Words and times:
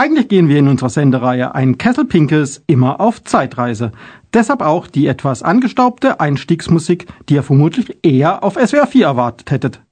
Eigentlich 0.00 0.28
gehen 0.28 0.48
wir 0.48 0.56
in 0.56 0.66
unserer 0.66 0.88
Sendereihe 0.88 1.54
Ein 1.54 1.76
Kessel 1.76 2.06
Pinkes 2.06 2.62
immer 2.66 3.02
auf 3.02 3.22
Zeitreise. 3.22 3.92
Deshalb 4.32 4.62
auch 4.62 4.86
die 4.86 5.06
etwas 5.06 5.42
angestaubte 5.42 6.20
Einstiegsmusik, 6.20 7.06
die 7.28 7.34
ihr 7.34 7.42
vermutlich 7.42 7.98
eher 8.02 8.42
auf 8.42 8.54
SWR 8.54 8.86
4 8.86 9.04
erwartet 9.04 9.50
hättet. 9.50 9.82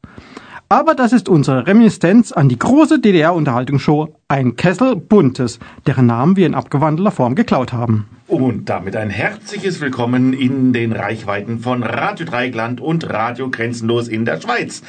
Aber 0.70 0.94
das 0.94 1.12
ist 1.12 1.28
unsere 1.28 1.66
Reminiszenz 1.66 2.32
an 2.32 2.48
die 2.48 2.58
große 2.58 3.00
DDR-Unterhaltungsshow 3.00 4.14
Ein 4.28 4.56
Kessel 4.56 4.96
Buntes, 4.96 5.58
deren 5.86 6.06
Namen 6.06 6.36
wir 6.36 6.46
in 6.46 6.54
abgewandelter 6.54 7.10
Form 7.10 7.34
geklaut 7.34 7.74
haben. 7.74 8.06
Und 8.28 8.70
damit 8.70 8.96
ein 8.96 9.10
herzliches 9.10 9.82
Willkommen 9.82 10.32
in 10.32 10.72
den 10.72 10.92
Reichweiten 10.92 11.58
von 11.58 11.82
Radio 11.82 12.24
Dreigland 12.24 12.80
und 12.80 13.10
Radio 13.10 13.50
Grenzenlos 13.50 14.08
in 14.08 14.24
der 14.24 14.40
Schweiz. 14.40 14.82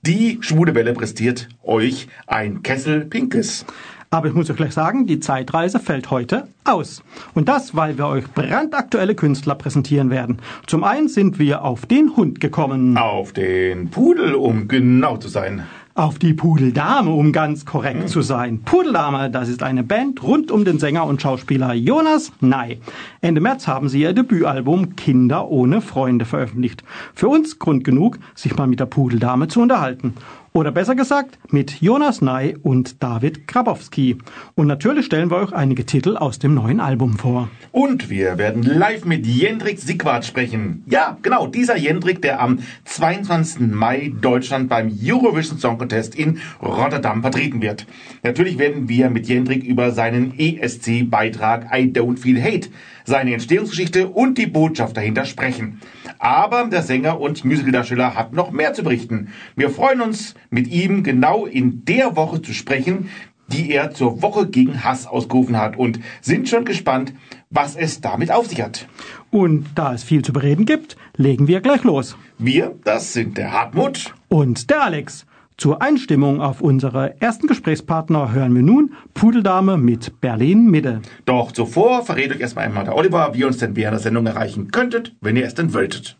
Die 0.00 0.38
Schwule 0.40 0.74
Welle 0.74 0.94
präsentiert 0.94 1.50
euch 1.62 2.08
ein 2.26 2.62
Kessel 2.62 3.04
Pinkes. 3.04 3.66
Aber 4.12 4.28
ich 4.28 4.34
muss 4.34 4.50
euch 4.50 4.56
gleich 4.56 4.74
sagen, 4.74 5.06
die 5.06 5.20
Zeitreise 5.20 5.78
fällt 5.78 6.10
heute 6.10 6.46
aus. 6.64 7.02
Und 7.32 7.48
das, 7.48 7.74
weil 7.74 7.96
wir 7.96 8.08
euch 8.08 8.30
brandaktuelle 8.30 9.14
Künstler 9.14 9.54
präsentieren 9.54 10.10
werden. 10.10 10.36
Zum 10.66 10.84
einen 10.84 11.08
sind 11.08 11.38
wir 11.38 11.64
auf 11.64 11.86
den 11.86 12.14
Hund 12.14 12.38
gekommen. 12.38 12.98
Auf 12.98 13.32
den 13.32 13.88
Pudel, 13.88 14.34
um 14.34 14.68
genau 14.68 15.16
zu 15.16 15.28
sein. 15.28 15.62
Auf 15.94 16.18
die 16.18 16.34
Pudeldame, 16.34 17.10
um 17.10 17.32
ganz 17.32 17.64
korrekt 17.64 18.10
zu 18.10 18.20
sein. 18.20 18.60
Pudeldame, 18.62 19.30
das 19.30 19.48
ist 19.48 19.62
eine 19.62 19.82
Band 19.82 20.22
rund 20.22 20.50
um 20.50 20.66
den 20.66 20.78
Sänger 20.78 21.06
und 21.06 21.22
Schauspieler 21.22 21.72
Jonas 21.72 22.32
Ney. 22.40 22.80
Ende 23.22 23.40
März 23.40 23.66
haben 23.66 23.88
sie 23.88 24.02
ihr 24.02 24.12
Debütalbum 24.12 24.94
Kinder 24.96 25.48
ohne 25.48 25.80
Freunde 25.80 26.26
veröffentlicht. 26.26 26.84
Für 27.14 27.28
uns 27.28 27.58
Grund 27.58 27.84
genug, 27.84 28.18
sich 28.34 28.56
mal 28.56 28.66
mit 28.66 28.80
der 28.80 28.86
Pudeldame 28.86 29.48
zu 29.48 29.62
unterhalten. 29.62 30.14
Oder 30.54 30.70
besser 30.70 30.94
gesagt, 30.94 31.38
mit 31.50 31.80
Jonas 31.80 32.20
Ney 32.20 32.58
und 32.62 33.02
David 33.02 33.48
Grabowski. 33.48 34.18
Und 34.54 34.66
natürlich 34.66 35.06
stellen 35.06 35.30
wir 35.30 35.38
euch 35.38 35.54
einige 35.54 35.86
Titel 35.86 36.18
aus 36.18 36.38
dem 36.38 36.52
neuen 36.52 36.78
Album 36.78 37.16
vor. 37.16 37.48
Und 37.70 38.10
wir 38.10 38.36
werden 38.36 38.62
live 38.62 39.06
mit 39.06 39.26
Jendrik 39.26 39.78
Sigwart 39.78 40.26
sprechen. 40.26 40.84
Ja, 40.88 41.16
genau, 41.22 41.46
dieser 41.46 41.78
Jendrik, 41.78 42.20
der 42.20 42.42
am 42.42 42.58
22. 42.84 43.60
Mai 43.60 44.12
Deutschland 44.20 44.68
beim 44.68 44.92
Eurovision 45.02 45.58
Song 45.58 45.78
Contest 45.78 46.14
in 46.14 46.38
Rotterdam 46.60 47.22
vertreten 47.22 47.62
wird. 47.62 47.86
Natürlich 48.22 48.58
werden 48.58 48.90
wir 48.90 49.08
mit 49.08 49.26
Jendrik 49.28 49.64
über 49.64 49.90
seinen 49.90 50.38
ESC-Beitrag 50.38 51.70
I 51.74 51.90
Don't 51.90 52.18
Feel 52.18 52.42
Hate, 52.42 52.68
seine 53.04 53.32
Entstehungsgeschichte 53.32 54.08
und 54.08 54.38
die 54.38 54.46
Botschaft 54.46 54.96
dahinter 54.96 55.24
sprechen. 55.24 55.80
Aber 56.18 56.64
der 56.64 56.82
Sänger 56.82 57.20
und 57.20 57.44
Musicaldarsteller 57.44 58.14
hat 58.14 58.32
noch 58.32 58.50
mehr 58.50 58.74
zu 58.74 58.82
berichten. 58.82 59.28
Wir 59.56 59.70
freuen 59.70 60.00
uns, 60.00 60.34
mit 60.50 60.68
ihm 60.68 61.02
genau 61.02 61.46
in 61.46 61.84
der 61.84 62.16
Woche 62.16 62.42
zu 62.42 62.52
sprechen, 62.52 63.08
die 63.48 63.70
er 63.70 63.90
zur 63.92 64.22
Woche 64.22 64.46
gegen 64.48 64.82
Hass 64.84 65.06
ausgerufen 65.06 65.58
hat 65.58 65.76
und 65.76 66.00
sind 66.20 66.48
schon 66.48 66.64
gespannt, 66.64 67.12
was 67.50 67.76
es 67.76 68.00
damit 68.00 68.30
auf 68.30 68.46
sich 68.46 68.62
hat. 68.62 68.86
Und 69.30 69.66
da 69.74 69.92
es 69.92 70.04
viel 70.04 70.22
zu 70.22 70.32
bereden 70.32 70.64
gibt, 70.64 70.96
legen 71.16 71.48
wir 71.48 71.60
gleich 71.60 71.84
los. 71.84 72.16
Wir, 72.38 72.74
das 72.84 73.12
sind 73.12 73.36
der 73.36 73.52
Hartmut 73.52 74.14
Und 74.28 74.70
der 74.70 74.82
Alex. 74.82 75.26
Zur 75.56 75.82
Einstimmung 75.82 76.40
auf 76.40 76.60
unsere 76.60 77.20
ersten 77.20 77.46
Gesprächspartner 77.46 78.32
hören 78.32 78.54
wir 78.54 78.62
nun 78.62 78.94
Pudeldame 79.14 79.76
mit 79.76 80.20
Berlin 80.20 80.70
Mitte. 80.70 81.02
Doch 81.24 81.52
zuvor 81.52 82.04
verrät 82.04 82.32
euch 82.32 82.40
erstmal 82.40 82.64
einmal 82.64 82.84
der 82.84 82.96
Oliver, 82.96 83.34
wie 83.34 83.40
ihr 83.40 83.46
uns 83.46 83.58
denn 83.58 83.76
während 83.76 83.94
der 83.94 84.00
Sendung 84.00 84.26
erreichen 84.26 84.70
könntet, 84.70 85.14
wenn 85.20 85.36
ihr 85.36 85.44
es 85.44 85.54
denn 85.54 85.74
wolltet. 85.74 86.16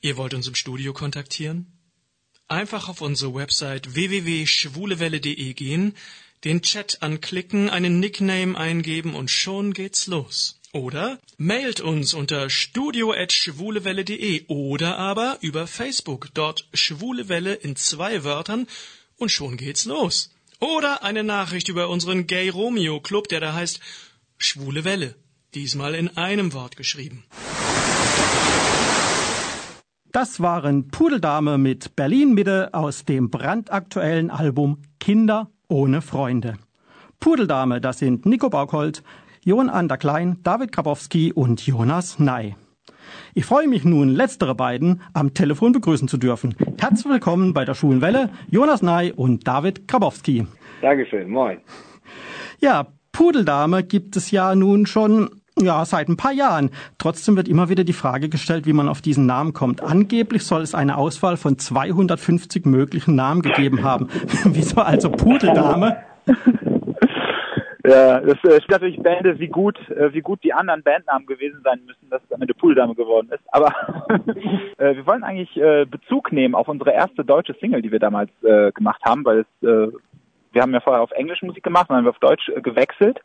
Ihr 0.00 0.16
wollt 0.16 0.32
uns 0.32 0.48
im 0.48 0.54
Studio 0.54 0.92
kontaktieren? 0.92 1.66
Einfach 2.48 2.88
auf 2.88 3.00
unsere 3.00 3.34
Website 3.34 3.94
www.schwulewelle.de 3.94 5.52
gehen, 5.54 5.94
den 6.44 6.62
Chat 6.62 7.02
anklicken, 7.02 7.68
einen 7.68 8.00
Nickname 8.00 8.56
eingeben 8.56 9.14
und 9.14 9.30
schon 9.30 9.72
geht's 9.72 10.06
los. 10.06 10.59
Oder 10.72 11.18
mailt 11.36 11.80
uns 11.80 12.14
unter 12.14 12.48
studio.schwulewelle.de 12.48 14.46
oder 14.46 14.98
aber 14.98 15.38
über 15.40 15.66
Facebook, 15.66 16.28
dort 16.32 16.68
Schwulewelle 16.72 17.54
in 17.54 17.74
zwei 17.74 18.22
Wörtern 18.22 18.68
und 19.16 19.30
schon 19.30 19.56
geht's 19.56 19.84
los. 19.84 20.30
Oder 20.60 21.02
eine 21.02 21.24
Nachricht 21.24 21.68
über 21.68 21.88
unseren 21.88 22.28
Gay 22.28 22.50
Romeo 22.50 23.00
Club, 23.00 23.26
der 23.28 23.40
da 23.40 23.52
heißt 23.52 23.80
Schwule 24.38 24.84
Welle, 24.84 25.16
diesmal 25.54 25.96
in 25.96 26.16
einem 26.16 26.52
Wort 26.52 26.76
geschrieben. 26.76 27.24
Das 30.12 30.38
waren 30.38 30.88
Pudeldame 30.88 31.58
mit 31.58 31.96
Berlin 31.96 32.34
Mitte 32.34 32.74
aus 32.74 33.04
dem 33.04 33.28
brandaktuellen 33.30 34.30
Album 34.30 34.82
Kinder 35.00 35.50
ohne 35.66 36.00
Freunde. 36.00 36.58
Pudeldame, 37.18 37.80
das 37.80 37.98
sind 37.98 38.24
Nico 38.24 38.50
Baukholt, 38.50 39.02
Jon 39.50 39.68
Anderklein, 39.68 40.36
David 40.44 40.70
Grabowski 40.70 41.32
und 41.32 41.66
Jonas 41.66 42.20
Ney. 42.20 42.54
Ich 43.34 43.44
freue 43.44 43.66
mich 43.66 43.84
nun, 43.84 44.08
letztere 44.08 44.54
beiden 44.54 45.02
am 45.12 45.34
Telefon 45.34 45.72
begrüßen 45.72 46.06
zu 46.06 46.18
dürfen. 46.18 46.54
Herzlich 46.78 47.12
willkommen 47.12 47.52
bei 47.52 47.64
der 47.64 47.74
Schulenwelle, 47.74 48.30
Jonas 48.48 48.80
Ney 48.80 49.10
und 49.10 49.48
David 49.48 49.88
Grabowski. 49.88 50.46
Dankeschön, 50.82 51.28
moin. 51.28 51.58
Ja, 52.60 52.86
Pudeldame 53.10 53.82
gibt 53.82 54.14
es 54.14 54.30
ja 54.30 54.54
nun 54.54 54.86
schon 54.86 55.30
ja, 55.60 55.84
seit 55.84 56.08
ein 56.08 56.16
paar 56.16 56.32
Jahren. 56.32 56.70
Trotzdem 56.98 57.34
wird 57.34 57.48
immer 57.48 57.68
wieder 57.68 57.82
die 57.82 57.92
Frage 57.92 58.28
gestellt, 58.28 58.66
wie 58.66 58.72
man 58.72 58.88
auf 58.88 59.00
diesen 59.02 59.26
Namen 59.26 59.52
kommt. 59.52 59.82
Angeblich 59.82 60.44
soll 60.44 60.62
es 60.62 60.76
eine 60.76 60.96
Auswahl 60.96 61.36
von 61.36 61.58
250 61.58 62.66
möglichen 62.66 63.16
Namen 63.16 63.42
gegeben 63.42 63.82
haben. 63.82 64.10
Wieso 64.44 64.80
also 64.80 65.10
Pudeldame? 65.10 65.96
Ja, 67.84 68.20
das 68.20 68.36
äh, 68.44 68.60
steht 68.60 68.70
natürlich 68.70 69.02
Bände, 69.02 69.38
wie 69.38 69.48
gut, 69.48 69.78
äh, 69.90 70.12
wie 70.12 70.20
gut 70.20 70.42
die 70.44 70.52
anderen 70.52 70.82
Bandnamen 70.82 71.26
gewesen 71.26 71.60
sein 71.64 71.80
müssen, 71.86 72.10
dass 72.10 72.22
es 72.22 72.32
am 72.32 72.42
Ende 72.42 72.54
Pooldame 72.54 72.94
geworden 72.94 73.30
ist. 73.30 73.42
Aber 73.52 73.68
äh, 74.78 74.96
wir 74.96 75.06
wollen 75.06 75.24
eigentlich 75.24 75.56
äh, 75.56 75.86
Bezug 75.86 76.32
nehmen 76.32 76.54
auf 76.54 76.68
unsere 76.68 76.92
erste 76.92 77.24
deutsche 77.24 77.54
Single, 77.54 77.80
die 77.80 77.92
wir 77.92 77.98
damals 77.98 78.30
äh, 78.42 78.70
gemacht 78.72 79.00
haben, 79.04 79.24
weil 79.24 79.40
es, 79.40 79.68
äh, 79.68 79.90
wir 80.52 80.62
haben 80.62 80.74
ja 80.74 80.80
vorher 80.80 81.02
auf 81.02 81.12
Englisch 81.12 81.42
Musik 81.42 81.62
gemacht, 81.62 81.86
dann 81.88 81.96
haben 81.96 82.04
wir 82.04 82.10
auf 82.10 82.18
Deutsch 82.18 82.48
äh, 82.50 82.60
gewechselt. 82.60 83.18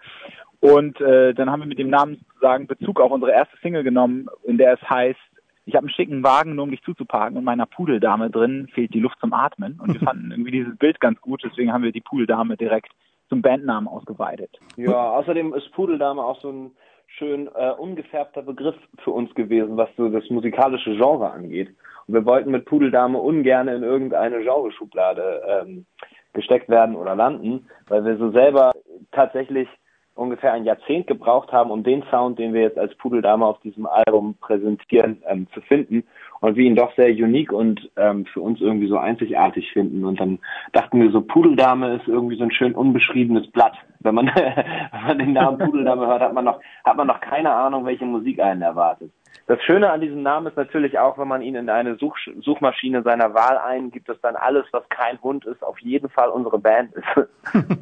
Und 0.62 1.00
äh, 1.02 1.34
dann 1.34 1.52
haben 1.52 1.60
wir 1.60 1.68
mit 1.68 1.80
dem 1.80 1.90
Namen 1.90 2.16
sozusagen 2.16 2.68
Bezug 2.68 3.02
auf 3.02 3.12
unsere 3.12 3.32
erste 3.32 3.58
Single 3.62 3.84
genommen, 3.84 4.28
in 4.46 4.58
der 4.58 4.74
es 4.74 4.90
heißt, 4.90 5.20
ich 5.66 5.76
habe 5.76 5.88
einen 5.88 5.94
schicken 5.94 6.24
Wagen, 6.24 6.56
nur 6.56 6.64
um 6.64 6.72
dich 6.72 6.84
zuzuparken 6.84 7.38
und 7.38 7.44
meiner 7.44 7.66
Pudeldame 7.66 8.30
drin 8.30 8.68
fehlt 8.74 8.94
die 8.94 9.00
Luft 9.00 9.20
zum 9.20 9.34
Atmen. 9.34 9.80
Und 9.82 9.94
wir 9.94 10.00
fanden 10.08 10.32
irgendwie 10.32 10.52
dieses 10.52 10.78
Bild 10.78 11.00
ganz 11.00 11.20
gut, 11.22 11.42
deswegen 11.44 11.74
haben 11.74 11.84
wir 11.84 11.92
die 11.92 12.02
Pudeldame 12.02 12.56
direkt 12.56 12.92
zum 13.30 13.42
Bandnamen 13.42 13.88
ausgeweitet. 13.88 14.52
Ja, 14.78 15.12
außerdem 15.12 15.54
ist 15.54 15.72
Pudeldame 15.72 16.24
auch 16.24 16.40
so 16.42 16.52
ein 16.52 16.72
schön 17.08 17.50
äh, 17.56 17.72
ungefärbter 17.72 18.42
Begriff 18.42 18.76
für 19.04 19.12
uns 19.12 19.34
gewesen, 19.36 19.78
was 19.78 19.90
so 19.96 20.10
das 20.10 20.30
musikalische 20.30 20.96
Genre 20.96 21.32
angeht. 21.32 21.70
Und 22.08 22.14
wir 22.14 22.26
wollten 22.26 22.52
mit 22.52 22.66
Pudeldame 22.66 23.18
ungern 23.18 23.68
in 23.68 23.84
irgendeine 23.84 24.44
Genreschublade 24.44 25.42
ähm, 25.48 25.86
gesteckt 26.34 26.70
werden 26.70 26.96
oder 26.96 27.16
landen, 27.16 27.68
weil 27.88 28.04
wir 28.04 28.18
so 28.18 28.32
selber 28.32 28.72
tatsächlich 29.12 29.68
ungefähr 30.16 30.54
ein 30.54 30.66
Jahrzehnt 30.66 31.08
gebraucht 31.08 31.52
haben, 31.52 31.72
um 31.72 31.84
den 31.84 32.04
Sound, 32.10 32.40
den 32.40 32.54
wir 32.54 32.62
jetzt 32.62 32.78
als 32.78 32.96
Pudeldame 32.96 33.46
auf 33.46 33.60
diesem 33.62 33.86
Album 33.86 34.36
präsentieren, 34.40 35.22
ähm, 35.28 35.48
zu 35.54 35.62
finden 35.62 36.04
und 36.42 36.56
wir 36.56 36.66
ihn 36.66 36.76
doch 36.76 36.94
sehr 36.96 37.10
unique 37.10 37.52
und 37.52 37.90
ähm, 37.96 38.26
für 38.26 38.42
uns 38.42 38.62
irgendwie 38.62 38.88
so 38.88 38.98
einzigartig 38.98 39.72
finden. 39.72 40.06
Und 40.06 40.20
dann 40.20 40.40
dachten 40.74 41.02
wir 41.02 41.12
so, 41.12 41.22
Pudeldame 41.22 41.96
ist 41.96 42.08
irgendwie 42.08 42.38
so 42.38 42.44
ein 42.44 42.52
schön 42.52 42.74
unbeschriebenes 42.76 43.48
Blatt. 43.52 43.74
Wenn 44.02 44.16
man, 44.16 44.28
wenn 44.28 45.08
man 45.08 45.20
den 45.20 45.34
Namen 45.34 45.58
Pudeldame 45.58 46.06
hört, 46.08 46.22
hat 46.22 46.34
man 46.34 46.46
noch, 46.46 46.60
hat 46.84 46.98
man 46.98 47.08
noch 47.08 47.22
keine 47.22 47.52
Ahnung, 47.52 47.86
welche 47.86 48.06
Musik 48.06 48.40
einen 48.40 48.62
erwartet. 48.62 49.12
Das 49.48 49.62
Schöne 49.64 49.92
an 49.92 50.02
diesem 50.02 50.24
Namen 50.24 50.48
ist 50.48 50.58
natürlich 50.58 50.98
auch, 50.98 51.18
wenn 51.18 51.28
man 51.28 51.42
ihn 51.42 51.56
in 51.56 51.70
eine 51.70 51.96
Such 51.98 52.16
Suchmaschine 52.42 53.04
seiner 53.04 53.34
Wahl 53.34 53.58
eingibt, 53.60 54.10
dass 54.10 54.20
dann 54.22 54.36
alles, 54.36 54.66
was 54.72 54.88
kein 54.90 55.22
Hund 55.22 55.46
ist, 55.46 55.64
auf 55.64 55.78
jeden 55.80 56.10
Fall 56.10 56.30
unsere 56.30 56.60
Band 56.60 56.94
ist. 56.94 57.28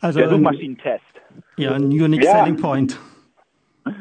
Also 0.00 0.20
Der 0.20 0.28
Suchmaschinentest. 0.28 1.02
ja, 1.56 1.72
ein 1.72 1.86
Unique 1.86 2.22
Ja. 2.22 2.38
Selling 2.38 2.56
Point. 2.56 2.98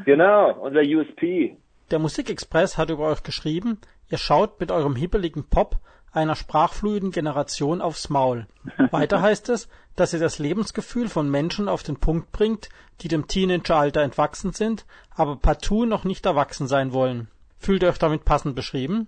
Genau, 0.06 0.52
unser 0.62 0.82
USP. 0.82 1.58
Der 1.92 2.00
Musikexpress 2.00 2.78
hat 2.78 2.92
über 2.92 3.08
euch 3.08 3.24
geschrieben, 3.24 3.80
ihr 4.10 4.20
schaut 4.20 4.60
mit 4.60 4.72
eurem 4.72 4.96
hibbeligen 4.96 5.50
Pop 5.50 5.78
einer 6.12 6.36
sprachfluiden 6.36 7.12
Generation 7.12 7.82
aufs 7.82 8.10
Maul. 8.10 8.48
Weiter 8.92 9.22
heißt 9.22 9.50
es, 9.50 9.70
dass 9.96 10.14
ihr 10.14 10.20
das 10.20 10.40
Lebensgefühl 10.40 11.08
von 11.08 11.30
Menschen 11.30 11.68
auf 11.68 11.84
den 11.84 12.00
Punkt 12.00 12.32
bringt, 12.32 12.70
die 13.02 13.08
dem 13.08 13.28
Teenageralter 13.28 14.02
entwachsen 14.02 14.52
sind, 14.52 14.86
aber 15.16 15.36
partout 15.36 15.86
noch 15.86 16.04
nicht 16.04 16.26
erwachsen 16.26 16.68
sein 16.68 16.94
wollen. 16.94 17.28
Fühlt 17.58 17.84
ihr 17.84 17.90
euch 17.90 17.98
damit 17.98 18.24
passend 18.24 18.56
beschrieben? 18.56 19.08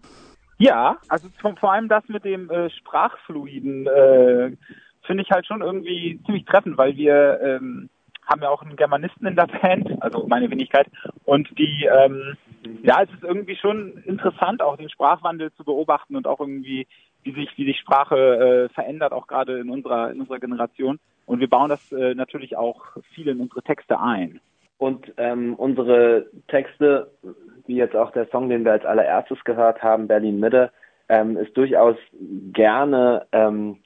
Ja, 0.57 0.97
also 1.07 1.29
vor, 1.39 1.55
vor 1.57 1.71
allem 1.71 1.87
das 1.87 2.07
mit 2.07 2.25
dem 2.25 2.49
äh, 2.49 2.69
Sprachfluiden 2.69 3.87
äh, 3.87 4.57
finde 5.03 5.23
ich 5.23 5.31
halt 5.31 5.47
schon 5.47 5.61
irgendwie 5.61 6.19
ziemlich 6.25 6.45
treffend, 6.45 6.77
weil 6.77 6.95
wir 6.95 7.39
ähm, 7.41 7.89
haben 8.25 8.41
ja 8.41 8.49
auch 8.49 8.61
einen 8.61 8.75
Germanisten 8.75 9.25
in 9.27 9.35
der 9.35 9.47
Band, 9.47 10.01
also 10.01 10.27
meine 10.27 10.49
Wenigkeit, 10.51 10.87
und 11.25 11.49
die, 11.57 11.85
ähm, 11.85 12.37
ja, 12.83 13.01
es 13.03 13.09
ist 13.11 13.23
irgendwie 13.23 13.55
schon 13.55 14.03
interessant, 14.05 14.61
auch 14.61 14.77
den 14.77 14.89
Sprachwandel 14.89 15.51
zu 15.53 15.63
beobachten 15.63 16.15
und 16.15 16.27
auch 16.27 16.39
irgendwie 16.39 16.87
wie 17.23 17.33
sich, 17.33 17.49
wie 17.57 17.65
sich 17.65 17.79
Sprache 17.79 18.69
äh, 18.69 18.73
verändert, 18.73 19.13
auch 19.13 19.27
gerade 19.27 19.59
in 19.59 19.69
unserer, 19.69 20.11
in 20.11 20.19
unserer 20.19 20.39
Generation. 20.39 20.99
Und 21.25 21.39
wir 21.39 21.49
bauen 21.49 21.69
das 21.69 21.91
äh, 21.91 22.15
natürlich 22.15 22.57
auch 22.57 22.97
viel 23.13 23.27
in 23.27 23.39
unsere 23.39 23.61
Texte 23.61 23.99
ein. 23.99 24.39
Und 24.77 25.13
ähm, 25.17 25.53
unsere 25.55 26.25
Texte, 26.47 27.11
wie 27.67 27.75
jetzt 27.75 27.95
auch 27.95 28.11
der 28.11 28.27
Song, 28.29 28.49
den 28.49 28.65
wir 28.65 28.71
als 28.71 28.85
allererstes 28.85 29.43
gehört 29.43 29.83
haben, 29.83 30.07
Berlin 30.07 30.39
Mitte, 30.39 30.71
ähm, 31.09 31.37
ist 31.37 31.55
durchaus 31.55 31.97
gerne 32.53 33.27
ähm, 33.31 33.77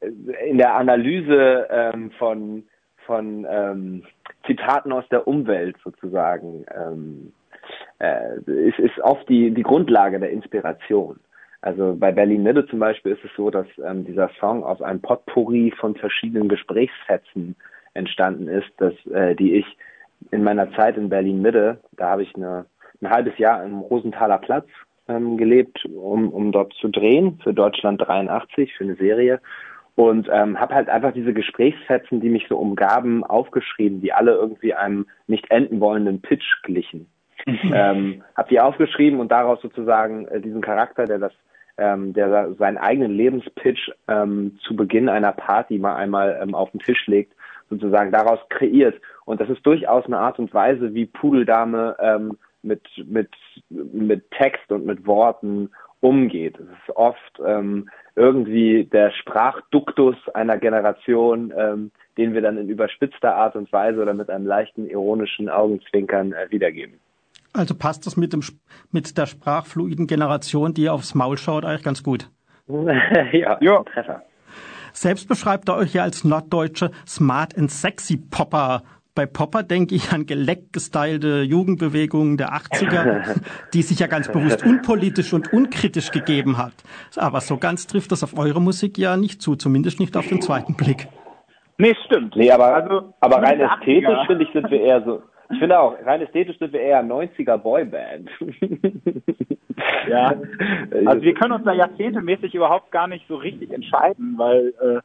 in 0.00 0.58
der 0.58 0.74
Analyse 0.74 1.68
ähm, 1.70 2.10
von, 2.12 2.64
von 3.04 3.46
ähm, 3.48 4.04
Zitaten 4.46 4.92
aus 4.92 5.04
der 5.10 5.28
Umwelt 5.28 5.76
sozusagen 5.84 6.64
ähm, 6.74 7.32
äh, 8.02 8.38
ist, 8.46 8.78
ist 8.78 8.98
oft 9.00 9.28
die, 9.28 9.52
die 9.52 9.62
Grundlage 9.62 10.18
der 10.18 10.30
Inspiration. 10.30 11.20
Also 11.60 11.94
bei 11.96 12.10
Berlin 12.10 12.42
Mitte 12.42 12.66
zum 12.66 12.80
Beispiel 12.80 13.12
ist 13.12 13.24
es 13.24 13.30
so, 13.36 13.48
dass 13.48 13.66
ähm, 13.84 14.04
dieser 14.04 14.30
Song 14.40 14.64
aus 14.64 14.82
einem 14.82 15.00
Potpourri 15.00 15.72
von 15.78 15.94
verschiedenen 15.94 16.48
Gesprächsfetzen 16.48 17.54
entstanden 17.94 18.48
ist, 18.48 18.70
dass 18.78 18.94
äh, 19.06 19.36
die 19.36 19.54
ich 19.54 19.76
in 20.32 20.42
meiner 20.42 20.72
Zeit 20.72 20.96
in 20.96 21.08
Berlin 21.08 21.40
Mitte, 21.40 21.78
da 21.92 22.10
habe 22.10 22.24
ich 22.24 22.34
eine, 22.34 22.66
ein 23.00 23.10
halbes 23.10 23.38
Jahr 23.38 23.64
im 23.64 23.78
Rosenthaler 23.78 24.38
Platz 24.38 24.66
ähm, 25.06 25.36
gelebt, 25.36 25.84
um, 25.84 26.30
um 26.30 26.50
dort 26.50 26.72
zu 26.74 26.88
drehen 26.88 27.38
für 27.44 27.54
Deutschland 27.54 28.02
83 28.04 28.74
für 28.74 28.84
eine 28.84 28.96
Serie 28.96 29.40
und 29.94 30.28
ähm, 30.32 30.58
habe 30.58 30.74
halt 30.74 30.88
einfach 30.88 31.12
diese 31.12 31.32
Gesprächsfetzen, 31.32 32.20
die 32.20 32.30
mich 32.30 32.46
so 32.48 32.56
umgaben, 32.56 33.22
aufgeschrieben, 33.22 34.00
die 34.00 34.12
alle 34.12 34.32
irgendwie 34.32 34.74
einem 34.74 35.06
nicht 35.28 35.50
enden 35.50 35.80
wollenden 35.80 36.22
Pitch 36.22 36.62
glichen. 36.62 37.06
Ähm, 37.46 38.22
habe 38.36 38.48
die 38.48 38.60
aufgeschrieben 38.60 39.20
und 39.20 39.30
daraus 39.30 39.60
sozusagen 39.60 40.26
äh, 40.28 40.40
diesen 40.40 40.60
Charakter, 40.60 41.04
der 41.04 41.18
das 41.18 41.32
ähm, 41.78 42.12
der 42.12 42.52
seinen 42.54 42.78
eigenen 42.78 43.12
Lebenspitch 43.12 43.90
ähm, 44.08 44.58
zu 44.62 44.76
Beginn 44.76 45.08
einer 45.08 45.32
Party 45.32 45.78
mal 45.78 45.96
einmal 45.96 46.38
ähm, 46.42 46.54
auf 46.54 46.70
den 46.70 46.80
Tisch 46.80 47.06
legt, 47.06 47.32
sozusagen 47.70 48.12
daraus 48.12 48.40
kreiert. 48.50 49.00
Und 49.24 49.40
das 49.40 49.48
ist 49.48 49.64
durchaus 49.64 50.04
eine 50.06 50.18
Art 50.18 50.38
und 50.38 50.52
Weise, 50.52 50.94
wie 50.94 51.06
Pudeldame 51.06 51.96
ähm, 51.98 52.38
mit, 52.62 52.82
mit, 53.06 53.30
mit 53.70 54.30
Text 54.32 54.70
und 54.70 54.86
mit 54.86 55.06
Worten 55.06 55.70
umgeht. 56.00 56.58
Es 56.58 56.66
ist 56.66 56.96
oft 56.96 57.40
ähm, 57.44 57.88
irgendwie 58.16 58.84
der 58.84 59.10
Sprachduktus 59.10 60.16
einer 60.34 60.58
Generation, 60.58 61.52
ähm, 61.56 61.90
den 62.18 62.34
wir 62.34 62.42
dann 62.42 62.58
in 62.58 62.68
überspitzter 62.68 63.34
Art 63.34 63.56
und 63.56 63.72
Weise 63.72 64.02
oder 64.02 64.12
mit 64.12 64.28
einem 64.28 64.46
leichten 64.46 64.88
ironischen 64.88 65.48
Augenzwinkern 65.48 66.32
äh, 66.32 66.50
wiedergeben. 66.50 67.00
Also 67.52 67.74
passt 67.74 68.06
das 68.06 68.16
mit, 68.16 68.32
dem, 68.32 68.42
mit 68.90 69.18
der 69.18 69.26
sprachfluiden 69.26 70.06
Generation, 70.06 70.72
die 70.72 70.88
aufs 70.88 71.14
Maul 71.14 71.36
schaut, 71.36 71.64
eigentlich 71.64 71.82
ganz 71.82 72.02
gut. 72.02 72.30
ja, 72.68 73.58
ja. 73.60 73.82
Treffer. 73.84 74.22
Selbst 74.92 75.28
beschreibt 75.28 75.68
er 75.68 75.76
euch 75.76 75.94
ja 75.94 76.02
als 76.02 76.24
norddeutsche 76.24 76.90
Smart 77.06 77.56
and 77.56 77.70
Sexy 77.70 78.16
Popper. 78.16 78.82
Bei 79.14 79.26
Popper 79.26 79.62
denke 79.62 79.94
ich 79.94 80.12
an 80.12 80.24
geleckt 80.24 80.72
gestylte 80.72 81.42
Jugendbewegungen 81.42 82.38
der 82.38 82.54
80er, 82.54 83.40
die 83.74 83.82
sich 83.82 83.98
ja 83.98 84.06
ganz 84.06 84.30
bewusst 84.32 84.64
unpolitisch 84.64 85.34
und 85.34 85.52
unkritisch 85.52 86.10
gegeben 86.10 86.56
hat. 86.56 86.72
Aber 87.16 87.40
so 87.40 87.58
ganz 87.58 87.86
trifft 87.86 88.12
das 88.12 88.22
auf 88.22 88.38
eure 88.38 88.60
Musik 88.60 88.96
ja 88.96 89.18
nicht 89.18 89.42
zu, 89.42 89.56
zumindest 89.56 90.00
nicht 90.00 90.16
auf 90.16 90.26
den 90.28 90.40
zweiten 90.40 90.74
Blick. 90.74 91.08
Nee, 91.76 91.94
stimmt. 92.06 92.36
Nee, 92.36 92.50
aber, 92.50 92.74
also, 92.74 93.14
aber 93.20 93.42
rein 93.42 93.60
ästhetisch, 93.60 94.26
finde 94.26 94.44
ich, 94.44 94.52
sind 94.52 94.70
wir 94.70 94.80
eher 94.80 95.02
so, 95.04 95.22
ich 95.52 95.58
finde 95.58 95.78
auch, 95.78 95.96
rein 96.04 96.22
ästhetisch 96.22 96.58
sind 96.58 96.72
wir 96.72 96.80
eher 96.80 97.04
90er 97.04 97.58
Boyband. 97.58 98.30
ja. 100.08 100.34
Also 101.06 101.22
wir 101.22 101.34
können 101.34 101.52
uns 101.52 101.64
da 101.64 101.72
jahrzehntemäßig 101.72 102.54
überhaupt 102.54 102.90
gar 102.90 103.06
nicht 103.06 103.26
so 103.28 103.36
richtig 103.36 103.72
entscheiden, 103.72 104.34
weil 104.36 104.74
äh, 104.80 105.00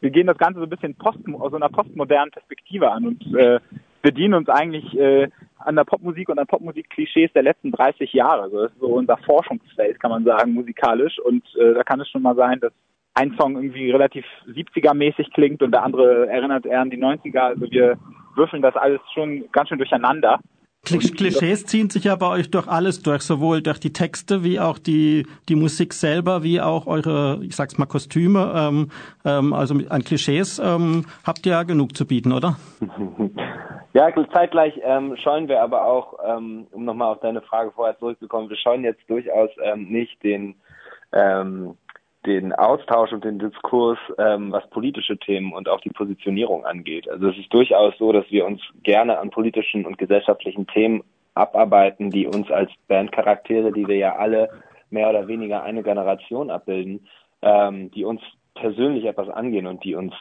wir 0.00 0.10
gehen 0.10 0.26
das 0.26 0.38
Ganze 0.38 0.60
so 0.60 0.66
ein 0.66 0.70
bisschen 0.70 0.94
post, 0.94 1.18
aus 1.38 1.54
einer 1.54 1.68
postmodernen 1.68 2.30
Perspektive 2.30 2.90
an 2.90 3.06
und 3.06 3.34
äh, 3.34 3.60
bedienen 4.02 4.34
uns 4.34 4.48
eigentlich 4.48 4.98
äh, 4.98 5.28
an 5.58 5.76
der 5.76 5.84
Popmusik 5.84 6.28
und 6.28 6.38
an 6.38 6.46
Popmusik-Klischees 6.46 7.32
der 7.32 7.44
letzten 7.44 7.70
30 7.70 8.12
Jahre. 8.12 8.42
Also 8.42 8.62
das 8.62 8.72
ist 8.72 8.80
so 8.80 8.88
unser 8.88 9.16
Forschungsfeld, 9.18 10.00
kann 10.00 10.10
man 10.10 10.24
sagen, 10.24 10.52
musikalisch. 10.54 11.18
Und 11.20 11.44
äh, 11.56 11.74
da 11.74 11.84
kann 11.84 12.00
es 12.00 12.08
schon 12.08 12.22
mal 12.22 12.34
sein, 12.34 12.60
dass 12.60 12.72
ein 13.14 13.34
Song 13.38 13.56
irgendwie 13.56 13.90
relativ 13.90 14.24
70er-mäßig 14.48 15.32
klingt 15.32 15.62
und 15.62 15.72
der 15.72 15.84
andere 15.84 16.28
erinnert 16.28 16.66
eher 16.66 16.80
an 16.80 16.90
die 16.90 17.02
90er. 17.02 17.38
Also 17.38 17.70
wir 17.70 17.98
würfeln 18.34 18.62
das 18.62 18.76
alles 18.76 19.00
schon 19.14 19.44
ganz 19.52 19.68
schön 19.68 19.78
durcheinander. 19.78 20.38
Klischees 20.84 21.64
ziehen 21.64 21.90
sich 21.90 22.04
ja 22.04 22.16
bei 22.16 22.26
euch 22.26 22.50
durch 22.50 22.66
alles 22.66 23.02
durch, 23.02 23.22
sowohl 23.22 23.62
durch 23.62 23.78
die 23.78 23.92
Texte 23.92 24.42
wie 24.42 24.58
auch 24.58 24.78
die, 24.78 25.26
die 25.48 25.54
Musik 25.54 25.92
selber, 25.92 26.42
wie 26.42 26.60
auch 26.60 26.88
eure, 26.88 27.38
ich 27.44 27.54
sag's 27.54 27.78
mal, 27.78 27.86
Kostüme. 27.86 28.52
Ähm, 28.56 28.90
ähm, 29.24 29.52
also 29.52 29.76
an 29.88 30.02
Klischees 30.02 30.58
ähm, 30.58 31.04
habt 31.24 31.46
ihr 31.46 31.52
ja 31.52 31.62
genug 31.62 31.96
zu 31.96 32.06
bieten, 32.06 32.32
oder? 32.32 32.56
Ja, 33.94 34.08
zeitgleich 34.32 34.80
ähm, 34.82 35.18
scheuen 35.22 35.48
wir 35.48 35.62
aber 35.62 35.84
auch, 35.84 36.14
ähm, 36.24 36.66
um 36.70 36.86
nochmal 36.86 37.12
auf 37.12 37.20
deine 37.20 37.42
Frage 37.42 37.72
vorher 37.72 37.98
zurückzukommen, 37.98 38.48
wir 38.48 38.56
scheuen 38.56 38.84
jetzt 38.84 39.02
durchaus 39.06 39.50
ähm, 39.62 39.84
nicht 39.90 40.22
den 40.22 40.54
ähm, 41.12 41.76
den 42.26 42.52
Austausch 42.52 43.12
und 43.12 43.24
den 43.24 43.38
Diskurs, 43.38 43.98
ähm, 44.18 44.52
was 44.52 44.68
politische 44.70 45.18
Themen 45.18 45.52
und 45.52 45.68
auch 45.68 45.80
die 45.80 45.90
Positionierung 45.90 46.64
angeht. 46.64 47.08
Also 47.08 47.28
es 47.28 47.38
ist 47.38 47.52
durchaus 47.52 47.94
so, 47.98 48.12
dass 48.12 48.24
wir 48.30 48.46
uns 48.46 48.60
gerne 48.82 49.18
an 49.18 49.30
politischen 49.30 49.86
und 49.86 49.98
gesellschaftlichen 49.98 50.66
Themen 50.66 51.02
abarbeiten, 51.34 52.10
die 52.10 52.26
uns 52.26 52.50
als 52.50 52.70
Bandcharaktere, 52.88 53.72
die 53.72 53.88
wir 53.88 53.96
ja 53.96 54.16
alle 54.16 54.50
mehr 54.90 55.08
oder 55.08 55.26
weniger 55.26 55.62
eine 55.62 55.82
Generation 55.82 56.50
abbilden, 56.50 57.08
ähm, 57.40 57.90
die 57.90 58.04
uns 58.04 58.20
persönlich 58.54 59.04
etwas 59.06 59.28
angehen 59.28 59.66
und 59.66 59.82
die 59.82 59.94
uns 59.94 60.14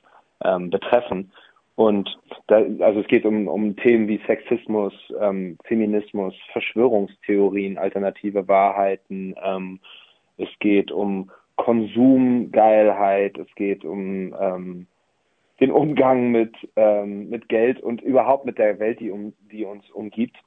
ähm, 0.44 0.70
betreffen. 0.70 1.32
Und 1.76 2.18
da, 2.48 2.58
also 2.80 3.02
es 3.02 3.08
geht 3.08 3.26
um, 3.26 3.48
um 3.48 3.76
Themen 3.76 4.08
wie 4.08 4.22
Sexismus, 4.26 4.94
ähm, 5.20 5.58
Feminismus, 5.66 6.34
Verschwörungstheorien, 6.52 7.78
alternative 7.78 8.48
Wahrheiten. 8.48 9.36
Ähm, 9.44 9.80
es 10.38 10.50
geht 10.60 10.92
um 10.92 11.32
Konsumgeilheit, 11.62 13.38
es 13.38 13.54
geht 13.54 13.86
um 13.86 14.36
ähm, 14.40 14.88
den 15.60 15.72
Umgang 15.72 16.32
mit, 16.32 16.56
ähm, 16.76 17.30
mit 17.30 17.50
Geld 17.50 17.80
und 17.80 18.02
überhaupt 18.02 18.46
mit 18.46 18.58
der 18.58 18.80
Welt, 18.80 19.00
die, 19.00 19.12
um, 19.12 19.34
die 19.52 19.64
uns 19.64 19.88
umgibt. 19.92 20.38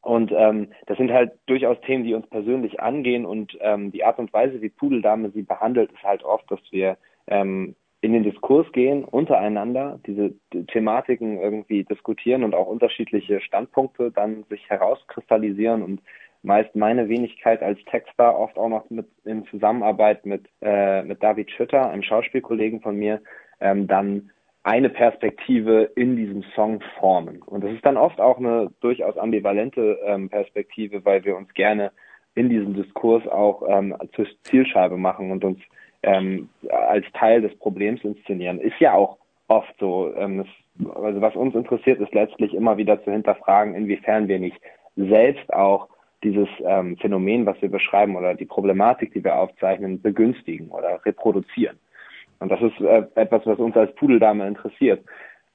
Und 0.00 0.32
ähm, 0.34 0.68
das 0.86 0.96
sind 0.96 1.12
halt 1.12 1.32
durchaus 1.46 1.78
Themen, 1.82 2.04
die 2.04 2.14
uns 2.14 2.26
persönlich 2.28 2.80
angehen 2.80 3.26
und 3.26 3.58
ähm, 3.60 3.92
die 3.92 4.04
Art 4.04 4.18
und 4.18 4.32
Weise, 4.32 4.62
wie 4.62 4.70
Pudeldame 4.70 5.30
sie 5.32 5.42
behandelt, 5.42 5.92
ist 5.92 6.02
halt 6.02 6.24
oft, 6.24 6.50
dass 6.50 6.60
wir 6.70 6.96
ähm, 7.26 7.74
in 8.00 8.14
den 8.14 8.22
Diskurs 8.22 8.72
gehen, 8.72 9.04
untereinander 9.04 10.00
diese 10.06 10.32
Thematiken 10.68 11.38
irgendwie 11.38 11.84
diskutieren 11.84 12.42
und 12.42 12.54
auch 12.54 12.68
unterschiedliche 12.68 13.42
Standpunkte 13.42 14.12
dann 14.12 14.44
sich 14.48 14.66
herauskristallisieren 14.70 15.82
und 15.82 16.00
meist 16.42 16.74
meine 16.76 17.08
Wenigkeit 17.08 17.62
als 17.62 17.78
Texter, 17.90 18.38
oft 18.38 18.56
auch 18.58 18.68
noch 18.68 18.88
mit 18.90 19.06
in 19.24 19.46
Zusammenarbeit 19.46 20.24
mit, 20.24 20.46
äh, 20.60 21.02
mit 21.02 21.22
David 21.22 21.50
Schütter, 21.50 21.90
einem 21.90 22.02
Schauspielkollegen 22.02 22.80
von 22.80 22.96
mir, 22.96 23.20
ähm, 23.60 23.86
dann 23.86 24.30
eine 24.62 24.90
Perspektive 24.90 25.90
in 25.96 26.16
diesem 26.16 26.42
Song 26.54 26.80
formen. 26.98 27.42
Und 27.42 27.64
das 27.64 27.72
ist 27.72 27.84
dann 27.84 27.96
oft 27.96 28.20
auch 28.20 28.38
eine 28.38 28.70
durchaus 28.80 29.16
ambivalente 29.16 29.98
ähm, 30.04 30.28
Perspektive, 30.28 31.04
weil 31.04 31.24
wir 31.24 31.36
uns 31.36 31.52
gerne 31.54 31.90
in 32.34 32.48
diesem 32.48 32.74
Diskurs 32.74 33.26
auch 33.26 33.62
ähm, 33.68 33.96
zur 34.14 34.26
Zielscheibe 34.42 34.96
machen 34.96 35.30
und 35.30 35.44
uns 35.44 35.58
ähm, 36.02 36.48
als 36.68 37.06
Teil 37.14 37.40
des 37.40 37.56
Problems 37.58 38.04
inszenieren. 38.04 38.60
Ist 38.60 38.78
ja 38.78 38.94
auch 38.94 39.18
oft 39.48 39.74
so. 39.80 40.14
Ähm, 40.14 40.38
das, 40.38 40.94
also 40.94 41.20
was 41.20 41.34
uns 41.34 41.54
interessiert, 41.54 42.00
ist 42.00 42.14
letztlich 42.14 42.54
immer 42.54 42.76
wieder 42.76 43.02
zu 43.02 43.10
hinterfragen, 43.10 43.74
inwiefern 43.74 44.28
wir 44.28 44.38
nicht 44.38 44.60
selbst 44.96 45.52
auch 45.52 45.88
dieses 46.22 46.48
ähm, 46.64 46.96
Phänomen, 46.96 47.46
was 47.46 47.60
wir 47.62 47.70
beschreiben 47.70 48.16
oder 48.16 48.34
die 48.34 48.44
Problematik, 48.44 49.12
die 49.12 49.22
wir 49.22 49.36
aufzeichnen, 49.36 50.02
begünstigen 50.02 50.68
oder 50.68 51.04
reproduzieren. 51.04 51.78
Und 52.40 52.50
das 52.50 52.60
ist 52.60 52.80
äh, 52.80 53.04
etwas, 53.14 53.46
was 53.46 53.58
uns 53.58 53.76
als 53.76 53.94
Pudeldame 53.94 54.46
interessiert. 54.46 55.04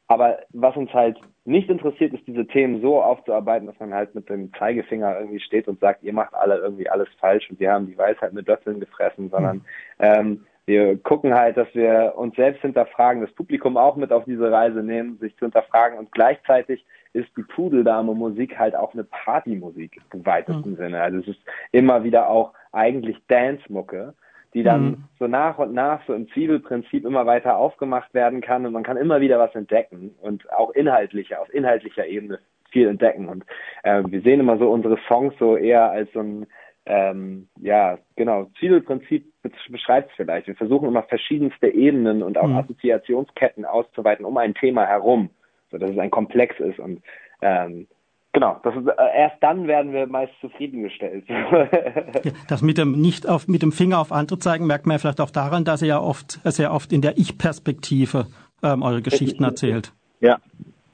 Aber 0.07 0.39
was 0.51 0.75
uns 0.75 0.93
halt 0.93 1.17
nicht 1.45 1.69
interessiert, 1.69 2.13
ist 2.13 2.27
diese 2.27 2.45
Themen 2.45 2.81
so 2.81 3.01
aufzuarbeiten, 3.01 3.67
dass 3.67 3.79
man 3.79 3.93
halt 3.93 4.13
mit 4.15 4.29
dem 4.29 4.53
Zeigefinger 4.53 5.17
irgendwie 5.17 5.39
steht 5.39 5.67
und 5.67 5.79
sagt, 5.79 6.03
ihr 6.03 6.13
macht 6.13 6.33
alle 6.33 6.57
irgendwie 6.57 6.89
alles 6.89 7.07
falsch 7.19 7.49
und 7.49 7.59
wir 7.59 7.71
haben 7.71 7.87
die 7.87 7.97
Weisheit 7.97 8.33
mit 8.33 8.47
Löffeln 8.47 8.79
gefressen, 8.79 9.29
sondern 9.29 9.65
ähm, 9.99 10.45
wir 10.65 10.97
gucken 10.97 11.33
halt, 11.33 11.57
dass 11.57 11.67
wir 11.73 12.13
uns 12.15 12.35
selbst 12.35 12.61
hinterfragen, 12.61 13.21
das 13.21 13.33
Publikum 13.33 13.75
auch 13.75 13.95
mit 13.95 14.11
auf 14.11 14.23
diese 14.25 14.51
Reise 14.51 14.81
nehmen, 14.81 15.17
sich 15.19 15.35
zu 15.37 15.45
hinterfragen 15.45 15.97
und 15.97 16.11
gleichzeitig 16.11 16.85
ist 17.13 17.29
die 17.37 17.43
Pudeldame 17.43 18.13
Musik 18.13 18.57
halt 18.57 18.75
auch 18.75 18.93
eine 18.93 19.03
Partymusik 19.03 20.01
im 20.13 20.25
weitesten 20.25 20.71
mhm. 20.71 20.75
Sinne. 20.75 21.01
Also 21.01 21.19
es 21.19 21.27
ist 21.27 21.39
immer 21.71 22.03
wieder 22.03 22.29
auch 22.29 22.53
eigentlich 22.71 23.17
Dance-Mucke, 23.27 24.13
die 24.53 24.63
dann 24.63 24.83
mhm. 24.83 25.03
so 25.19 25.27
nach 25.27 25.57
und 25.57 25.73
nach 25.73 26.01
so 26.05 26.13
im 26.13 26.27
Zwiebelprinzip 26.29 27.05
immer 27.05 27.25
weiter 27.25 27.57
aufgemacht 27.57 28.13
werden 28.13 28.41
kann 28.41 28.65
und 28.65 28.73
man 28.73 28.83
kann 28.83 28.97
immer 28.97 29.21
wieder 29.21 29.39
was 29.39 29.53
entdecken 29.55 30.15
und 30.21 30.51
auch 30.51 30.71
inhaltlicher, 30.71 31.41
auf 31.41 31.53
inhaltlicher 31.53 32.05
Ebene 32.05 32.39
viel 32.71 32.87
entdecken. 32.87 33.29
Und 33.29 33.45
äh, 33.83 34.03
wir 34.05 34.21
sehen 34.21 34.39
immer 34.39 34.57
so 34.57 34.69
unsere 34.69 34.97
Songs 35.07 35.33
so 35.39 35.55
eher 35.55 35.91
als 35.91 36.11
so 36.13 36.19
ein 36.19 36.47
ähm, 36.85 37.47
ja, 37.61 37.97
genau, 38.15 38.49
Zielprinzip 38.59 39.25
beschreibt 39.69 40.09
es 40.09 40.15
vielleicht. 40.17 40.47
Wir 40.47 40.55
versuchen 40.55 40.89
immer 40.89 41.03
verschiedenste 41.03 41.67
Ebenen 41.67 42.23
und 42.23 42.37
auch 42.37 42.47
mhm. 42.47 42.57
Assoziationsketten 42.57 43.65
auszuweiten 43.65 44.25
um 44.25 44.37
ein 44.37 44.53
Thema 44.53 44.85
herum, 44.85 45.29
so 45.73 45.77
dass 45.77 45.89
es 45.89 45.99
ein 45.99 46.11
Komplex 46.11 46.57
ist 46.59 46.79
und 46.79 47.01
ähm, 47.41 47.87
Genau, 48.35 48.59
das 48.63 48.75
ist, 48.75 48.87
äh, 48.87 48.93
erst 49.15 49.35
dann 49.41 49.67
werden 49.67 49.93
wir 49.93 50.07
meist 50.07 50.33
zufriedengestellt. 50.41 51.23
ja, 51.29 52.31
das 52.47 52.63
mit 52.63 52.79
dem 52.79 52.93
nicht 52.99 53.29
auf 53.29 53.47
mit 53.47 53.61
dem 53.61 53.71
Finger 53.71 53.99
auf 53.99 54.11
andere 54.11 54.39
zeigen 54.39 54.65
merkt 54.65 54.87
man 54.87 54.95
ja 54.95 54.97
vielleicht 54.97 55.21
auch 55.21 55.29
daran, 55.29 55.65
dass 55.65 55.83
ihr 55.83 55.89
ja 55.89 55.99
oft 55.99 56.39
sehr 56.43 56.73
oft 56.73 56.91
in 56.91 57.03
der 57.03 57.19
Ich-Perspektive 57.19 58.25
ähm, 58.63 58.81
eure 58.81 59.03
Geschichten 59.03 59.43
erzählt. 59.43 59.93
Ja, 60.19 60.39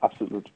absolut. 0.02 0.52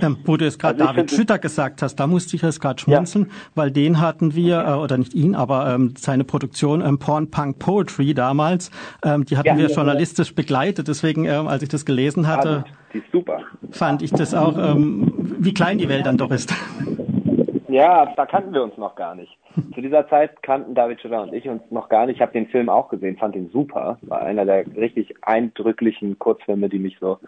Ähm, 0.00 0.18
wo 0.24 0.36
du 0.36 0.46
es 0.46 0.58
gerade 0.58 0.80
also 0.80 0.94
David 0.94 1.10
Schütter 1.12 1.38
gesagt 1.38 1.82
hast, 1.82 1.96
da 1.96 2.06
musste 2.06 2.34
ich 2.34 2.42
jetzt 2.42 2.60
gerade 2.60 2.80
schmunzeln, 2.80 3.26
ja. 3.26 3.32
weil 3.54 3.70
den 3.70 4.00
hatten 4.00 4.34
wir, 4.34 4.64
äh, 4.66 4.72
oder 4.72 4.98
nicht 4.98 5.14
ihn, 5.14 5.36
aber 5.36 5.72
ähm, 5.72 5.94
seine 5.96 6.24
Produktion 6.24 6.80
ähm, 6.80 6.98
Porn 6.98 7.30
Punk 7.30 7.58
Poetry 7.58 8.14
damals, 8.14 8.70
ähm, 9.04 9.24
die 9.24 9.36
hatten 9.36 9.48
ja, 9.48 9.56
wir 9.58 9.68
ja, 9.68 9.74
journalistisch 9.74 10.34
begleitet. 10.34 10.88
Deswegen, 10.88 11.26
ähm, 11.26 11.46
als 11.46 11.62
ich 11.62 11.68
das 11.68 11.84
gelesen 11.84 12.26
hatte, 12.26 12.64
die 12.94 12.98
ist 12.98 13.10
super. 13.12 13.40
fand 13.70 14.02
ich 14.02 14.12
das 14.12 14.34
auch, 14.34 14.56
ähm, 14.56 15.12
wie 15.38 15.52
klein 15.52 15.78
die 15.78 15.88
Welt 15.88 16.06
dann 16.06 16.16
doch 16.16 16.30
ist. 16.30 16.54
Ja, 17.68 18.06
da 18.14 18.24
kannten 18.24 18.54
wir 18.54 18.62
uns 18.62 18.78
noch 18.78 18.94
gar 18.94 19.16
nicht. 19.16 19.36
Zu 19.74 19.80
dieser 19.80 20.08
Zeit 20.08 20.42
kannten 20.42 20.76
David 20.76 21.00
Schiller 21.00 21.22
und 21.22 21.32
ich 21.32 21.48
uns 21.48 21.62
noch 21.70 21.88
gar 21.88 22.06
nicht. 22.06 22.16
Ich 22.16 22.22
habe 22.22 22.32
den 22.32 22.46
Film 22.46 22.68
auch 22.68 22.88
gesehen, 22.88 23.16
fand 23.16 23.34
ihn 23.34 23.50
super. 23.52 23.98
War 24.02 24.22
einer 24.22 24.44
der 24.44 24.64
richtig 24.76 25.14
eindrücklichen 25.22 26.18
Kurzfilme, 26.18 26.68
die 26.68 26.78
mich 26.78 26.96
so 27.00 27.18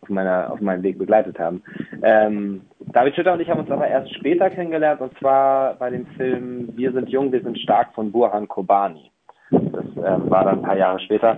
auf 0.00 0.08
meiner 0.08 0.52
auf 0.52 0.60
meinem 0.60 0.84
Weg 0.84 0.98
begleitet 0.98 1.38
haben. 1.40 1.62
Ähm, 2.02 2.62
David 2.92 3.16
Schütter 3.16 3.32
und 3.32 3.40
ich 3.40 3.50
haben 3.50 3.60
uns 3.60 3.70
aber 3.70 3.88
erst 3.88 4.14
später 4.14 4.48
kennengelernt 4.50 5.00
und 5.00 5.16
zwar 5.18 5.74
bei 5.74 5.90
dem 5.90 6.06
Film 6.16 6.68
Wir 6.76 6.92
sind 6.92 7.08
jung, 7.08 7.32
wir 7.32 7.42
sind 7.42 7.58
stark 7.58 7.92
von 7.94 8.12
Burhan 8.12 8.46
Kobani. 8.46 9.10
Das 9.50 9.86
äh, 9.96 10.30
war 10.30 10.44
dann 10.44 10.58
ein 10.58 10.62
paar 10.62 10.76
Jahre 10.76 11.00
später. 11.00 11.36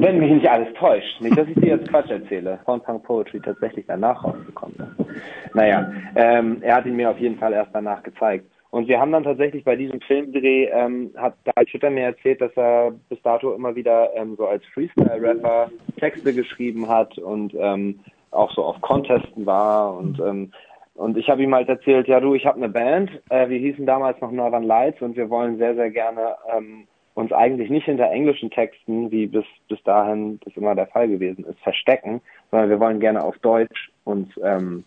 Wenn 0.00 0.18
mich 0.18 0.32
nicht 0.32 0.48
alles 0.48 0.72
täuscht, 0.74 1.20
nicht, 1.20 1.36
dass 1.36 1.46
ich 1.46 1.54
dir 1.56 1.76
jetzt 1.76 1.88
Quatsch 1.90 2.10
erzähle, 2.10 2.58
Punk 2.64 2.84
Poetry 3.02 3.38
tatsächlich 3.40 3.84
danach 3.86 4.24
rausgekommen 4.24 4.76
ist. 4.76 5.54
Naja, 5.54 5.92
ähm, 6.16 6.58
er 6.62 6.76
hat 6.76 6.86
ihn 6.86 6.96
mir 6.96 7.10
auf 7.10 7.18
jeden 7.18 7.38
Fall 7.38 7.52
erst 7.52 7.74
danach 7.74 8.02
gezeigt. 8.02 8.46
Und 8.70 8.88
wir 8.88 8.98
haben 8.98 9.12
dann 9.12 9.24
tatsächlich 9.24 9.62
bei 9.64 9.76
diesem 9.76 10.00
Filmdreh, 10.00 10.70
ähm, 10.72 11.10
hat 11.16 11.34
David 11.44 11.68
Schütter 11.68 11.90
mir 11.90 12.04
erzählt, 12.04 12.40
dass 12.40 12.56
er 12.56 12.92
bis 13.08 13.20
dato 13.22 13.52
immer 13.52 13.74
wieder 13.74 14.10
ähm, 14.14 14.36
so 14.38 14.46
als 14.46 14.64
Freestyle-Rapper 14.72 15.70
Texte 15.98 16.32
geschrieben 16.32 16.88
hat 16.88 17.18
und 17.18 17.52
ähm, 17.58 18.00
auch 18.30 18.50
so 18.52 18.64
auf 18.64 18.80
Contesten 18.80 19.44
war 19.44 19.96
und 19.96 20.18
ähm, 20.20 20.52
und 20.94 21.16
ich 21.16 21.30
habe 21.30 21.42
ihm 21.42 21.54
halt 21.54 21.68
erzählt, 21.68 22.08
ja 22.08 22.20
du, 22.20 22.34
ich 22.34 22.44
habe 22.44 22.58
eine 22.58 22.68
Band, 22.68 23.10
äh, 23.30 23.48
wir 23.48 23.58
hießen 23.58 23.86
damals 23.86 24.20
noch 24.20 24.30
Northern 24.30 24.64
Lights 24.64 25.00
und 25.00 25.16
wir 25.16 25.30
wollen 25.30 25.56
sehr, 25.56 25.74
sehr 25.74 25.90
gerne 25.90 26.36
ähm, 26.54 26.86
uns 27.20 27.32
eigentlich 27.32 27.70
nicht 27.70 27.84
hinter 27.84 28.10
englischen 28.10 28.50
Texten, 28.50 29.10
wie 29.10 29.26
bis, 29.26 29.44
bis 29.68 29.82
dahin 29.84 30.40
das 30.44 30.56
immer 30.56 30.74
der 30.74 30.86
Fall 30.86 31.08
gewesen 31.08 31.44
ist, 31.44 31.58
verstecken, 31.60 32.20
sondern 32.50 32.70
wir 32.70 32.80
wollen 32.80 33.00
gerne 33.00 33.22
auf 33.22 33.38
Deutsch 33.38 33.90
uns 34.04 34.28
ähm, 34.42 34.84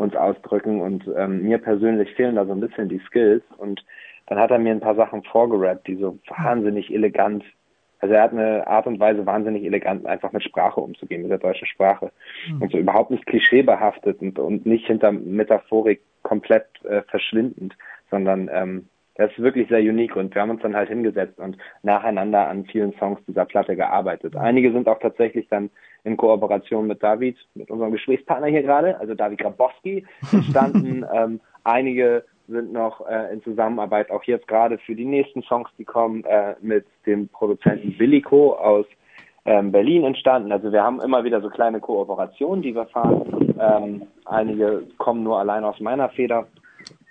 uns 0.00 0.16
ausdrücken. 0.16 0.80
Und 0.80 1.04
ähm, 1.16 1.42
mir 1.42 1.58
persönlich 1.58 2.10
fehlen 2.14 2.36
da 2.36 2.46
so 2.46 2.52
ein 2.52 2.60
bisschen 2.60 2.88
die 2.88 3.00
Skills. 3.06 3.44
Und 3.58 3.84
dann 4.26 4.38
hat 4.38 4.50
er 4.50 4.58
mir 4.58 4.72
ein 4.72 4.80
paar 4.80 4.94
Sachen 4.94 5.22
vorgerappt, 5.24 5.86
die 5.86 5.96
so 5.96 6.18
wahnsinnig 6.28 6.92
elegant, 6.92 7.44
also 7.98 8.14
er 8.14 8.22
hat 8.22 8.32
eine 8.32 8.66
Art 8.66 8.86
und 8.86 8.98
Weise 8.98 9.26
wahnsinnig 9.26 9.62
elegant 9.64 10.06
einfach 10.06 10.32
mit 10.32 10.42
Sprache 10.42 10.80
umzugehen, 10.80 11.22
mit 11.22 11.30
der 11.30 11.38
deutschen 11.38 11.66
Sprache. 11.66 12.10
Mhm. 12.48 12.62
und 12.62 12.72
so 12.72 12.78
überhaupt 12.78 13.10
nicht 13.10 13.26
klischeebehaftet 13.26 14.20
und, 14.22 14.38
und 14.38 14.64
nicht 14.64 14.86
hinter 14.86 15.12
Metaphorik 15.12 16.00
komplett 16.22 16.66
äh, 16.84 17.02
verschwindend, 17.02 17.76
sondern 18.10 18.48
ähm, 18.52 18.88
das 19.16 19.30
ist 19.32 19.42
wirklich 19.42 19.68
sehr 19.68 19.80
unique 19.80 20.16
und 20.16 20.34
wir 20.34 20.42
haben 20.42 20.50
uns 20.50 20.62
dann 20.62 20.76
halt 20.76 20.88
hingesetzt 20.88 21.38
und 21.38 21.56
nacheinander 21.82 22.48
an 22.48 22.64
vielen 22.66 22.92
Songs 22.94 23.20
dieser 23.26 23.44
Platte 23.44 23.76
gearbeitet. 23.76 24.36
Einige 24.36 24.72
sind 24.72 24.88
auch 24.88 24.98
tatsächlich 24.98 25.48
dann 25.48 25.70
in 26.04 26.16
Kooperation 26.16 26.86
mit 26.86 27.02
David, 27.02 27.36
mit 27.54 27.70
unserem 27.70 27.92
Gesprächspartner 27.92 28.46
hier 28.46 28.62
gerade, 28.62 28.98
also 28.98 29.14
David 29.14 29.40
Grabowski, 29.40 30.06
entstanden. 30.32 31.04
ähm, 31.12 31.40
einige 31.64 32.24
sind 32.48 32.72
noch 32.72 33.06
äh, 33.08 33.32
in 33.32 33.42
Zusammenarbeit 33.42 34.10
auch 34.10 34.24
jetzt 34.24 34.48
gerade 34.48 34.78
für 34.78 34.94
die 34.94 35.04
nächsten 35.04 35.42
Songs, 35.42 35.68
die 35.78 35.84
kommen, 35.84 36.24
äh, 36.24 36.54
mit 36.60 36.86
dem 37.06 37.28
Produzenten 37.28 37.98
Willico 37.98 38.54
aus 38.54 38.86
ähm, 39.44 39.72
Berlin 39.72 40.04
entstanden. 40.04 40.52
Also 40.52 40.72
wir 40.72 40.82
haben 40.82 41.00
immer 41.00 41.24
wieder 41.24 41.40
so 41.40 41.48
kleine 41.48 41.80
Kooperationen, 41.80 42.62
die 42.62 42.74
wir 42.74 42.86
fahren. 42.86 43.54
Ähm, 43.58 44.02
einige 44.24 44.82
kommen 44.98 45.22
nur 45.22 45.38
allein 45.38 45.64
aus 45.64 45.80
meiner 45.80 46.08
Feder. 46.10 46.46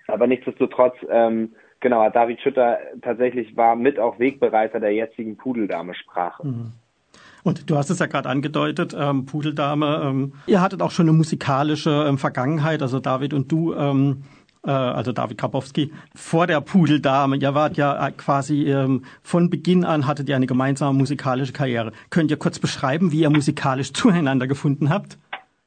Aber 0.08 0.28
nichtsdestotrotz, 0.28 0.96
ähm, 1.10 1.54
genau, 1.80 2.10
David 2.10 2.42
Schütter 2.42 2.78
tatsächlich 3.02 3.56
war 3.56 3.76
mit 3.76 4.00
auch 4.00 4.20
Wegbereiter 4.20 4.80
der 4.80 4.94
jetzigen 4.94 5.38
Pudeldame-Sprache. 5.38 6.48
Mhm. 6.48 6.72
Und 7.44 7.70
du 7.70 7.78
hast 7.78 7.90
es 7.90 8.00
ja 8.00 8.06
gerade 8.06 8.30
angedeutet, 8.30 8.96
ähm, 8.98 9.26
Pudeldame, 9.26 10.02
ähm, 10.04 10.34
ihr 10.46 10.62
hattet 10.62 10.82
auch 10.82 10.92
schon 10.92 11.08
eine 11.08 11.18
musikalische 11.18 12.06
ähm, 12.08 12.18
Vergangenheit, 12.18 12.82
also 12.82 13.00
David 13.00 13.34
und 13.34 13.52
du, 13.52 13.74
ähm, 13.74 14.24
äh, 14.66 14.72
also 14.72 15.14
David 15.14 15.38
Krabowski, 15.38 15.94
vor 16.14 16.48
der 16.48 16.60
Pudeldame. 16.62 17.38
Ihr 17.38 17.56
wart 17.56 17.78
ja 17.78 18.08
äh, 18.08 18.12
quasi 18.12 18.70
ähm, 18.70 19.06
von 19.24 19.50
Beginn 19.50 19.86
an, 19.86 20.06
hattet 20.06 20.28
ihr 20.28 20.36
eine 20.36 20.48
gemeinsame 20.48 20.98
musikalische 20.98 21.54
Karriere. 21.54 21.94
Könnt 22.10 22.30
ihr 22.30 22.38
kurz 22.38 22.60
beschreiben, 22.60 23.12
wie 23.12 23.22
ihr 23.22 23.30
musikalisch 23.30 23.94
zueinander 23.94 24.48
gefunden 24.48 24.90
habt? 24.90 25.18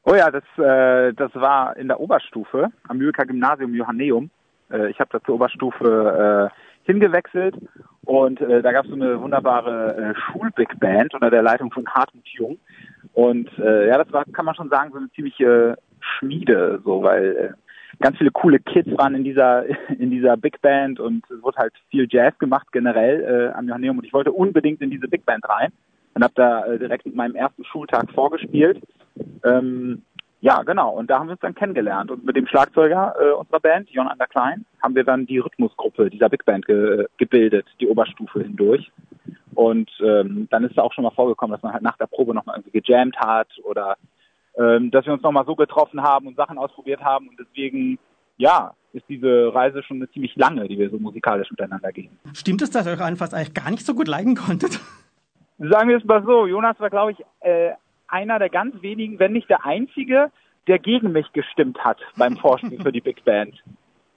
Oh 0.04 0.14
ja, 0.14 0.30
das, 0.30 0.44
äh, 0.58 1.14
das 1.14 1.34
war 1.34 1.76
in 1.76 1.88
der 1.88 2.00
Oberstufe 2.00 2.68
am 2.88 3.00
Lübecker 3.00 3.24
Gymnasium 3.24 3.74
Johanneum. 3.74 4.30
Äh, 4.72 4.90
ich 4.90 5.00
habe 5.00 5.10
da 5.12 5.20
zur 5.22 5.36
Oberstufe 5.36 6.50
äh, 6.50 6.62
hingewechselt 6.84 7.56
und 8.04 8.40
äh, 8.40 8.62
da 8.62 8.72
gab 8.72 8.84
es 8.84 8.90
so 8.90 8.96
eine 8.96 9.20
wunderbare 9.20 9.96
äh, 9.96 10.14
Schul-Big 10.20 10.80
Band 10.80 11.14
unter 11.14 11.30
der 11.30 11.42
Leitung 11.42 11.70
von 11.70 11.86
Hartmut 11.86 12.26
Jung. 12.28 12.58
Und 13.12 13.50
äh, 13.58 13.88
ja, 13.88 14.02
das 14.02 14.12
war, 14.12 14.24
kann 14.24 14.44
man 14.44 14.54
schon 14.54 14.68
sagen, 14.68 14.90
so 14.92 14.98
eine 14.98 15.10
ziemliche 15.10 15.76
Schmiede, 16.00 16.80
so, 16.84 17.02
weil 17.02 17.36
äh, 17.36 17.50
ganz 18.00 18.18
viele 18.18 18.30
coole 18.30 18.58
Kids 18.58 18.90
waren 18.98 19.14
in 19.14 19.24
dieser 19.24 19.64
in 19.98 20.10
dieser 20.10 20.36
Big 20.36 20.60
Band 20.60 20.98
und 20.98 21.24
es 21.30 21.42
wurde 21.42 21.58
halt 21.58 21.74
viel 21.90 22.06
Jazz 22.10 22.36
gemacht 22.38 22.66
generell 22.72 23.22
äh, 23.52 23.56
am 23.56 23.68
Johanneum 23.68 23.98
und 23.98 24.04
ich 24.04 24.12
wollte 24.12 24.32
unbedingt 24.32 24.80
in 24.80 24.90
diese 24.90 25.08
Big 25.08 25.24
Band 25.24 25.48
rein 25.48 25.72
und 26.14 26.24
habe 26.24 26.34
da 26.34 26.64
äh, 26.66 26.78
direkt 26.78 27.06
mit 27.06 27.14
meinem 27.14 27.36
ersten 27.36 27.64
Schultag 27.64 28.10
vorgespielt. 28.12 28.80
Ähm, 29.44 30.02
ja, 30.42 30.64
genau. 30.64 30.90
Und 30.90 31.08
da 31.08 31.20
haben 31.20 31.28
wir 31.28 31.32
uns 31.32 31.40
dann 31.40 31.54
kennengelernt. 31.54 32.10
Und 32.10 32.24
mit 32.24 32.34
dem 32.34 32.48
Schlagzeuger 32.48 33.14
äh, 33.16 33.30
unserer 33.30 33.60
Band, 33.60 33.88
Jon 33.90 34.08
Ander 34.08 34.26
Klein, 34.26 34.64
haben 34.82 34.96
wir 34.96 35.04
dann 35.04 35.24
die 35.24 35.38
Rhythmusgruppe 35.38 36.10
dieser 36.10 36.28
Big 36.28 36.44
Band 36.44 36.66
ge 36.66 37.06
gebildet, 37.16 37.64
die 37.78 37.86
Oberstufe 37.86 38.42
hindurch. 38.42 38.90
Und 39.54 39.88
ähm, 40.00 40.48
dann 40.50 40.64
ist 40.64 40.72
es 40.72 40.78
auch 40.78 40.92
schon 40.92 41.04
mal 41.04 41.12
vorgekommen, 41.12 41.52
dass 41.52 41.62
man 41.62 41.72
halt 41.72 41.84
nach 41.84 41.96
der 41.96 42.08
Probe 42.08 42.34
nochmal 42.34 42.56
irgendwie 42.56 42.80
gejammt 42.80 43.16
hat 43.18 43.46
oder 43.62 43.96
ähm, 44.58 44.90
dass 44.90 45.06
wir 45.06 45.12
uns 45.12 45.22
nochmal 45.22 45.46
so 45.46 45.54
getroffen 45.54 46.02
haben 46.02 46.26
und 46.26 46.36
Sachen 46.36 46.58
ausprobiert 46.58 47.02
haben. 47.04 47.28
Und 47.28 47.38
deswegen, 47.38 48.00
ja, 48.36 48.74
ist 48.92 49.08
diese 49.08 49.54
Reise 49.54 49.84
schon 49.84 49.98
eine 49.98 50.10
ziemlich 50.10 50.34
lange, 50.34 50.66
die 50.66 50.76
wir 50.76 50.90
so 50.90 50.98
musikalisch 50.98 51.52
miteinander 51.52 51.92
gehen. 51.92 52.18
Stimmt 52.34 52.62
es, 52.62 52.70
dass 52.70 52.84
ihr 52.84 52.94
euch 52.94 53.00
anfangs 53.00 53.32
eigentlich 53.32 53.54
gar 53.54 53.70
nicht 53.70 53.86
so 53.86 53.94
gut 53.94 54.08
leiden 54.08 54.34
konntet? 54.34 54.80
Sagen 55.58 55.88
wir 55.88 55.98
es 55.98 56.04
mal 56.04 56.24
so, 56.24 56.48
Jonas 56.48 56.80
war, 56.80 56.90
glaube 56.90 57.12
ich, 57.12 57.24
äh, 57.42 57.74
einer 58.12 58.38
der 58.38 58.50
ganz 58.50 58.80
wenigen, 58.82 59.18
wenn 59.18 59.32
nicht 59.32 59.48
der 59.48 59.64
einzige, 59.64 60.30
der 60.66 60.78
gegen 60.78 61.12
mich 61.12 61.32
gestimmt 61.32 61.82
hat 61.84 61.98
beim 62.16 62.36
Vorspiel 62.36 62.80
für 62.80 62.92
die 62.92 63.00
Big 63.00 63.24
Band. 63.24 63.54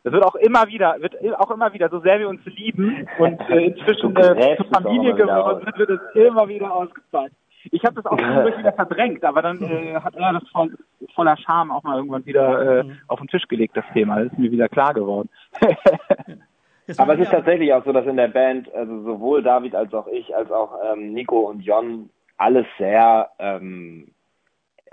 Das 0.04 0.14
wird 0.14 0.24
auch 0.24 0.36
immer 0.36 0.68
wieder, 0.68 1.02
wird 1.02 1.16
auch 1.40 1.50
immer 1.50 1.74
wieder, 1.74 1.90
so 1.90 2.00
sehr 2.00 2.20
wir 2.20 2.30
uns 2.30 2.46
lieben 2.46 3.08
und 3.18 3.42
äh, 3.50 3.66
inzwischen 3.66 4.16
äh, 4.16 4.56
zur 4.56 4.68
Familie 4.68 5.16
geworden 5.16 5.64
sind, 5.66 5.78
wird 5.80 5.90
es 5.90 6.00
immer 6.14 6.48
wieder 6.48 6.72
ausgezahlt. 6.72 7.34
Ich 7.72 7.84
habe 7.84 7.96
das 7.96 8.06
auch 8.06 8.16
zwischendurch 8.16 8.58
wieder 8.60 8.74
verdrängt, 8.74 9.24
aber 9.24 9.42
dann 9.42 9.64
äh, 9.64 9.96
hat 9.96 10.16
er 10.16 10.34
das 10.34 10.48
voll, 10.50 10.78
voller 11.16 11.36
Scham 11.38 11.72
auch 11.72 11.82
mal 11.82 11.98
irgendwann 11.98 12.26
wieder 12.26 12.80
äh, 12.80 12.84
mhm. 12.84 12.98
auf 13.08 13.20
den 13.20 13.30
Tisch 13.30 13.48
gelegt, 13.48 13.76
das 13.76 13.86
Thema. 13.94 14.18
Das 14.18 14.32
ist 14.32 14.38
mir 14.38 14.52
wieder 14.52 14.70
klar 14.70 14.94
geworden. 14.94 15.30
aber 16.98 17.16
es 17.16 17.22
ist 17.22 17.32
tatsächlich 17.32 17.74
auch 17.74 17.84
so, 17.84 17.92
dass 17.92 18.06
in 18.06 18.18
der 18.18 18.28
Band, 18.28 18.72
also 18.76 19.02
sowohl 19.02 19.42
David 19.42 19.74
als 19.74 19.92
auch 19.92 20.08
ich, 20.08 20.36
als 20.36 20.52
auch 20.52 20.78
ähm, 20.86 21.14
Nico 21.14 21.50
und 21.50 21.62
Jon 21.62 22.12
alles 22.38 22.66
sehr, 22.78 23.30
ähm, 23.40 24.12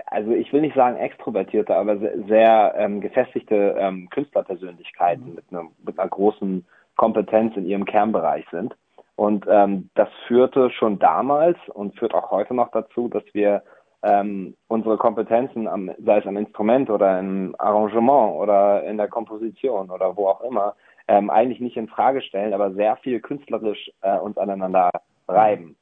also 0.07 0.31
ich 0.31 0.51
will 0.53 0.61
nicht 0.61 0.75
sagen 0.75 0.97
extrovertierte, 0.97 1.75
aber 1.75 1.97
sehr, 1.97 2.23
sehr 2.27 2.75
ähm, 2.77 3.01
gefestigte 3.01 3.75
ähm, 3.77 4.09
Künstlerpersönlichkeiten 4.09 5.29
mhm. 5.29 5.35
mit, 5.35 5.45
einer, 5.51 5.63
mit 5.85 5.99
einer 5.99 6.09
großen 6.09 6.65
Kompetenz 6.95 7.55
in 7.57 7.65
ihrem 7.65 7.85
Kernbereich 7.85 8.45
sind. 8.51 8.75
Und 9.15 9.45
ähm, 9.47 9.89
das 9.95 10.09
führte 10.27 10.71
schon 10.71 10.99
damals 10.99 11.57
und 11.73 11.97
führt 11.97 12.13
auch 12.13 12.31
heute 12.31 12.53
noch 12.53 12.71
dazu, 12.71 13.09
dass 13.09 13.23
wir 13.33 13.61
ähm, 14.01 14.55
unsere 14.67 14.97
Kompetenzen, 14.97 15.67
am, 15.67 15.91
sei 16.03 16.17
es 16.17 16.27
am 16.27 16.37
Instrument 16.37 16.89
oder 16.89 17.19
im 17.19 17.55
Arrangement 17.57 18.35
oder 18.35 18.83
in 18.83 18.97
der 18.97 19.07
Komposition 19.07 19.89
oder 19.91 20.17
wo 20.17 20.27
auch 20.27 20.41
immer, 20.41 20.75
ähm, 21.07 21.29
eigentlich 21.29 21.59
nicht 21.59 21.77
in 21.77 21.87
Frage 21.87 22.21
stellen, 22.21 22.53
aber 22.53 22.73
sehr 22.73 22.97
viel 22.97 23.19
künstlerisch 23.19 23.91
äh, 24.01 24.17
uns 24.17 24.37
aneinander 24.37 24.89
reiben. 25.27 25.75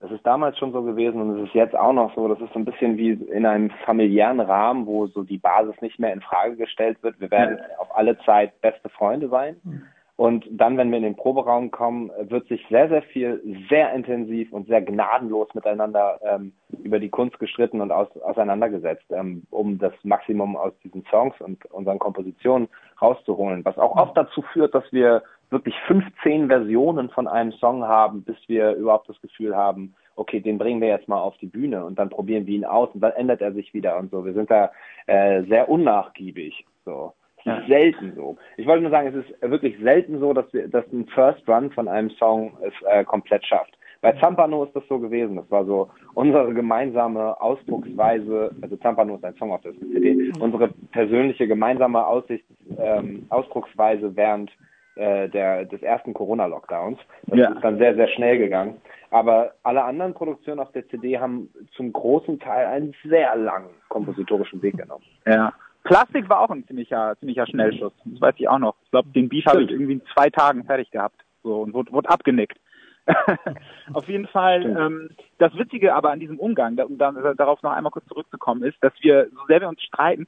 Das 0.00 0.10
ist 0.10 0.26
damals 0.26 0.58
schon 0.58 0.72
so 0.72 0.82
gewesen 0.82 1.20
und 1.22 1.38
es 1.38 1.48
ist 1.48 1.54
jetzt 1.54 1.74
auch 1.74 1.92
noch 1.92 2.14
so. 2.14 2.28
Das 2.28 2.40
ist 2.40 2.52
so 2.52 2.58
ein 2.58 2.66
bisschen 2.66 2.98
wie 2.98 3.12
in 3.12 3.46
einem 3.46 3.70
familiären 3.84 4.40
Rahmen, 4.40 4.86
wo 4.86 5.06
so 5.06 5.22
die 5.22 5.38
Basis 5.38 5.74
nicht 5.80 5.98
mehr 5.98 6.12
in 6.12 6.20
Frage 6.20 6.56
gestellt 6.56 7.02
wird. 7.02 7.18
Wir 7.18 7.30
werden 7.30 7.58
auf 7.78 7.96
alle 7.96 8.18
Zeit 8.18 8.60
beste 8.60 8.90
Freunde 8.90 9.28
sein. 9.28 9.56
Mhm. 9.64 9.82
Und 10.16 10.46
dann, 10.50 10.78
wenn 10.78 10.90
wir 10.90 10.96
in 10.96 11.02
den 11.02 11.16
Proberaum 11.16 11.70
kommen, 11.70 12.10
wird 12.18 12.48
sich 12.48 12.64
sehr, 12.70 12.88
sehr 12.88 13.02
viel, 13.02 13.66
sehr 13.68 13.92
intensiv 13.92 14.50
und 14.50 14.66
sehr 14.66 14.80
gnadenlos 14.80 15.48
miteinander 15.52 16.18
ähm, 16.22 16.52
über 16.82 16.98
die 16.98 17.10
Kunst 17.10 17.38
gestritten 17.38 17.82
und 17.82 17.92
aus, 17.92 18.08
auseinandergesetzt, 18.22 19.04
ähm, 19.10 19.42
um 19.50 19.78
das 19.78 19.92
Maximum 20.04 20.56
aus 20.56 20.72
diesen 20.82 21.04
Songs 21.10 21.34
und 21.40 21.66
unseren 21.66 21.98
Kompositionen 21.98 22.68
rauszuholen. 23.00 23.62
Was 23.66 23.76
auch 23.76 23.94
oft 23.94 24.16
dazu 24.16 24.40
führt, 24.40 24.74
dass 24.74 24.90
wir 24.90 25.22
wirklich 25.50 25.74
15 25.86 26.48
Versionen 26.48 27.10
von 27.10 27.28
einem 27.28 27.52
Song 27.52 27.84
haben, 27.84 28.22
bis 28.24 28.36
wir 28.48 28.72
überhaupt 28.74 29.08
das 29.08 29.20
Gefühl 29.20 29.56
haben, 29.56 29.94
okay, 30.16 30.40
den 30.40 30.58
bringen 30.58 30.80
wir 30.80 30.88
jetzt 30.88 31.08
mal 31.08 31.20
auf 31.20 31.36
die 31.38 31.46
Bühne 31.46 31.84
und 31.84 31.98
dann 31.98 32.10
probieren 32.10 32.46
wir 32.46 32.54
ihn 32.54 32.64
aus 32.64 32.88
und 32.94 33.00
dann 33.00 33.12
ändert 33.12 33.42
er 33.42 33.52
sich 33.52 33.72
wieder 33.74 33.98
und 33.98 34.10
so. 34.10 34.24
Wir 34.24 34.32
sind 34.32 34.50
da 34.50 34.70
äh, 35.06 35.42
sehr 35.44 35.68
unnachgiebig. 35.68 36.64
So. 36.84 37.12
Ja. 37.44 37.62
Selten 37.68 38.14
so. 38.16 38.36
Ich 38.56 38.66
wollte 38.66 38.82
nur 38.82 38.90
sagen, 38.90 39.08
es 39.08 39.14
ist 39.14 39.50
wirklich 39.50 39.78
selten 39.80 40.18
so, 40.18 40.32
dass 40.32 40.52
wir, 40.52 40.68
dass 40.68 40.84
ein 40.92 41.06
First 41.06 41.48
Run 41.48 41.70
von 41.70 41.86
einem 41.86 42.10
Song 42.10 42.56
es 42.62 42.72
äh, 42.88 43.04
komplett 43.04 43.44
schafft. 43.46 43.76
Bei 44.00 44.12
Zampano 44.12 44.64
ist 44.64 44.74
das 44.74 44.86
so 44.88 44.98
gewesen. 44.98 45.36
Das 45.36 45.50
war 45.50 45.64
so 45.64 45.88
unsere 46.14 46.52
gemeinsame 46.54 47.40
Ausdrucksweise, 47.40 48.54
also 48.60 48.76
Zampano 48.76 49.16
ist 49.16 49.24
ein 49.24 49.34
Song 49.34 49.52
auf 49.52 49.62
der 49.62 49.72
CD, 49.72 50.32
unsere 50.38 50.68
persönliche 50.92 51.46
gemeinsame 51.46 52.06
Aussicht, 52.06 52.44
ähm, 52.78 53.26
Ausdrucksweise 53.30 54.14
während 54.14 54.50
äh, 54.96 55.28
der, 55.28 55.64
des 55.64 55.82
ersten 55.82 56.14
Corona-Lockdowns. 56.14 56.98
Das 57.26 57.38
ja. 57.38 57.52
ist 57.52 57.62
dann 57.62 57.78
sehr, 57.78 57.94
sehr 57.94 58.08
schnell 58.08 58.38
gegangen. 58.38 58.80
Aber 59.10 59.52
alle 59.62 59.84
anderen 59.84 60.14
Produktionen 60.14 60.60
auf 60.60 60.72
der 60.72 60.88
CD 60.88 61.18
haben 61.18 61.50
zum 61.76 61.92
großen 61.92 62.40
Teil 62.40 62.66
einen 62.66 62.94
sehr 63.04 63.36
langen 63.36 63.70
kompositorischen 63.88 64.60
Weg 64.62 64.76
genommen. 64.76 65.04
Ja. 65.26 65.52
Plastik 65.84 66.28
war 66.28 66.40
auch 66.40 66.50
ein 66.50 66.66
ziemlicher, 66.66 67.14
ziemlicher 67.20 67.46
Schnellschuss. 67.46 67.92
Das 68.04 68.20
weiß 68.20 68.34
ich 68.38 68.48
auch 68.48 68.58
noch. 68.58 68.74
Ich 68.84 68.90
glaube, 68.90 69.08
den 69.10 69.28
Beef 69.28 69.46
habe 69.46 69.62
ich 69.62 69.70
irgendwie 69.70 69.92
in 69.92 70.02
zwei 70.12 70.30
Tagen 70.30 70.64
fertig 70.64 70.90
gehabt. 70.90 71.20
So, 71.42 71.60
und 71.62 71.74
wurde, 71.74 71.92
wurde 71.92 72.08
abgenickt. 72.10 72.58
Auf 73.92 74.08
jeden 74.08 74.26
Fall, 74.26 74.64
ähm, 74.64 75.10
das 75.38 75.56
Witzige 75.56 75.94
aber 75.94 76.10
an 76.10 76.18
diesem 76.18 76.40
Umgang, 76.40 76.76
um 76.80 76.98
dann, 76.98 77.16
darauf 77.36 77.62
noch 77.62 77.70
einmal 77.70 77.92
kurz 77.92 78.06
zurückzukommen, 78.06 78.64
ist, 78.64 78.76
dass 78.80 78.92
wir, 79.00 79.28
so 79.30 79.46
sehr 79.46 79.60
wir 79.60 79.68
uns 79.68 79.80
streiten, 79.82 80.26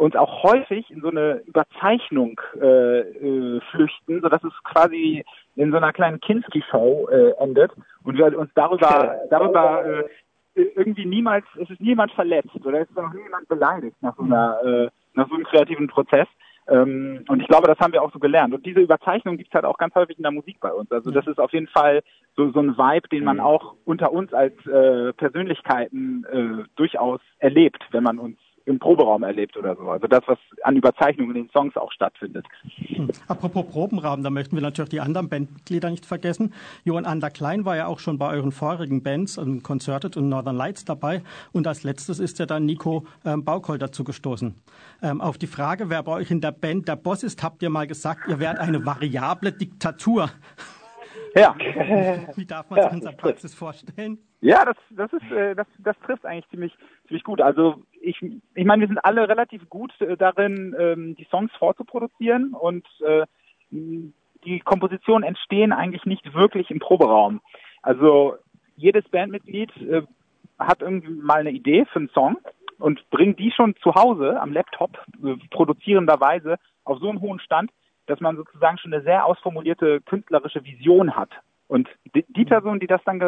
uns 0.00 0.16
auch 0.16 0.42
häufig 0.42 0.90
in 0.90 1.02
so 1.02 1.08
eine 1.08 1.42
Überzeichnung 1.46 2.40
äh, 2.58 3.00
äh, 3.00 3.60
flüchten, 3.70 4.22
sodass 4.22 4.42
es 4.42 4.52
quasi 4.64 5.22
in 5.56 5.70
so 5.70 5.76
einer 5.76 5.92
kleinen 5.92 6.20
Kinski-Show 6.20 7.08
äh, 7.10 7.32
endet 7.38 7.70
und 8.02 8.16
wir 8.16 8.38
uns 8.38 8.50
darüber, 8.54 9.16
darüber 9.28 9.84
äh, 9.84 10.62
irgendwie 10.74 11.04
niemals, 11.04 11.44
es 11.60 11.68
ist 11.68 11.82
niemand 11.82 12.12
verletzt 12.12 12.64
oder 12.64 12.80
es 12.80 12.88
ist 12.88 12.96
noch 12.96 13.12
niemand 13.12 13.46
beleidigt 13.48 13.96
nach 14.00 14.16
so 14.16 14.22
einer, 14.22 14.58
äh, 14.64 14.88
nach 15.12 15.28
so 15.28 15.34
einem 15.34 15.44
kreativen 15.44 15.88
Prozess. 15.88 16.28
Ähm, 16.66 17.24
und 17.28 17.42
ich 17.42 17.48
glaube, 17.48 17.66
das 17.66 17.78
haben 17.78 17.92
wir 17.92 18.02
auch 18.02 18.12
so 18.12 18.18
gelernt. 18.18 18.54
Und 18.54 18.64
diese 18.64 18.80
Überzeichnung 18.80 19.36
gibt 19.36 19.50
es 19.50 19.54
halt 19.54 19.66
auch 19.66 19.76
ganz 19.76 19.94
häufig 19.94 20.16
in 20.16 20.22
der 20.22 20.32
Musik 20.32 20.60
bei 20.60 20.72
uns. 20.72 20.90
Also 20.90 21.10
das 21.10 21.26
ist 21.26 21.38
auf 21.38 21.52
jeden 21.52 21.68
Fall 21.68 22.02
so, 22.36 22.50
so 22.52 22.60
ein 22.60 22.78
Vibe, 22.78 23.08
den 23.08 23.24
man 23.24 23.36
mhm. 23.36 23.42
auch 23.42 23.74
unter 23.84 24.12
uns 24.12 24.32
als 24.32 24.54
äh, 24.66 25.12
Persönlichkeiten 25.12 26.24
äh, 26.32 26.64
durchaus 26.76 27.20
erlebt, 27.38 27.84
wenn 27.90 28.04
man 28.04 28.18
uns 28.18 28.38
im 28.64 28.78
Proberaum 28.78 29.22
erlebt 29.22 29.56
oder 29.56 29.76
so. 29.76 29.88
Also 29.88 30.06
das, 30.06 30.22
was 30.26 30.38
an 30.62 30.76
Überzeichnungen 30.76 31.34
in 31.34 31.44
den 31.44 31.50
Songs 31.50 31.76
auch 31.76 31.92
stattfindet. 31.92 32.46
Hm. 32.76 33.10
Apropos 33.28 33.66
Probenraum, 33.66 34.22
da 34.22 34.30
möchten 34.30 34.56
wir 34.56 34.62
natürlich 34.62 34.90
die 34.90 35.00
anderen 35.00 35.28
Bandmitglieder 35.28 35.90
nicht 35.90 36.06
vergessen. 36.06 36.52
Johann 36.84 37.06
Ander 37.06 37.30
Klein 37.30 37.64
war 37.64 37.76
ja 37.76 37.86
auch 37.86 37.98
schon 37.98 38.18
bei 38.18 38.30
euren 38.30 38.52
vorigen 38.52 39.02
Bands, 39.02 39.38
um 39.38 39.62
Concerted 39.62 40.16
und 40.16 40.28
Northern 40.28 40.56
Lights 40.56 40.84
dabei. 40.84 41.22
Und 41.52 41.66
als 41.66 41.82
letztes 41.82 42.18
ist 42.18 42.38
ja 42.38 42.46
dann 42.46 42.66
Nico 42.66 43.04
ähm, 43.24 43.44
Baukol 43.44 43.78
dazu 43.78 44.04
gestoßen. 44.04 44.54
Ähm, 45.02 45.20
auf 45.20 45.38
die 45.38 45.46
Frage, 45.46 45.90
wer 45.90 46.02
bei 46.02 46.12
euch 46.12 46.30
in 46.30 46.40
der 46.40 46.52
Band 46.52 46.88
der 46.88 46.96
Boss 46.96 47.22
ist, 47.22 47.42
habt 47.42 47.62
ihr 47.62 47.70
mal 47.70 47.86
gesagt, 47.86 48.28
ihr 48.28 48.38
wärt 48.38 48.58
eine 48.58 48.84
variable 48.84 49.52
Diktatur. 49.52 50.30
Ja. 51.34 51.54
Wie 52.36 52.44
darf 52.44 52.70
man 52.70 52.80
sich 52.80 52.90
ja, 52.90 52.94
unsere 52.94 53.14
Praxis 53.14 53.54
vorstellen? 53.54 54.18
Ja, 54.40 54.64
das, 54.64 54.76
das 54.90 55.12
ist, 55.12 55.30
äh, 55.30 55.54
das, 55.54 55.66
das 55.78 55.96
trifft 56.04 56.24
eigentlich 56.24 56.48
ziemlich, 56.50 56.72
ziemlich 57.06 57.24
gut. 57.24 57.40
Also 57.40 57.82
ich, 58.00 58.20
ich 58.54 58.64
meine, 58.64 58.80
wir 58.80 58.88
sind 58.88 59.04
alle 59.04 59.28
relativ 59.28 59.68
gut 59.68 59.92
äh, 60.00 60.16
darin, 60.16 60.74
ähm, 60.78 61.16
die 61.16 61.26
Songs 61.30 61.52
vorzuproduzieren 61.58 62.54
und 62.54 62.86
äh, 63.00 63.26
die 63.70 64.60
Kompositionen 64.60 65.28
entstehen 65.28 65.72
eigentlich 65.72 66.04
nicht 66.06 66.34
wirklich 66.34 66.70
im 66.70 66.78
Proberaum. 66.78 67.40
Also 67.82 68.34
jedes 68.76 69.08
Bandmitglied 69.08 69.70
äh, 69.76 70.02
hat 70.58 70.82
irgendwie 70.82 71.10
mal 71.10 71.40
eine 71.40 71.50
Idee 71.50 71.84
für 71.86 72.00
einen 72.00 72.10
Song 72.10 72.38
und 72.78 73.08
bringt 73.10 73.38
die 73.38 73.52
schon 73.52 73.74
zu 73.82 73.94
Hause 73.94 74.40
am 74.40 74.52
Laptop 74.52 74.98
äh, 75.22 75.36
produzierenderweise 75.50 76.56
auf 76.84 76.98
so 76.98 77.08
einen 77.08 77.20
hohen 77.20 77.40
Stand, 77.40 77.70
dass 78.06 78.20
man 78.20 78.36
sozusagen 78.36 78.78
schon 78.78 78.92
eine 78.92 79.02
sehr 79.02 79.26
ausformulierte 79.26 80.00
künstlerische 80.00 80.64
Vision 80.64 81.14
hat. 81.14 81.30
Und 81.68 81.88
die, 82.16 82.24
die 82.28 82.44
Person, 82.44 82.80
die 82.80 82.88
das 82.88 83.00
dann 83.04 83.20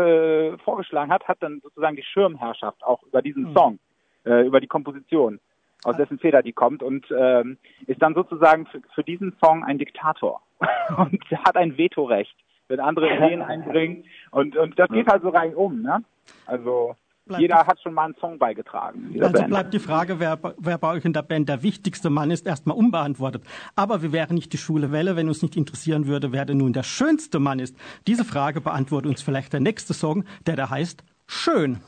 vorgeschlagen 0.65 1.13
hat, 1.13 1.29
hat 1.29 1.41
dann 1.41 1.61
sozusagen 1.63 1.95
die 1.95 2.03
Schirmherrschaft 2.03 2.83
auch 2.83 3.01
über 3.05 3.23
diesen 3.23 3.51
mhm. 3.51 3.55
Song, 3.55 3.79
äh, 4.25 4.47
über 4.47 4.61
die 4.61 4.67
Komposition, 4.67 5.41
aus 5.85 5.97
dessen 5.97 6.19
Feder 6.19 6.43
die 6.43 6.53
kommt 6.53 6.83
und 6.83 7.07
ähm, 7.17 7.59
ist 7.87 8.01
dann 8.01 8.15
sozusagen 8.15 8.67
für, 8.67 8.81
für 8.95 9.03
diesen 9.03 9.35
Song 9.43 9.65
ein 9.65 9.79
Diktator 9.79 10.43
und 10.97 11.23
hat 11.45 11.57
ein 11.57 11.77
Vetorecht, 11.77 12.37
wenn 12.69 12.81
andere 12.81 13.13
Ideen 13.15 13.43
einbringen 13.43 14.05
und 14.31 14.57
und 14.57 14.79
das 14.79 14.89
geht 14.89 15.09
halt 15.09 15.23
so 15.23 15.31
rein 15.31 15.55
um, 15.55 15.83
ne? 15.83 16.05
Also 16.47 16.95
jeder 17.39 17.67
hat 17.67 17.81
schon 17.81 17.95
mal 17.95 18.07
einen 18.07 18.17
Song 18.17 18.39
beigetragen. 18.39 19.15
Also 19.21 19.33
Band. 19.33 19.49
bleibt 19.49 19.75
die 19.75 19.79
Frage, 19.79 20.19
wer, 20.19 20.39
wer 20.59 20.79
bei 20.79 20.93
euch 20.93 21.05
in 21.05 21.13
der 21.13 21.23
Band 21.23 21.49
der 21.49 21.63
wichtigste 21.63 22.11
Mann 22.11 22.31
ist, 22.31 22.47
erstmal 22.47 22.77
unbeantwortet. 22.77 23.45
Aber 23.77 24.03
wir 24.03 24.13
wären 24.13 24.35
nicht 24.35 24.53
die 24.53 24.59
Schule 24.59 24.91
Welle, 24.91 25.15
wenn 25.17 25.29
uns 25.29 25.43
nicht 25.43 25.57
interessieren 25.57 26.07
würde, 26.07 26.33
wer 26.33 26.45
denn 26.45 26.59
nun 26.59 26.73
der 26.73 26.83
schönste 26.83 27.39
Mann 27.39 27.61
ist. 27.61 27.77
Diese 28.07 28.25
Frage 28.25 28.61
beantwortet 28.61 29.09
uns 29.09 29.23
vielleicht 29.23 29.53
der 29.53 29.61
nächste 29.61 29.95
Song, 29.95 30.25
der 30.47 30.57
da 30.57 30.71
heißt 30.71 31.05
Schön. 31.27 31.81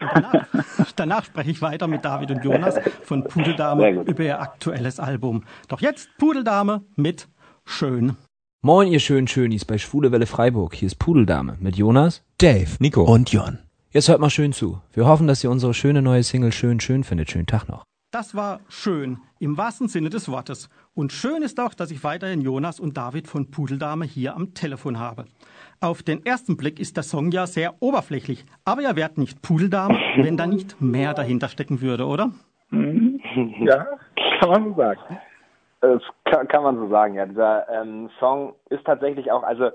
Und 0.00 0.10
danach, 0.14 0.46
danach 0.96 1.24
spreche 1.24 1.50
ich 1.50 1.62
weiter 1.62 1.86
mit 1.86 2.04
David 2.04 2.30
und 2.30 2.44
Jonas 2.44 2.76
von 3.04 3.24
Pudeldame 3.24 3.90
über 3.90 4.22
ihr 4.22 4.40
aktuelles 4.40 4.98
Album. 4.98 5.44
Doch 5.68 5.80
jetzt 5.80 6.08
Pudeldame 6.18 6.82
mit 6.96 7.28
Schön. 7.64 8.16
Moin, 8.62 8.88
ihr 8.88 9.00
schönen 9.00 9.28
Schönis 9.28 9.64
bei 9.64 9.78
Schwule 9.78 10.12
Welle 10.12 10.26
Freiburg. 10.26 10.74
Hier 10.74 10.86
ist 10.86 10.98
Pudeldame 10.98 11.56
mit 11.60 11.76
Jonas, 11.76 12.22
Dave, 12.38 12.68
Nico 12.78 13.04
und 13.04 13.30
Jon. 13.32 13.58
Jetzt 13.90 14.08
hört 14.08 14.20
mal 14.20 14.28
schön 14.28 14.52
zu. 14.52 14.80
Wir 14.92 15.06
hoffen, 15.06 15.26
dass 15.26 15.42
ihr 15.42 15.50
unsere 15.50 15.72
schöne 15.72 16.02
neue 16.02 16.22
Single 16.22 16.52
schön 16.52 16.80
schön 16.80 17.04
findet. 17.04 17.30
Schönen 17.30 17.46
Tag 17.46 17.68
noch. 17.68 17.84
Das 18.10 18.34
war 18.34 18.60
schön, 18.68 19.18
im 19.38 19.56
wahrsten 19.56 19.88
Sinne 19.88 20.10
des 20.10 20.28
Wortes. 20.28 20.68
Und 20.94 21.12
schön 21.12 21.42
ist 21.42 21.60
auch, 21.60 21.74
dass 21.74 21.90
ich 21.90 22.02
weiterhin 22.02 22.40
Jonas 22.40 22.80
und 22.80 22.96
David 22.96 23.28
von 23.28 23.50
Pudeldame 23.50 24.04
hier 24.04 24.34
am 24.34 24.52
Telefon 24.52 24.98
habe. 24.98 25.26
Auf 25.82 26.02
den 26.02 26.26
ersten 26.26 26.58
Blick 26.58 26.78
ist 26.78 26.98
der 26.98 27.02
Song 27.02 27.30
ja 27.30 27.46
sehr 27.46 27.72
oberflächlich, 27.80 28.44
aber 28.66 28.82
ihr 28.82 28.96
wärt 28.96 29.16
nicht 29.16 29.40
Pudeldame, 29.40 29.98
wenn 30.16 30.36
da 30.36 30.46
nicht 30.46 30.78
mehr 30.78 31.14
dahinter 31.14 31.48
stecken 31.48 31.80
würde, 31.80 32.04
oder? 32.04 32.32
Ja, 32.70 33.86
kann 34.40 34.50
man 34.50 34.64
so 34.64 34.74
sagen. 34.74 35.00
Das 35.80 36.02
kann, 36.26 36.46
kann 36.48 36.64
man 36.64 36.76
so 36.76 36.88
sagen, 36.90 37.14
ja. 37.14 37.24
Dieser 37.24 37.66
ähm, 37.70 38.10
Song 38.18 38.52
ist 38.68 38.84
tatsächlich 38.84 39.32
auch, 39.32 39.42
also 39.42 39.70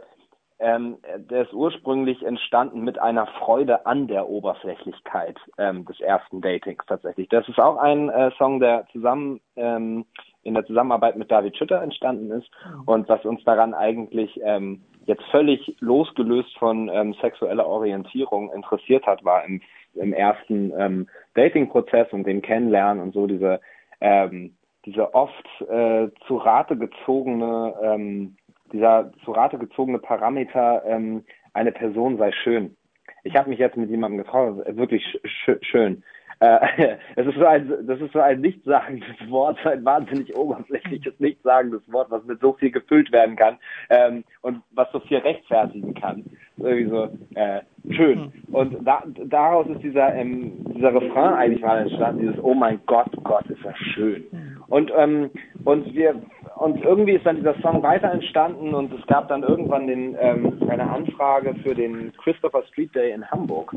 ähm, 0.60 0.98
der 1.18 1.44
ist 1.44 1.54
ursprünglich 1.54 2.24
entstanden 2.24 2.82
mit 2.82 2.98
einer 3.00 3.28
Freude 3.28 3.86
an 3.86 4.08
der 4.08 4.30
Oberflächlichkeit 4.30 5.38
ähm, 5.58 5.86
des 5.86 6.00
ersten 6.00 6.42
Datings 6.42 6.84
tatsächlich. 6.88 7.28
Das 7.30 7.48
ist 7.50 7.60
auch 7.60 7.78
ein 7.78 8.10
äh, 8.10 8.32
Song, 8.38 8.60
der 8.60 8.88
zusammen 8.92 9.42
ähm, 9.58 10.06
in 10.44 10.54
der 10.54 10.66
Zusammenarbeit 10.66 11.18
mit 11.18 11.30
David 11.30 11.58
Schütter 11.58 11.82
entstanden 11.82 12.32
ist 12.32 12.50
und 12.86 13.10
was 13.10 13.26
uns 13.26 13.44
daran 13.44 13.74
eigentlich 13.74 14.40
ähm, 14.44 14.82
jetzt 15.06 15.24
völlig 15.32 15.76
losgelöst 15.80 16.58
von 16.58 16.90
ähm, 16.90 17.14
sexueller 17.22 17.66
Orientierung 17.66 18.52
interessiert 18.54 19.06
hat, 19.06 19.24
war 19.26 19.44
im, 19.44 19.62
im 19.96 20.14
ersten 20.14 20.72
ähm, 20.78 21.08
Dating-Prozess 21.34 22.08
und 22.12 22.26
dem 22.26 22.42
Kennenlernen 22.42 23.04
und 23.04 23.14
so 23.14 23.28
diese 23.28 23.60
ähm, 24.02 24.56
diese 24.86 25.14
oft 25.14 25.46
äh, 25.62 26.10
zu 26.28 26.38
Rate 26.38 26.78
gezogene 26.78 27.74
ähm, 27.82 28.38
dieser 28.72 29.12
zu 29.24 29.32
Rate 29.32 29.58
gezogene 29.58 30.00
Parameter, 30.00 30.84
ähm, 30.86 31.24
eine 31.54 31.72
Person 31.72 32.18
sei 32.18 32.32
schön. 32.32 32.76
Ich 33.24 33.36
habe 33.36 33.50
mich 33.50 33.60
jetzt 33.60 33.78
mit 33.78 33.90
jemandem 33.90 34.20
getraut, 34.20 34.64
wirklich 34.78 35.04
sch 35.24 35.52
schön. 35.62 36.04
Äh, 36.40 36.98
ist 37.16 37.36
so 37.36 37.46
ein, 37.46 37.88
das 37.88 38.00
ist 38.02 38.14
so 38.14 38.20
ein 38.20 38.42
nichtssagendes 38.42 39.30
Wort, 39.30 39.58
ein 39.66 39.86
wahnsinnig 39.86 40.36
oberflächliches, 40.36 41.14
nichtssagendes 41.20 41.82
Wort, 41.92 42.12
was 42.12 42.24
mit 42.26 42.42
so 42.42 42.54
viel 42.54 42.72
gefüllt 42.72 43.12
werden 43.12 43.36
kann 43.36 43.58
ähm, 43.90 44.24
und 44.42 44.62
was 44.72 44.92
so 44.92 45.00
viel 45.00 45.18
rechtfertigen 45.18 45.94
kann. 45.94 46.26
Irgendwie 46.58 46.90
so 46.90 47.10
äh, 47.36 47.62
schön. 47.94 48.32
Und 48.52 48.78
da, 48.86 49.04
daraus 49.26 49.68
ist 49.68 49.84
dieser, 49.84 50.14
ähm, 50.16 50.54
dieser 50.76 50.94
Refrain 50.94 51.34
eigentlich 51.34 51.62
mal 51.62 51.80
entstanden, 51.80 52.22
dieses 52.22 52.44
Oh 52.44 52.54
mein 52.54 52.80
Gott, 52.86 53.12
Gott, 53.24 53.46
ist 53.50 53.64
er 53.66 53.76
schön. 53.76 54.24
Und 54.68 54.92
ähm, 54.98 55.30
und 55.64 55.94
wir 55.94 56.16
und 56.56 56.84
irgendwie 56.84 57.14
ist 57.14 57.26
dann 57.26 57.36
dieser 57.36 57.60
Song 57.62 57.84
weiter 57.84 58.12
entstanden 58.12 58.74
und 58.74 58.94
es 58.94 59.06
gab 59.08 59.28
dann 59.28 59.44
irgendwann 59.44 59.88
den, 59.88 60.16
ähm, 60.20 60.58
eine 60.70 60.90
Anfrage 60.90 61.54
für 61.64 61.76
den 61.76 62.14
Christopher 62.24 62.64
Street 62.70 62.96
Day 62.96 63.12
in 63.12 63.30
Hamburg. 63.30 63.74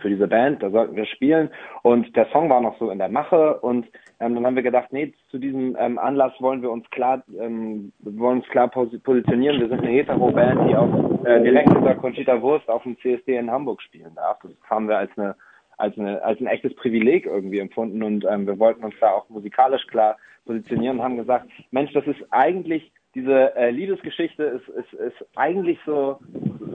für 0.00 0.08
diese 0.08 0.26
Band, 0.26 0.62
da 0.62 0.70
sollten 0.70 0.96
wir 0.96 1.06
spielen 1.06 1.48
und 1.82 2.14
der 2.16 2.26
Song 2.32 2.50
war 2.50 2.60
noch 2.60 2.76
so 2.78 2.90
in 2.90 2.98
der 2.98 3.08
Mache 3.08 3.60
und 3.60 3.86
ähm, 4.20 4.34
dann 4.34 4.44
haben 4.44 4.56
wir 4.56 4.62
gedacht, 4.62 4.88
nee, 4.90 5.12
zu 5.30 5.38
diesem 5.38 5.76
ähm, 5.78 5.98
Anlass 5.98 6.32
wollen 6.40 6.62
wir 6.62 6.70
uns 6.70 6.88
klar, 6.90 7.22
ähm, 7.38 7.92
wollen 8.00 8.38
uns 8.38 8.48
klar 8.48 8.68
pos 8.68 8.88
positionieren. 9.02 9.60
Wir 9.60 9.68
sind 9.68 9.80
eine 9.80 9.90
Hetero-Band, 9.90 10.68
die 10.68 10.76
auch 10.76 11.24
äh, 11.24 11.42
direkt 11.42 11.72
unter 11.92 12.00
Conchita 12.00 12.40
Wurst 12.40 12.68
auf 12.68 12.82
dem 12.82 12.98
CSD 12.98 13.36
in 13.36 13.50
Hamburg 13.50 13.82
spielen 13.82 14.14
darf. 14.14 14.38
Das 14.42 14.52
haben 14.68 14.88
wir 14.88 14.98
als 14.98 15.10
eine 15.16 15.36
als, 15.78 15.98
eine, 15.98 16.22
als 16.22 16.38
ein 16.38 16.46
echtes 16.46 16.74
Privileg 16.76 17.26
irgendwie 17.26 17.58
empfunden 17.58 18.02
und 18.02 18.24
ähm, 18.24 18.46
wir 18.46 18.58
wollten 18.58 18.84
uns 18.84 18.94
da 19.00 19.10
auch 19.10 19.28
musikalisch 19.28 19.84
klar 19.88 20.16
positionieren 20.44 20.98
und 20.98 21.04
haben 21.04 21.16
gesagt, 21.16 21.48
Mensch, 21.70 21.92
das 21.92 22.06
ist 22.06 22.22
eigentlich 22.30 22.92
diese 23.14 23.56
äh, 23.56 23.70
Liebesgeschichte 23.70 24.44
ist, 24.44 24.68
ist, 24.68 24.92
ist 24.92 25.26
eigentlich 25.34 25.78
so, 25.84 26.20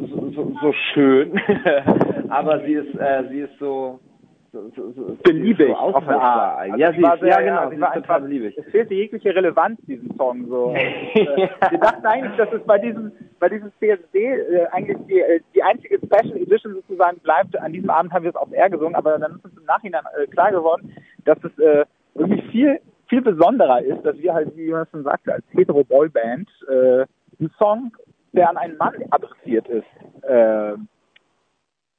so, 0.10 0.32
so, 0.32 0.58
so 0.62 0.73
schön, 0.93 1.39
aber 2.30 2.60
sie 2.65 2.73
ist, 2.73 2.95
äh, 2.95 3.23
sie 3.30 3.39
ist 3.41 3.58
so, 3.60 3.99
so, 4.51 4.69
so, 4.75 4.91
so 4.91 5.17
beliebig 5.23 5.67
so 5.67 5.75
auf 5.75 6.07
eine 6.07 6.21
Art. 6.21 6.60
Also 6.60 6.77
ja, 6.77 6.91
sie 6.91 7.01
ist, 7.01 7.19
sehr, 7.19 7.29
ja, 7.29 7.41
genau, 7.41 7.69
sie 7.69 7.75
sie 7.75 7.81
war 7.81 7.93
total 7.93 8.21
beliebig. 8.21 8.57
Es 8.57 8.65
fehlte 8.71 8.93
jegliche 8.93 9.36
Relevanz 9.36 9.79
diesem 9.86 10.15
Song. 10.15 10.47
So. 10.47 10.73
äh, 10.73 11.49
wir 11.69 11.79
dachten 11.79 12.05
eigentlich, 12.05 12.36
dass 12.38 12.51
es 12.53 12.63
bei 12.63 12.77
diesem, 12.77 13.12
bei 13.39 13.49
diesem 13.49 13.71
CSD 13.79 14.17
äh, 14.17 14.67
eigentlich 14.71 14.97
die, 15.07 15.19
äh, 15.19 15.39
die 15.53 15.63
einzige 15.63 15.97
Special 15.97 16.38
Edition 16.38 16.73
sozusagen 16.73 17.19
bleibt. 17.19 17.57
An 17.57 17.73
diesem 17.73 17.89
Abend 17.89 18.13
haben 18.13 18.23
wir 18.23 18.29
es 18.29 18.36
auf 18.36 18.51
R 18.51 18.69
gesungen, 18.69 18.95
aber 18.95 19.17
dann 19.19 19.36
ist 19.36 19.45
uns 19.45 19.57
im 19.57 19.65
Nachhinein 19.65 20.03
äh, 20.17 20.27
klar 20.27 20.51
geworden, 20.51 20.95
dass 21.25 21.38
es 21.43 21.57
äh, 21.60 21.86
irgendwie 22.15 22.41
viel 22.51 22.79
viel 23.10 23.21
besonderer 23.21 23.81
ist, 23.81 24.03
dass 24.03 24.17
wir 24.17 24.33
halt, 24.33 24.55
wie 24.55 24.65
Jonas 24.65 24.89
schon 24.91 25.03
sagte, 25.03 25.33
als 25.33 25.45
hetero 25.51 25.83
Boyband 25.83 26.49
äh, 26.67 27.05
einen 27.39 27.51
Song, 27.57 27.95
der 28.33 28.49
an 28.49 28.57
einen 28.57 28.77
Mann 28.77 28.95
adressiert 29.12 29.67
ist, 29.67 29.86
äh, 30.23 30.73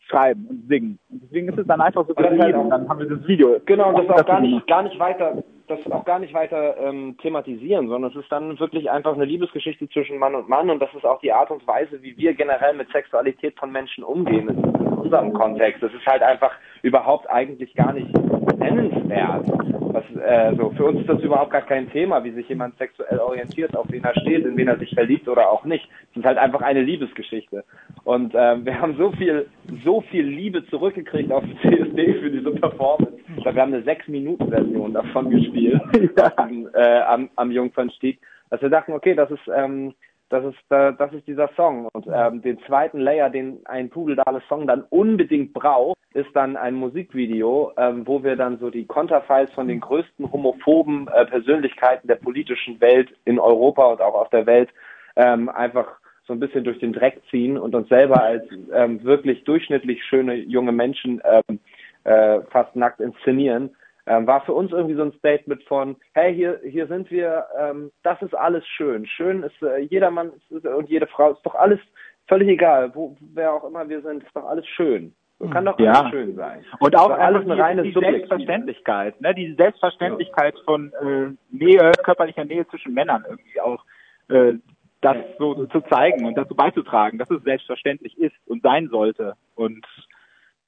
schreiben 0.08 0.46
und 0.48 0.68
singen. 0.68 0.98
Und 1.10 1.22
deswegen 1.24 1.48
ist 1.48 1.58
es 1.58 1.66
dann 1.66 1.80
einfach 1.80 2.06
so 2.06 2.12
das 2.14 2.28
geblieben. 2.30 2.58
auch- 2.58 2.70
Dann 2.70 2.88
haben 2.88 2.98
wir 3.00 3.08
das 3.08 3.26
Video. 3.26 3.56
Genau, 3.66 3.90
und 3.90 4.08
das 4.08 4.20
auch 4.20 4.26
gar 4.26 4.40
nicht, 4.40 4.66
gar 4.66 4.82
nicht 4.82 4.98
weiter, 4.98 5.42
das 5.68 5.78
auch 5.92 6.04
gar 6.04 6.18
nicht 6.18 6.32
weiter 6.34 6.76
ähm, 6.78 7.16
thematisieren, 7.20 7.88
sondern 7.88 8.10
es 8.10 8.16
ist 8.16 8.30
dann 8.32 8.58
wirklich 8.58 8.90
einfach 8.90 9.14
eine 9.14 9.24
Liebesgeschichte 9.26 9.88
zwischen 9.90 10.18
Mann 10.18 10.34
und 10.34 10.48
Mann 10.48 10.70
und 10.70 10.80
das 10.80 10.92
ist 10.94 11.04
auch 11.04 11.20
die 11.20 11.32
Art 11.32 11.50
und 11.50 11.66
Weise, 11.66 12.02
wie 12.02 12.16
wir 12.16 12.32
generell 12.34 12.74
mit 12.74 12.90
Sexualität 12.90 13.58
von 13.58 13.70
Menschen 13.70 14.02
umgehen 14.04 14.48
in 14.48 14.64
unserem 14.98 15.32
Kontext. 15.34 15.82
Das 15.82 15.92
ist 15.92 16.06
halt 16.06 16.22
einfach 16.22 16.52
überhaupt 16.82 17.28
eigentlich 17.28 17.74
gar 17.74 17.92
nicht 17.92 18.10
nennenswert. 18.58 19.46
Was, 19.90 20.04
äh, 20.22 20.54
so, 20.56 20.70
für 20.70 20.84
uns 20.84 21.00
ist 21.00 21.08
das 21.08 21.20
überhaupt 21.22 21.50
gar 21.50 21.62
kein 21.62 21.90
Thema, 21.90 22.22
wie 22.22 22.30
sich 22.32 22.48
jemand 22.48 22.76
sexuell 22.78 23.18
orientiert, 23.18 23.76
auf 23.76 23.86
wen 23.90 24.04
er 24.04 24.14
steht, 24.20 24.44
in 24.44 24.56
wen 24.56 24.68
er 24.68 24.78
sich 24.78 24.92
verliebt 24.94 25.28
oder 25.28 25.50
auch 25.50 25.64
nicht. 25.64 25.88
Es 26.12 26.18
ist 26.18 26.24
halt 26.26 26.38
einfach 26.38 26.60
eine 26.60 26.82
Liebesgeschichte. 26.82 27.64
Und 28.08 28.32
ähm, 28.34 28.64
wir 28.64 28.80
haben 28.80 28.96
so 28.96 29.12
viel, 29.12 29.50
so 29.84 30.00
viel 30.00 30.24
Liebe 30.24 30.64
zurückgekriegt 30.68 31.30
auf 31.30 31.44
CSD 31.60 32.14
für 32.14 32.30
diese 32.30 32.52
Performance. 32.52 33.18
Glaube, 33.42 33.54
wir 33.54 33.60
haben 33.60 33.74
eine 33.74 33.82
sechs-Minuten-Version 33.82 34.94
davon 34.94 35.28
gespielt 35.28 35.78
am, 36.36 36.70
äh, 36.72 37.00
am, 37.02 37.28
am 37.36 37.50
Jungfernstieg, 37.50 38.18
dass 38.48 38.62
wir 38.62 38.70
dachten, 38.70 38.94
okay, 38.94 39.14
das 39.14 39.30
ist 39.30 39.46
ähm, 39.54 39.92
das 40.30 40.42
ist 40.42 40.56
äh, 40.70 40.94
das 40.96 41.12
ist 41.12 41.26
dieser 41.26 41.50
Song 41.54 41.86
und 41.92 42.06
ähm, 42.10 42.40
den 42.40 42.58
zweiten 42.60 42.98
Layer, 42.98 43.28
den 43.28 43.60
ein 43.66 43.90
Pudeldales 43.90 44.42
Song 44.48 44.66
dann 44.66 44.84
unbedingt 44.88 45.52
braucht, 45.52 45.98
ist 46.14 46.30
dann 46.32 46.56
ein 46.56 46.76
Musikvideo, 46.76 47.72
ähm, 47.76 48.06
wo 48.06 48.24
wir 48.24 48.36
dann 48.36 48.58
so 48.58 48.70
die 48.70 48.86
Konterfiles 48.86 49.52
von 49.52 49.68
den 49.68 49.80
größten 49.80 50.32
homophoben 50.32 51.08
äh, 51.08 51.26
Persönlichkeiten 51.26 52.08
der 52.08 52.16
politischen 52.16 52.80
Welt 52.80 53.10
in 53.26 53.38
Europa 53.38 53.84
und 53.84 54.00
auch 54.00 54.14
auf 54.14 54.30
der 54.30 54.46
Welt 54.46 54.70
ähm, 55.14 55.50
einfach 55.50 55.98
so 56.28 56.34
ein 56.34 56.40
bisschen 56.40 56.62
durch 56.62 56.78
den 56.78 56.92
Dreck 56.92 57.20
ziehen 57.30 57.58
und 57.58 57.74
uns 57.74 57.88
selber 57.88 58.22
als 58.22 58.44
ähm, 58.72 59.02
wirklich 59.02 59.42
durchschnittlich 59.44 60.04
schöne 60.04 60.34
junge 60.34 60.72
Menschen 60.72 61.20
ähm, 61.24 61.58
äh, 62.04 62.40
fast 62.50 62.76
nackt 62.76 63.00
inszenieren, 63.00 63.70
ähm, 64.06 64.26
war 64.26 64.42
für 64.42 64.52
uns 64.52 64.70
irgendwie 64.70 64.94
so 64.94 65.02
ein 65.02 65.12
Statement 65.12 65.62
von, 65.64 65.96
hey, 66.12 66.34
hier, 66.34 66.60
hier 66.64 66.86
sind 66.86 67.10
wir, 67.10 67.46
ähm, 67.58 67.90
das 68.02 68.20
ist 68.22 68.34
alles 68.34 68.64
schön. 68.66 69.06
Schön 69.06 69.42
ist 69.42 69.60
äh, 69.62 69.78
jedermann 69.78 70.30
ist, 70.50 70.66
und 70.66 70.88
jede 70.88 71.06
Frau, 71.06 71.32
ist 71.32 71.44
doch 71.44 71.54
alles 71.54 71.80
völlig 72.28 72.48
egal, 72.48 72.94
wo, 72.94 73.16
wer 73.34 73.54
auch 73.54 73.64
immer 73.64 73.88
wir 73.88 74.02
sind, 74.02 74.22
ist 74.22 74.36
doch 74.36 74.44
alles 74.44 74.66
schön. 74.66 75.14
So 75.38 75.48
kann 75.48 75.64
doch 75.64 75.78
Ja. 75.78 75.92
alles 75.92 76.10
schön 76.10 76.34
sein. 76.34 76.64
Und 76.80 76.96
auch 76.96 77.10
alles 77.10 77.42
eine 77.42 77.54
die, 77.54 77.60
reine 77.60 77.82
die. 77.84 77.92
Selbstverständlichkeit, 77.92 79.20
ne? 79.20 79.34
die 79.34 79.54
Selbstverständlichkeit 79.54 80.54
von 80.66 80.92
äh, 80.92 81.30
Nähe, 81.50 81.92
körperlicher 82.02 82.44
Nähe 82.44 82.66
zwischen 82.68 82.92
Männern 82.92 83.24
irgendwie 83.26 83.60
auch 83.60 83.84
äh, 84.28 84.54
das 85.00 85.16
so 85.38 85.66
zu 85.66 85.80
zeigen 85.82 86.26
und 86.26 86.36
dazu 86.36 86.54
beizutragen, 86.54 87.18
dass 87.18 87.30
es 87.30 87.42
selbstverständlich 87.42 88.18
ist 88.18 88.34
und 88.46 88.62
sein 88.62 88.88
sollte. 88.88 89.34
Und 89.54 89.86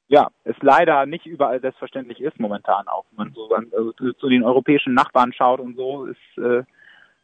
ja, 0.09 0.29
es 0.45 0.57
leider 0.61 1.07
nicht 1.07 1.27
überall 1.27 1.61
selbstverständlich 1.61 2.21
ist 2.21 2.39
momentan 2.39 2.87
auch. 2.89 3.05
Wenn 3.11 3.27
man 3.27 3.35
so 3.35 3.49
an, 3.55 3.67
also 3.77 3.93
zu, 3.93 4.29
den 4.29 4.45
europäischen 4.45 4.95
Nachbarn 4.95 5.33
schaut 5.33 5.61
und 5.61 5.77
so, 5.77 6.07
ist 6.07 6.39
äh, 6.39 6.63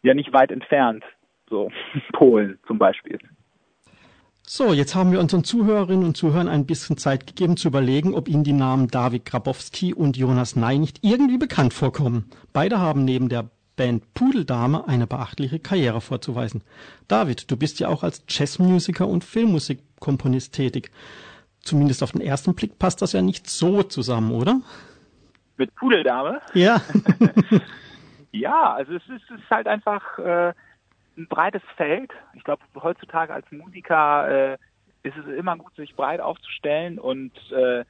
ja 0.02 0.14
nicht 0.14 0.32
weit 0.32 0.50
entfernt. 0.50 1.04
So 1.48 1.70
Polen 2.12 2.58
zum 2.66 2.78
Beispiel. 2.78 3.18
So, 4.48 4.72
jetzt 4.72 4.94
haben 4.94 5.10
wir 5.10 5.18
unseren 5.18 5.42
Zuhörerinnen 5.42 6.04
und 6.04 6.16
Zuhörern 6.16 6.46
ein 6.46 6.66
bisschen 6.66 6.96
Zeit 6.96 7.26
gegeben 7.26 7.56
zu 7.56 7.66
überlegen, 7.66 8.14
ob 8.14 8.28
ihnen 8.28 8.44
die 8.44 8.52
Namen 8.52 8.86
David 8.86 9.24
Grabowski 9.24 9.92
und 9.92 10.16
Jonas 10.16 10.54
Ney 10.54 10.78
nicht 10.78 11.00
irgendwie 11.02 11.38
bekannt 11.38 11.74
vorkommen. 11.74 12.30
Beide 12.52 12.78
haben 12.78 13.04
neben 13.04 13.28
der 13.28 13.50
Band 13.76 14.14
Pudeldame 14.14 14.88
eine 14.88 15.06
beachtliche 15.06 15.58
Karriere 15.58 16.00
vorzuweisen. 16.00 16.62
David, 17.08 17.50
du 17.50 17.56
bist 17.56 17.78
ja 17.78 17.88
auch 17.88 18.02
als 18.02 18.24
Jazzmusiker 18.28 19.06
und 19.06 19.24
Filmmusikkomponist 19.24 20.54
tätig. 20.54 20.90
Zumindest 21.60 22.02
auf 22.02 22.12
den 22.12 22.20
ersten 22.20 22.54
Blick 22.54 22.78
passt 22.78 23.02
das 23.02 23.12
ja 23.12 23.22
nicht 23.22 23.48
so 23.48 23.82
zusammen, 23.82 24.32
oder? 24.32 24.60
Mit 25.56 25.74
Pudeldame? 25.74 26.40
Ja. 26.54 26.80
Ja, 28.36 28.74
also 28.74 28.94
es 28.94 29.02
ist, 29.08 29.30
es 29.30 29.40
ist 29.40 29.50
halt 29.50 29.66
einfach 29.66 30.18
äh, 30.18 30.52
ein 31.16 31.26
breites 31.26 31.62
Feld. 31.76 32.12
Ich 32.34 32.44
glaube, 32.44 32.62
heutzutage 32.74 33.32
als 33.32 33.50
Musiker 33.50 34.28
äh, 34.52 34.58
ist 35.02 35.16
es 35.16 35.26
immer 35.38 35.56
gut, 35.56 35.74
sich 35.76 35.94
breit 35.94 36.20
aufzustellen 36.20 36.98
und 36.98 37.32
äh, 37.52 37.84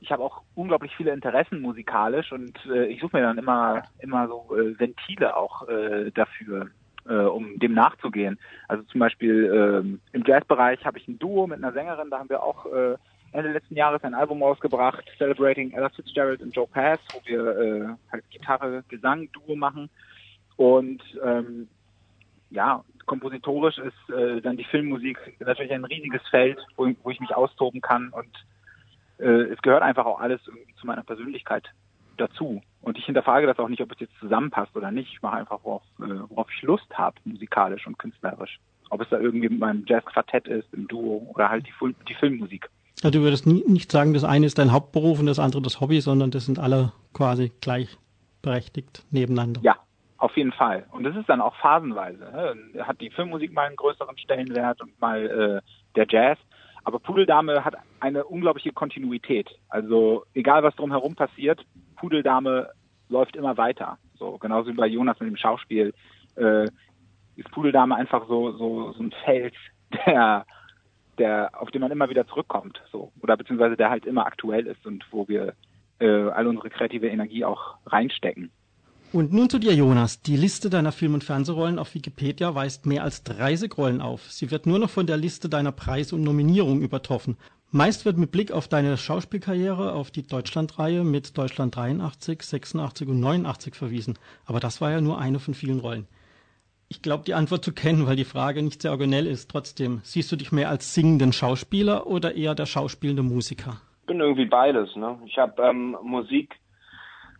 ich 0.00 0.10
habe 0.10 0.22
auch 0.22 0.42
unglaublich 0.54 0.94
viele 0.96 1.12
Interessen 1.12 1.60
musikalisch 1.60 2.32
und 2.32 2.58
äh, 2.66 2.86
ich 2.86 3.00
suche 3.00 3.16
mir 3.16 3.22
dann 3.22 3.38
immer 3.38 3.82
immer 4.00 4.28
so 4.28 4.56
äh, 4.56 4.78
Ventile 4.78 5.36
auch 5.36 5.68
äh, 5.68 6.10
dafür, 6.12 6.70
äh, 7.08 7.14
um 7.14 7.58
dem 7.58 7.74
nachzugehen. 7.74 8.38
Also 8.68 8.82
zum 8.84 9.00
Beispiel 9.00 9.44
ähm, 9.52 10.00
im 10.12 10.24
Jazzbereich 10.26 10.84
habe 10.84 10.98
ich 10.98 11.06
ein 11.08 11.18
Duo 11.18 11.46
mit 11.46 11.58
einer 11.58 11.72
Sängerin, 11.72 12.10
da 12.10 12.18
haben 12.18 12.30
wir 12.30 12.42
auch 12.42 12.66
äh, 12.66 12.96
Ende 13.32 13.52
letzten 13.52 13.76
Jahres 13.76 14.02
ein 14.02 14.14
Album 14.14 14.42
rausgebracht, 14.42 15.04
Celebrating 15.18 15.72
Ella 15.72 15.88
Fitzgerald 15.90 16.42
und 16.42 16.54
Joe 16.54 16.66
Pass, 16.66 16.98
wo 17.12 17.20
wir 17.24 17.58
äh, 17.58 17.88
halt 18.10 18.28
Gitarre, 18.30 18.82
Gesang, 18.88 19.30
Duo 19.32 19.54
machen. 19.54 19.88
Und 20.56 21.02
ähm, 21.24 21.68
ja, 22.50 22.84
kompositorisch 23.06 23.78
ist 23.78 24.14
äh, 24.14 24.40
dann 24.40 24.56
die 24.56 24.64
Filmmusik 24.64 25.18
natürlich 25.38 25.72
ein 25.72 25.84
riesiges 25.84 26.22
Feld, 26.28 26.58
wo, 26.76 26.90
wo 27.02 27.10
ich 27.10 27.20
mich 27.20 27.34
austoben 27.34 27.80
kann 27.80 28.08
und 28.08 28.28
äh, 29.20 29.52
es 29.52 29.60
gehört 29.62 29.82
einfach 29.82 30.06
auch 30.06 30.20
alles 30.20 30.40
irgendwie 30.46 30.74
zu 30.74 30.86
meiner 30.86 31.02
Persönlichkeit 31.02 31.68
dazu. 32.16 32.62
Und 32.82 32.98
ich 32.98 33.04
hinterfrage 33.04 33.46
das 33.46 33.58
auch 33.58 33.68
nicht, 33.68 33.82
ob 33.82 33.92
es 33.92 34.00
jetzt 34.00 34.18
zusammenpasst 34.18 34.74
oder 34.76 34.90
nicht. 34.90 35.12
Ich 35.12 35.22
mache 35.22 35.36
einfach, 35.36 35.60
worauf, 35.62 35.82
äh, 36.00 36.28
worauf 36.28 36.48
ich 36.54 36.62
Lust 36.62 36.90
habe, 36.92 37.16
musikalisch 37.24 37.86
und 37.86 37.98
künstlerisch. 37.98 38.58
Ob 38.90 39.00
es 39.00 39.08
da 39.08 39.18
irgendwie 39.18 39.48
mit 39.48 39.60
meinem 39.60 39.84
Jazzquartett 39.86 40.48
ist, 40.48 40.72
im 40.74 40.88
Duo 40.88 41.30
oder 41.34 41.48
halt 41.48 41.66
die, 41.66 41.72
Fil- 41.72 41.94
die 42.08 42.14
Filmmusik. 42.14 42.68
Also 43.02 43.18
du 43.18 43.24
würdest 43.24 43.46
nie, 43.46 43.64
nicht 43.66 43.92
sagen, 43.92 44.12
das 44.12 44.24
eine 44.24 44.46
ist 44.46 44.58
dein 44.58 44.72
Hauptberuf 44.72 45.20
und 45.20 45.26
das 45.26 45.38
andere 45.38 45.62
das 45.62 45.80
Hobby, 45.80 46.00
sondern 46.00 46.30
das 46.30 46.44
sind 46.46 46.58
alle 46.58 46.92
quasi 47.14 47.52
gleichberechtigt 47.60 49.06
nebeneinander. 49.10 49.60
Ja, 49.62 49.76
auf 50.18 50.36
jeden 50.36 50.52
Fall. 50.52 50.84
Und 50.90 51.04
das 51.04 51.16
ist 51.16 51.28
dann 51.28 51.40
auch 51.40 51.54
phasenweise. 51.56 52.18
Ne? 52.18 52.84
Hat 52.86 53.00
die 53.00 53.10
Filmmusik 53.10 53.52
mal 53.52 53.66
einen 53.66 53.76
größeren 53.76 54.18
Stellenwert 54.18 54.80
und 54.82 55.00
mal 55.00 55.62
äh, 55.64 55.70
der 55.96 56.06
Jazz. 56.08 56.38
Aber 56.84 56.98
Pudeldame 56.98 57.64
hat 57.64 57.74
eine 58.00 58.24
unglaubliche 58.24 58.72
Kontinuität. 58.72 59.48
Also 59.68 60.24
egal 60.34 60.62
was 60.62 60.74
drumherum 60.76 61.14
passiert, 61.14 61.64
Pudeldame 61.96 62.70
läuft 63.08 63.36
immer 63.36 63.56
weiter. 63.56 63.98
So 64.18 64.38
genauso 64.38 64.70
wie 64.70 64.74
bei 64.74 64.86
Jonas 64.86 65.20
mit 65.20 65.28
dem 65.28 65.36
Schauspiel 65.36 65.92
äh, 66.36 66.64
ist 67.36 67.50
Pudeldame 67.50 67.96
einfach 67.96 68.26
so 68.28 68.52
so 68.52 68.92
so 68.92 69.02
ein 69.02 69.12
Fels, 69.24 69.54
der 70.06 70.46
der 71.18 71.50
auf 71.60 71.70
den 71.70 71.82
man 71.82 71.90
immer 71.90 72.08
wieder 72.08 72.26
zurückkommt, 72.26 72.82
so 72.90 73.12
oder 73.22 73.36
beziehungsweise 73.36 73.76
der 73.76 73.90
halt 73.90 74.06
immer 74.06 74.26
aktuell 74.26 74.66
ist 74.66 74.86
und 74.86 75.04
wo 75.10 75.28
wir 75.28 75.54
äh, 75.98 76.28
all 76.30 76.46
unsere 76.46 76.70
kreative 76.70 77.08
Energie 77.08 77.44
auch 77.44 77.76
reinstecken. 77.86 78.50
Und 79.12 79.32
nun 79.32 79.50
zu 79.50 79.58
dir, 79.58 79.74
Jonas. 79.74 80.22
Die 80.22 80.36
Liste 80.36 80.70
deiner 80.70 80.92
Film- 80.92 81.14
und 81.14 81.24
Fernsehrollen 81.24 81.80
auf 81.80 81.94
Wikipedia 81.94 82.54
weist 82.54 82.86
mehr 82.86 83.02
als 83.02 83.24
30 83.24 83.76
Rollen 83.76 84.00
auf. 84.00 84.30
Sie 84.30 84.52
wird 84.52 84.66
nur 84.66 84.78
noch 84.78 84.90
von 84.90 85.06
der 85.06 85.16
Liste 85.16 85.48
deiner 85.48 85.72
Preise 85.72 86.14
und 86.14 86.22
Nominierungen 86.22 86.82
übertroffen. 86.82 87.36
Meist 87.72 88.04
wird 88.04 88.18
mit 88.18 88.30
Blick 88.30 88.52
auf 88.52 88.68
deine 88.68 88.96
Schauspielkarriere 88.96 89.92
auf 89.92 90.10
die 90.10 90.26
Deutschlandreihe 90.26 91.02
mit 91.02 91.36
Deutschland 91.36 91.74
83, 91.74 92.42
86 92.42 93.08
und 93.08 93.20
89 93.20 93.74
verwiesen. 93.74 94.18
Aber 94.44 94.60
das 94.60 94.80
war 94.80 94.92
ja 94.92 95.00
nur 95.00 95.18
eine 95.18 95.40
von 95.40 95.54
vielen 95.54 95.80
Rollen. 95.80 96.06
Ich 96.88 97.02
glaube, 97.02 97.24
die 97.24 97.34
Antwort 97.34 97.64
zu 97.64 97.72
kennen, 97.72 98.06
weil 98.06 98.16
die 98.16 98.24
Frage 98.24 98.62
nicht 98.62 98.82
sehr 98.82 98.92
originell 98.92 99.26
ist. 99.26 99.50
Trotzdem, 99.50 100.00
siehst 100.04 100.30
du 100.30 100.36
dich 100.36 100.52
mehr 100.52 100.68
als 100.68 100.94
singenden 100.94 101.32
Schauspieler 101.32 102.06
oder 102.06 102.36
eher 102.36 102.54
der 102.54 102.66
schauspielende 102.66 103.22
Musiker? 103.22 103.80
bin 104.10 104.18
irgendwie 104.18 104.46
beides. 104.46 104.96
Ne? 104.96 105.20
Ich 105.24 105.38
habe 105.38 105.62
ähm, 105.62 105.96
Musik 106.02 106.56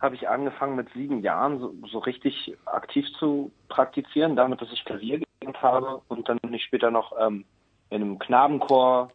habe 0.01 0.15
ich 0.15 0.27
angefangen 0.27 0.75
mit 0.75 0.91
sieben 0.93 1.21
Jahren 1.21 1.59
so, 1.59 1.73
so 1.91 1.99
richtig 1.99 2.57
aktiv 2.65 3.05
zu 3.19 3.51
praktizieren, 3.69 4.35
damit, 4.35 4.61
dass 4.61 4.71
ich 4.71 4.83
Klavier 4.83 5.19
gelernt 5.19 5.61
habe 5.61 6.01
und 6.07 6.27
dann 6.27 6.39
bin 6.39 6.53
ich 6.53 6.63
später 6.63 6.89
noch 6.89 7.13
ähm, 7.19 7.45
in 7.89 8.01
einem 8.01 8.19
Knabenchor 8.19 9.11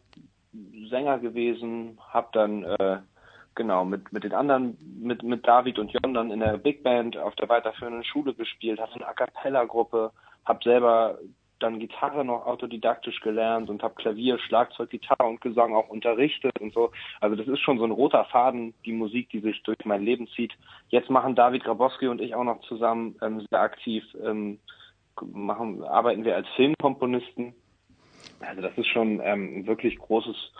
Sänger 0.89 1.19
gewesen, 1.19 1.99
habe 2.09 2.29
dann 2.31 2.63
äh, 2.63 2.99
genau 3.53 3.83
mit 3.83 4.13
mit 4.13 4.23
den 4.23 4.33
anderen 4.33 4.77
mit 5.01 5.23
mit 5.23 5.45
David 5.45 5.77
und 5.77 5.91
Jon 5.91 6.13
dann 6.13 6.31
in 6.31 6.39
der 6.39 6.57
Big 6.57 6.83
Band 6.83 7.17
auf 7.17 7.35
der 7.35 7.49
weiterführenden 7.49 8.05
Schule 8.05 8.33
gespielt, 8.33 8.79
hatte 8.79 8.95
eine 8.95 9.07
A 9.07 9.13
cappella 9.13 9.65
Gruppe, 9.65 10.11
habe 10.45 10.63
selber 10.63 11.17
dann 11.59 11.79
Gitarre 11.79 12.23
noch 12.23 12.45
autodidaktisch 12.45 13.19
gelernt 13.21 13.69
und 13.69 13.83
habe 13.83 13.95
Klavier, 13.95 14.39
Schlagzeug, 14.39 14.89
Gitarre 14.89 15.27
und 15.27 15.41
Gesang 15.41 15.75
auch 15.75 15.89
unterrichtet 15.89 16.59
und 16.59 16.73
so. 16.73 16.91
Also 17.21 17.35
das 17.35 17.47
ist 17.47 17.59
schon 17.59 17.79
so 17.79 17.85
ein 17.85 17.91
roter 17.91 18.25
Faden, 18.25 18.73
die 18.85 18.93
Musik, 18.93 19.29
die 19.29 19.39
sich 19.39 19.61
durch 19.63 19.77
mein 19.85 20.03
Leben 20.03 20.27
zieht. 20.35 20.53
Jetzt 20.89 21.09
machen 21.09 21.35
David 21.35 21.63
Grabowski 21.63 22.07
und 22.07 22.21
ich 22.21 22.35
auch 22.35 22.43
noch 22.43 22.61
zusammen 22.61 23.15
ähm, 23.21 23.45
sehr 23.49 23.61
aktiv, 23.61 24.03
ähm, 24.23 24.59
machen, 25.21 25.83
arbeiten 25.83 26.23
wir 26.23 26.35
als 26.35 26.47
Filmkomponisten. 26.55 27.55
Also 28.39 28.61
das 28.61 28.77
ist 28.77 28.87
schon 28.87 29.19
ähm, 29.23 29.59
ein 29.59 29.67
wirklich 29.67 29.97
großes 29.97 30.51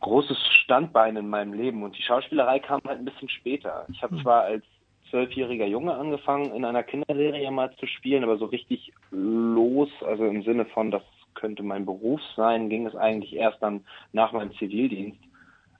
großes 0.00 0.38
Standbein 0.64 1.16
in 1.16 1.28
meinem 1.28 1.52
Leben 1.52 1.82
und 1.82 1.96
die 1.96 2.02
Schauspielerei 2.02 2.58
kam 2.58 2.80
halt 2.86 3.00
ein 3.00 3.04
bisschen 3.04 3.28
später. 3.28 3.86
Ich 3.92 4.02
habe 4.02 4.16
hm. 4.16 4.22
zwar 4.22 4.44
als 4.44 4.64
zwölfjähriger 5.10 5.66
Junge 5.66 5.94
angefangen, 5.94 6.54
in 6.54 6.64
einer 6.64 6.82
Kinderserie 6.82 7.50
mal 7.50 7.70
zu 7.76 7.86
spielen, 7.86 8.24
aber 8.24 8.38
so 8.38 8.46
richtig 8.46 8.92
los, 9.10 9.90
also 10.06 10.24
im 10.26 10.42
Sinne 10.42 10.64
von, 10.66 10.90
das 10.90 11.02
könnte 11.34 11.62
mein 11.62 11.86
Beruf 11.86 12.20
sein, 12.36 12.68
ging 12.68 12.86
es 12.86 12.96
eigentlich 12.96 13.34
erst 13.34 13.62
dann 13.62 13.84
nach 14.12 14.32
meinem 14.32 14.52
Zivildienst. 14.54 15.20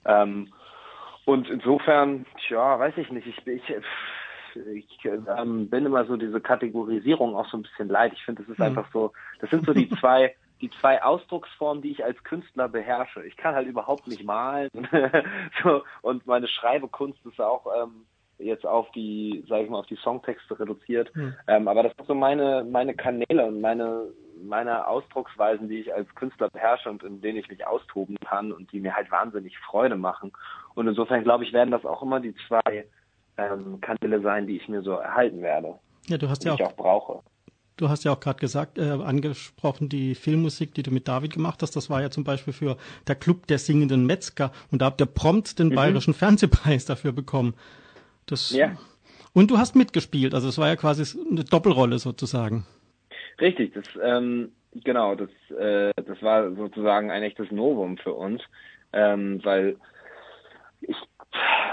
Ähm, 0.05 0.51
und 1.25 1.49
insofern, 1.49 2.25
tja, 2.47 2.79
weiß 2.79 2.97
ich 2.97 3.11
nicht, 3.11 3.27
ich, 3.27 3.47
ich, 3.47 3.63
ich 4.73 5.05
ähm, 5.05 5.69
bin 5.69 5.85
immer 5.85 6.05
so 6.05 6.17
diese 6.17 6.41
Kategorisierung 6.41 7.35
auch 7.35 7.47
so 7.47 7.57
ein 7.57 7.63
bisschen 7.63 7.89
leid. 7.89 8.13
Ich 8.13 8.23
finde, 8.23 8.41
das 8.41 8.51
ist 8.51 8.59
mhm. 8.59 8.65
einfach 8.65 8.87
so, 8.91 9.13
das 9.39 9.49
sind 9.49 9.65
so 9.65 9.73
die 9.73 9.89
zwei, 9.89 10.35
die 10.61 10.69
zwei 10.71 11.03
Ausdrucksformen, 11.03 11.81
die 11.81 11.91
ich 11.91 12.03
als 12.03 12.23
Künstler 12.23 12.67
beherrsche. 12.69 13.23
Ich 13.25 13.37
kann 13.37 13.55
halt 13.55 13.67
überhaupt 13.67 14.07
nicht 14.07 14.23
malen 14.23 14.69
so, 15.63 15.83
und 16.01 16.25
meine 16.25 16.47
Schreibekunst 16.47 17.23
ist 17.25 17.39
auch 17.39 17.65
ähm, 17.81 18.05
jetzt 18.41 18.65
auf 18.65 18.89
die, 18.91 19.43
sage 19.47 19.63
ich 19.63 19.69
mal, 19.69 19.79
auf 19.79 19.87
die 19.87 19.97
Songtexte 19.97 20.59
reduziert. 20.59 21.15
Mhm. 21.15 21.35
Ähm, 21.47 21.67
aber 21.67 21.83
das 21.83 21.93
sind 21.95 22.07
so 22.07 22.15
meine, 22.15 22.65
meine 22.69 22.93
Kanäle 22.93 23.45
und 23.45 23.61
meine, 23.61 24.05
meine 24.43 24.87
Ausdrucksweisen, 24.87 25.69
die 25.69 25.79
ich 25.79 25.93
als 25.93 26.13
Künstler 26.15 26.49
beherrsche 26.49 26.89
und 26.89 27.03
in 27.03 27.21
denen 27.21 27.37
ich 27.37 27.47
mich 27.49 27.65
austoben 27.65 28.17
kann 28.27 28.51
und 28.51 28.71
die 28.71 28.79
mir 28.79 28.95
halt 28.95 29.11
wahnsinnig 29.11 29.57
Freude 29.59 29.95
machen. 29.95 30.31
Und 30.75 30.87
insofern 30.87 31.23
glaube 31.23 31.43
ich, 31.43 31.53
werden 31.53 31.71
das 31.71 31.85
auch 31.85 32.01
immer 32.01 32.19
die 32.19 32.35
zwei 32.47 32.85
ähm, 33.37 33.79
Kanäle 33.81 34.21
sein, 34.21 34.47
die 34.47 34.57
ich 34.57 34.67
mir 34.67 34.81
so 34.81 34.93
erhalten 34.93 35.41
werde. 35.41 35.75
Ja, 36.07 36.17
du 36.17 36.29
hast 36.29 36.43
ja 36.43 36.53
auch, 36.53 36.61
auch 36.61 36.75
brauche. 36.75 37.19
Du 37.77 37.89
hast 37.89 38.03
ja 38.03 38.13
auch 38.13 38.19
gerade 38.19 38.39
gesagt, 38.39 38.77
äh, 38.77 38.91
angesprochen, 38.91 39.89
die 39.89 40.13
Filmmusik, 40.13 40.73
die 40.75 40.83
du 40.83 40.91
mit 40.91 41.07
David 41.07 41.33
gemacht 41.33 41.63
hast, 41.63 41.75
das 41.75 41.89
war 41.89 42.01
ja 42.01 42.11
zum 42.11 42.23
Beispiel 42.23 42.53
für 42.53 42.77
der 43.07 43.15
Club 43.15 43.47
der 43.47 43.57
singenden 43.57 44.05
Metzger 44.05 44.51
und 44.71 44.81
da 44.81 44.85
habt 44.85 45.01
ihr 45.01 45.07
prompt 45.07 45.57
den 45.57 45.69
mhm. 45.69 45.75
Bayerischen 45.75 46.13
Fernsehpreis 46.13 46.85
dafür 46.85 47.11
bekommen. 47.11 47.55
Das, 48.25 48.51
ja. 48.51 48.75
Und 49.33 49.49
du 49.49 49.57
hast 49.57 49.75
mitgespielt, 49.75 50.33
also 50.33 50.49
es 50.49 50.57
war 50.57 50.67
ja 50.67 50.75
quasi 50.75 51.17
eine 51.29 51.43
Doppelrolle 51.43 51.99
sozusagen. 51.99 52.65
Richtig, 53.39 53.73
das 53.73 53.85
ähm, 54.03 54.51
genau, 54.73 55.15
das 55.15 55.29
äh, 55.57 55.91
das 55.95 56.21
war 56.21 56.51
sozusagen 56.53 57.11
ein 57.11 57.23
echtes 57.23 57.49
Novum 57.51 57.97
für 57.97 58.13
uns, 58.13 58.41
ähm, 58.93 59.39
weil 59.43 59.77
ich 60.81 60.95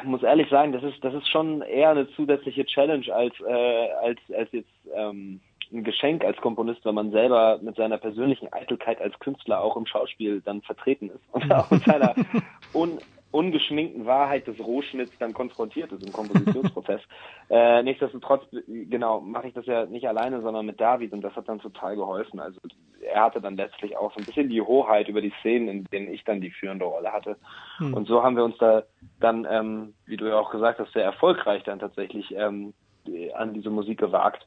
muss 0.05 0.23
ehrlich 0.23 0.49
sagen, 0.51 0.73
das 0.73 0.83
ist 0.85 1.03
das 1.03 1.15
ist 1.15 1.29
schon 1.29 1.63
eher 1.63 1.91
eine 1.91 2.09
zusätzliche 2.11 2.65
Challenge 2.65 3.13
als 3.13 3.35
äh, 3.41 3.91
als 4.03 4.19
als 4.37 4.53
jetzt 4.53 4.71
ähm, 4.95 5.41
ein 5.73 5.85
Geschenk 5.85 6.25
als 6.25 6.37
Komponist, 6.39 6.85
wenn 6.85 6.95
man 6.95 7.11
selber 7.11 7.59
mit 7.61 7.77
seiner 7.77 7.99
persönlichen 7.99 8.53
Eitelkeit 8.53 9.01
als 9.01 9.19
Künstler 9.19 9.61
auch 9.61 9.77
im 9.77 9.87
Schauspiel 9.87 10.41
dann 10.41 10.63
vertreten 10.63 11.11
ist 11.11 11.23
und 11.33 11.53
auch 11.53 11.71
mit 11.71 11.85
seiner 11.85 12.15
un 12.73 12.99
ungeschminkten 13.31 14.07
Wahrheit 14.07 14.47
des 14.47 14.59
Rohschnitts 14.59 15.17
dann 15.19 15.35
konfrontiert 15.35 15.93
ist 15.93 16.05
im 16.05 16.13
Kompositionsprozess. 16.13 17.03
äh, 17.51 17.83
nichtsdestotrotz, 17.83 18.45
genau, 18.67 19.21
mache 19.21 19.49
ich 19.49 19.55
das 19.55 19.67
ja 19.67 19.87
nicht 19.87 20.09
alleine, 20.09 20.41
sondern 20.41 20.65
mit 20.67 20.81
David 20.81 21.13
und 21.13 21.21
das 21.21 21.37
hat 21.37 21.49
dann 21.49 21.59
total 21.59 21.97
geholfen. 21.97 22.41
Also 22.41 22.61
er 23.03 23.23
hatte 23.23 23.41
dann 23.41 23.57
letztlich 23.57 23.97
auch 23.97 24.13
so 24.15 24.21
ein 24.21 24.25
bisschen 24.25 24.49
die 24.49 24.63
Hoheit 24.63 25.09
über 25.09 25.21
die 25.21 25.33
Szenen, 25.41 25.69
in 25.69 25.85
denen 25.85 26.13
ich 26.13 26.25
dann 26.25 26.41
die 26.41 26.51
führende 26.51 26.87
Rolle 26.87 27.13
hatte. 27.13 27.37
Hm. 27.79 27.95
Und 27.95 28.09
so 28.09 28.23
haben 28.23 28.37
wir 28.37 28.45
uns 28.45 28.57
da 28.59 28.85
dann, 29.21 29.47
ähm, 29.51 29.95
wie 30.07 30.17
du 30.17 30.27
ja 30.27 30.39
auch 30.39 30.51
gesagt 30.51 30.79
hast, 30.79 30.93
sehr 30.93 31.05
erfolgreich 31.05 31.63
dann 31.65 31.79
tatsächlich 31.79 32.35
ähm, 32.35 32.73
an 33.35 33.55
diese 33.55 33.71
Musik 33.71 33.99
gewagt. 33.99 34.47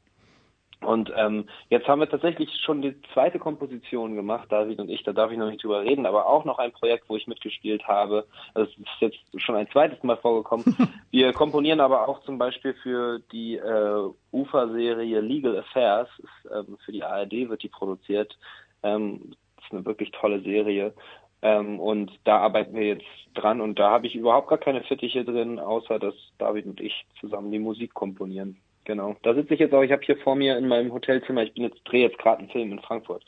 Und 0.84 1.12
ähm, 1.16 1.48
jetzt 1.68 1.88
haben 1.88 2.00
wir 2.00 2.08
tatsächlich 2.08 2.50
schon 2.64 2.82
die 2.82 2.94
zweite 3.12 3.38
Komposition 3.38 4.14
gemacht, 4.14 4.50
David 4.50 4.78
und 4.78 4.88
ich, 4.88 5.02
da 5.02 5.12
darf 5.12 5.30
ich 5.30 5.38
noch 5.38 5.50
nicht 5.50 5.62
drüber 5.62 5.82
reden, 5.82 6.06
aber 6.06 6.26
auch 6.26 6.44
noch 6.44 6.58
ein 6.58 6.72
Projekt, 6.72 7.08
wo 7.08 7.16
ich 7.16 7.26
mitgespielt 7.26 7.86
habe. 7.86 8.26
Das 8.54 8.68
ist 8.68 9.00
jetzt 9.00 9.18
schon 9.36 9.56
ein 9.56 9.68
zweites 9.70 10.02
Mal 10.02 10.16
vorgekommen. 10.16 10.64
Wir 11.10 11.32
komponieren 11.32 11.80
aber 11.80 12.08
auch 12.08 12.22
zum 12.22 12.38
Beispiel 12.38 12.74
für 12.74 13.20
die 13.32 13.56
äh, 13.56 14.10
UFA-Serie 14.32 15.20
Legal 15.20 15.58
Affairs, 15.58 16.08
ist, 16.18 16.50
ähm, 16.52 16.78
für 16.84 16.92
die 16.92 17.04
ARD 17.04 17.48
wird 17.48 17.62
die 17.62 17.68
produziert. 17.68 18.36
Ähm, 18.82 19.34
das 19.56 19.66
ist 19.66 19.72
eine 19.72 19.84
wirklich 19.84 20.10
tolle 20.10 20.40
Serie. 20.40 20.94
Ähm, 21.42 21.80
und 21.80 22.12
da 22.24 22.38
arbeiten 22.38 22.74
wir 22.74 22.86
jetzt 22.86 23.06
dran 23.34 23.60
und 23.60 23.78
da 23.78 23.90
habe 23.90 24.06
ich 24.06 24.14
überhaupt 24.14 24.48
gar 24.48 24.58
keine 24.58 24.82
Fittiche 24.82 25.24
drin, 25.24 25.58
außer 25.58 25.98
dass 25.98 26.14
David 26.38 26.66
und 26.66 26.80
ich 26.80 27.04
zusammen 27.18 27.50
die 27.50 27.58
Musik 27.58 27.94
komponieren. 27.94 28.58
Genau. 28.84 29.16
Da 29.22 29.34
sitze 29.34 29.54
ich 29.54 29.60
jetzt 29.60 29.74
auch, 29.74 29.82
ich 29.82 29.92
habe 29.92 30.02
hier 30.02 30.16
vor 30.18 30.34
mir 30.34 30.56
in 30.58 30.68
meinem 30.68 30.92
Hotelzimmer, 30.92 31.42
ich 31.42 31.54
bin 31.54 31.64
jetzt, 31.64 31.80
drehe 31.84 32.08
jetzt 32.08 32.18
gerade 32.18 32.40
einen 32.40 32.50
Film 32.50 32.72
in 32.72 32.80
Frankfurt. 32.80 33.24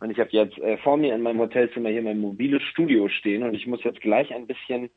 Und 0.00 0.10
ich 0.10 0.18
habe 0.18 0.30
jetzt 0.32 0.58
äh, 0.58 0.76
vor 0.78 0.96
mir 0.96 1.14
in 1.14 1.22
meinem 1.22 1.40
Hotelzimmer 1.40 1.88
hier 1.88 2.02
mein 2.02 2.20
mobiles 2.20 2.62
Studio 2.62 3.08
stehen 3.08 3.42
und 3.42 3.54
ich 3.54 3.66
muss 3.66 3.84
jetzt 3.84 4.00
gleich 4.00 4.34
ein 4.34 4.46
bisschen 4.46 4.90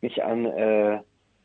mich 0.00 0.22
an, 0.22 0.44
äh, 0.46 0.98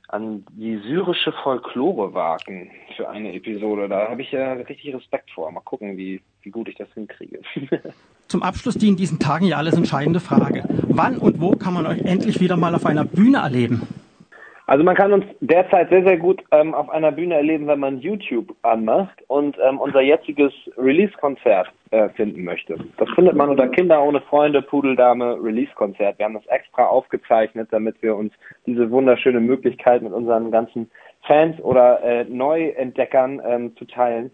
an 0.09 0.45
die 0.51 0.77
syrische 0.77 1.31
Folklore 1.43 2.13
wagen 2.13 2.71
für 2.97 3.09
eine 3.09 3.33
Episode. 3.33 3.87
Da 3.87 4.09
habe 4.09 4.21
ich 4.21 4.31
ja 4.31 4.53
richtig 4.53 4.93
Respekt 4.93 5.31
vor. 5.31 5.51
Mal 5.51 5.61
gucken, 5.61 5.97
wie, 5.97 6.21
wie 6.41 6.49
gut 6.49 6.67
ich 6.67 6.75
das 6.75 6.89
hinkriege. 6.93 7.39
Zum 8.27 8.43
Abschluss 8.43 8.75
die 8.75 8.89
in 8.89 8.95
diesen 8.95 9.19
Tagen 9.19 9.45
ja 9.45 9.57
alles 9.57 9.75
entscheidende 9.75 10.19
Frage. 10.19 10.63
Wann 10.87 11.17
und 11.17 11.41
wo 11.41 11.51
kann 11.51 11.73
man 11.73 11.85
euch 11.85 12.01
endlich 12.01 12.39
wieder 12.39 12.57
mal 12.57 12.75
auf 12.75 12.85
einer 12.85 13.05
Bühne 13.05 13.39
erleben? 13.39 13.87
Also 14.69 14.83
man 14.83 14.95
kann 14.95 15.11
uns 15.13 15.25
derzeit 15.39 15.89
sehr, 15.89 16.03
sehr 16.03 16.17
gut 16.17 16.43
ähm, 16.51 16.75
auf 16.75 16.91
einer 16.91 17.11
Bühne 17.11 17.33
erleben, 17.33 17.65
wenn 17.65 17.79
man 17.79 17.97
YouTube 18.01 18.55
anmacht 18.61 19.19
und 19.25 19.57
ähm, 19.67 19.79
unser 19.79 20.01
jetziges 20.01 20.53
Release-Konzert 20.77 21.71
äh, 21.89 22.09
finden 22.09 22.43
möchte. 22.43 22.77
Das 22.97 23.09
findet 23.15 23.35
man 23.35 23.49
unter 23.49 23.67
Kinder 23.69 24.03
ohne 24.03 24.21
Freunde, 24.21 24.61
Pudeldame, 24.61 25.43
Release-Konzert. 25.43 26.19
Wir 26.19 26.25
haben 26.25 26.35
das 26.35 26.45
extra 26.45 26.85
aufgezeichnet, 26.85 27.69
damit 27.71 27.99
wir 28.03 28.15
uns 28.15 28.31
diese 28.67 28.91
wunderschöne 28.91 29.39
Möglichkeit 29.39 30.03
mit 30.03 30.13
unseren 30.13 30.51
ganzen 30.51 30.91
Fans 31.25 31.59
oder 31.61 32.03
äh, 32.03 32.25
Neuentdeckern 32.25 33.41
ähm, 33.43 33.75
zu 33.75 33.85
teilen, 33.85 34.29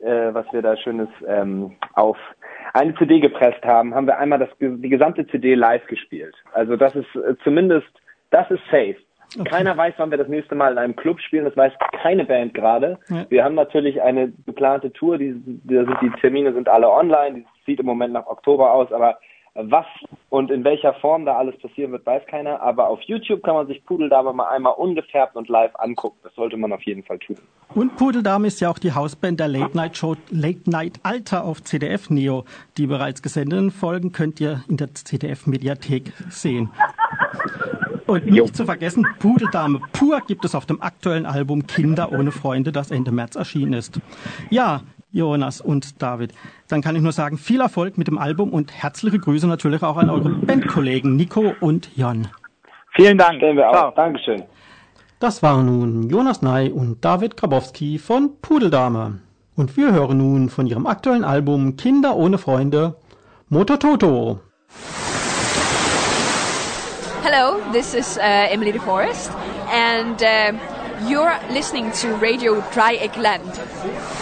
äh, 0.00 0.34
was 0.34 0.44
wir 0.52 0.60
da 0.60 0.76
Schönes 0.76 1.08
ähm, 1.26 1.76
auf 1.94 2.18
eine 2.74 2.94
CD 2.96 3.20
gepresst 3.20 3.64
haben, 3.64 3.94
haben 3.94 4.06
wir 4.06 4.18
einmal 4.18 4.38
das, 4.38 4.50
die 4.60 4.90
gesamte 4.90 5.26
CD 5.28 5.54
live 5.54 5.86
gespielt. 5.86 6.34
Also 6.52 6.76
das 6.76 6.94
ist 6.94 7.08
äh, 7.16 7.36
zumindest, 7.42 7.88
das 8.28 8.50
ist 8.50 8.60
safe. 8.70 8.96
Okay. 9.36 9.48
Keiner 9.48 9.76
weiß, 9.76 9.94
wann 9.98 10.10
wir 10.10 10.18
das 10.18 10.28
nächste 10.28 10.54
Mal 10.54 10.72
in 10.72 10.78
einem 10.78 10.96
Club 10.96 11.20
spielen. 11.20 11.44
Das 11.44 11.56
weiß 11.56 11.72
keine 12.02 12.24
Band 12.24 12.54
gerade. 12.54 12.98
Ja. 13.08 13.26
Wir 13.28 13.44
haben 13.44 13.54
natürlich 13.54 14.00
eine 14.00 14.32
geplante 14.46 14.92
Tour. 14.92 15.18
Die, 15.18 15.34
die, 15.34 15.86
die 16.02 16.10
Termine 16.20 16.52
sind 16.54 16.68
alle 16.68 16.90
online. 16.90 17.40
Die 17.40 17.46
sieht 17.66 17.80
im 17.80 17.86
Moment 17.86 18.14
nach 18.14 18.26
Oktober 18.26 18.72
aus. 18.72 18.90
Aber 18.92 19.18
was 19.54 19.86
und 20.30 20.50
in 20.50 20.62
welcher 20.64 20.94
Form 20.94 21.26
da 21.26 21.36
alles 21.36 21.58
passieren 21.58 21.92
wird, 21.92 22.06
weiß 22.06 22.22
keiner. 22.26 22.62
Aber 22.62 22.88
auf 22.88 23.00
YouTube 23.02 23.42
kann 23.42 23.54
man 23.54 23.66
sich 23.66 23.84
Pudeldame 23.84 24.32
mal 24.32 24.48
einmal 24.48 24.74
ungefärbt 24.74 25.36
und 25.36 25.48
live 25.48 25.72
angucken. 25.74 26.18
Das 26.22 26.34
sollte 26.34 26.56
man 26.56 26.72
auf 26.72 26.82
jeden 26.84 27.02
Fall 27.02 27.18
tun. 27.18 27.36
Und 27.74 27.96
Pudeldame 27.96 28.46
ist 28.46 28.60
ja 28.60 28.70
auch 28.70 28.78
die 28.78 28.92
Hausband 28.92 29.40
der 29.40 29.48
Late 29.48 29.76
Night 29.76 29.96
Show 29.96 30.16
Late 30.30 30.70
Night 30.70 31.00
Alter 31.02 31.44
auf 31.44 31.62
CDF 31.62 32.08
Neo. 32.08 32.44
Die 32.78 32.86
bereits 32.86 33.20
gesendeten 33.20 33.70
Folgen 33.70 34.12
könnt 34.12 34.40
ihr 34.40 34.62
in 34.68 34.76
der 34.76 34.94
CDF 34.94 35.46
Mediathek 35.46 36.12
sehen. 36.30 36.70
Und 38.08 38.24
nicht 38.24 38.36
jo. 38.36 38.46
zu 38.46 38.64
vergessen, 38.64 39.06
Pudeldame 39.18 39.82
pur 39.92 40.22
gibt 40.26 40.42
es 40.46 40.54
auf 40.54 40.64
dem 40.64 40.80
aktuellen 40.80 41.26
Album 41.26 41.66
Kinder 41.66 42.10
ohne 42.10 42.32
Freunde, 42.32 42.72
das 42.72 42.90
Ende 42.90 43.12
März 43.12 43.36
erschienen 43.36 43.74
ist. 43.74 44.00
Ja, 44.48 44.80
Jonas 45.12 45.60
und 45.60 46.00
David, 46.00 46.32
dann 46.68 46.80
kann 46.80 46.96
ich 46.96 47.02
nur 47.02 47.12
sagen, 47.12 47.36
viel 47.36 47.60
Erfolg 47.60 47.98
mit 47.98 48.08
dem 48.08 48.16
Album 48.16 48.50
und 48.54 48.72
herzliche 48.72 49.18
Grüße 49.18 49.46
natürlich 49.46 49.82
auch 49.82 49.98
an 49.98 50.08
eure 50.08 50.30
Bandkollegen 50.30 51.16
Nico 51.16 51.52
und 51.60 51.90
Jon. 51.96 52.28
Vielen 52.96 53.18
Dank. 53.18 53.42
wir 53.42 53.68
auch. 53.68 53.94
Dankeschön. 53.94 54.42
Das 55.20 55.42
waren 55.42 55.66
nun 55.66 56.08
Jonas 56.08 56.40
Ney 56.40 56.70
und 56.70 57.04
David 57.04 57.36
Grabowski 57.36 57.98
von 57.98 58.40
Pudeldame. 58.40 59.20
Und 59.54 59.76
wir 59.76 59.92
hören 59.92 60.16
nun 60.16 60.48
von 60.48 60.66
ihrem 60.66 60.86
aktuellen 60.86 61.24
Album 61.24 61.76
Kinder 61.76 62.16
ohne 62.16 62.38
Freunde 62.38 62.96
Motototo. 63.50 64.40
Hello, 67.30 67.60
this 67.72 67.92
is 67.92 68.16
uh, 68.16 68.22
Emily 68.22 68.72
de 68.72 68.80
Forest, 68.80 69.30
and 69.68 70.22
uh, 70.22 71.06
you're 71.06 71.38
listening 71.50 71.92
to 71.92 72.16
Radio 72.16 72.62
Dreieckland. 72.72 74.17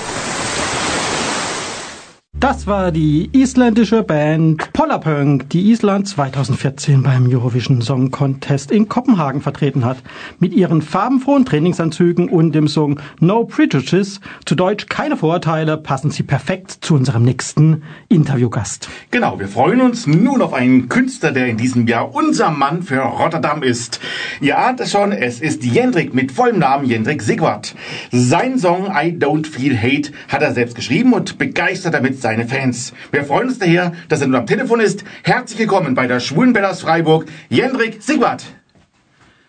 Das 2.38 2.66
war 2.66 2.92
die 2.92 3.30
isländische 3.32 4.02
Band 4.02 4.70
Polarpunk, 4.74 5.48
die 5.48 5.70
Island 5.70 6.06
2014 6.06 7.02
beim 7.02 7.26
Eurovision 7.26 7.80
Song 7.80 8.10
Contest 8.10 8.70
in 8.70 8.90
Kopenhagen 8.90 9.40
vertreten 9.40 9.86
hat. 9.86 10.02
Mit 10.38 10.52
ihren 10.52 10.82
farbenfrohen 10.82 11.46
Trainingsanzügen 11.46 12.28
und 12.28 12.52
dem 12.54 12.68
Song 12.68 13.00
No 13.20 13.44
Prejudice, 13.44 14.20
zu 14.44 14.54
Deutsch 14.54 14.84
keine 14.90 15.16
Vorurteile, 15.16 15.78
passen 15.78 16.10
sie 16.10 16.24
perfekt 16.24 16.72
zu 16.82 16.94
unserem 16.94 17.22
nächsten 17.22 17.82
Interviewgast. 18.10 18.90
Genau, 19.10 19.40
wir 19.40 19.48
freuen 19.48 19.80
uns 19.80 20.06
nun 20.06 20.42
auf 20.42 20.52
einen 20.52 20.90
Künstler, 20.90 21.32
der 21.32 21.46
in 21.46 21.56
diesem 21.56 21.86
Jahr 21.86 22.14
unser 22.14 22.50
Mann 22.50 22.82
für 22.82 23.00
Rotterdam 23.00 23.62
ist. 23.62 23.98
Ihr 24.42 24.58
ahnt 24.58 24.80
es 24.80 24.92
schon, 24.92 25.12
es 25.12 25.40
ist 25.40 25.64
Jendrik 25.64 26.12
mit 26.12 26.32
vollem 26.32 26.58
Namen 26.58 26.84
Jendrik 26.84 27.22
Sigwart. 27.22 27.74
Sein 28.12 28.58
Song 28.58 28.88
I 28.88 29.16
Don't 29.16 29.46
Feel 29.46 29.74
Hate 29.74 30.12
hat 30.28 30.42
er 30.42 30.52
selbst 30.52 30.74
geschrieben 30.76 31.14
und 31.14 31.38
begeistert 31.38 31.94
damit 31.94 32.25
seine 32.26 32.48
Fans. 32.48 32.92
Wir 33.12 33.22
freuen 33.22 33.46
uns 33.46 33.60
daher, 33.60 33.92
dass 34.08 34.20
er 34.20 34.26
nun 34.26 34.34
am 34.34 34.46
Telefon 34.46 34.80
ist. 34.80 35.04
Herzlich 35.22 35.60
willkommen 35.60 35.94
bei 35.94 36.08
der 36.08 36.18
Schwulenbellas 36.18 36.82
Freiburg, 36.82 37.26
Jendrik 37.48 38.02
Sigwart. 38.02 38.44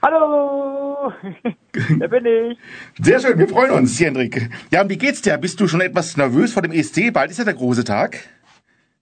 Hallo, 0.03 1.11
da 1.99 2.05
bin 2.05 2.25
ich. 2.27 2.59
Sehr 3.03 3.19
schön, 3.19 3.39
wir 3.39 3.47
freuen 3.47 3.71
uns, 3.71 3.99
Jendrik. 3.99 4.51
Ja, 4.69 4.83
und 4.83 4.91
wie 4.91 4.97
geht's 4.99 5.23
dir? 5.23 5.39
Bist 5.39 5.59
du 5.59 5.67
schon 5.67 5.81
etwas 5.81 6.17
nervös 6.17 6.53
vor 6.53 6.61
dem 6.61 6.71
ESC? 6.71 7.11
Bald 7.11 7.31
ist 7.31 7.39
ja 7.39 7.45
der 7.45 7.55
große 7.55 7.83
Tag. 7.83 8.19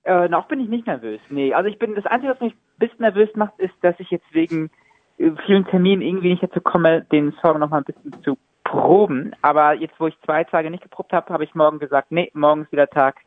Äh, 0.06 0.30
noch 0.30 0.48
bin 0.48 0.62
ich 0.62 0.70
nicht 0.70 0.88
nervös. 0.88 1.20
Nee, 1.30 1.54
also 1.54 1.70
ich 1.70 1.78
bin, 1.78 1.96
das 1.96 2.06
Einzige, 2.06 2.32
was 2.32 2.40
mich 2.40 2.54
ein 2.54 2.80
bisschen 2.80 3.02
nervös 3.02 3.28
macht, 3.36 3.60
ist, 3.60 3.74
dass 3.82 3.96
ich 4.00 4.10
jetzt 4.10 4.34
wegen 4.34 4.70
äh, 5.18 5.32
vielen 5.46 5.66
Terminen 5.66 6.02
irgendwie 6.02 6.30
nicht 6.30 6.44
dazu 6.44 6.62
komme, 6.62 7.06
den 7.12 7.34
Song 7.42 7.60
noch 7.60 7.72
mal 7.72 7.80
ein 7.80 7.84
bisschen 7.84 8.24
zu 8.24 8.38
proben. 8.64 9.34
Aber 9.42 9.74
jetzt, 9.74 10.00
wo 10.00 10.08
ich 10.08 10.16
zwei 10.24 10.46
Tage 10.46 10.72
nicht 10.72 10.84
geprobt 10.84 11.12
habe, 11.12 11.34
habe 11.34 11.44
ich 11.44 11.54
morgen 11.56 11.80
gesagt, 11.80 12.14
nee, 12.14 12.32
morgen 12.34 12.62
ist 12.62 12.72
wieder 12.72 12.88
Tag, 12.88 13.18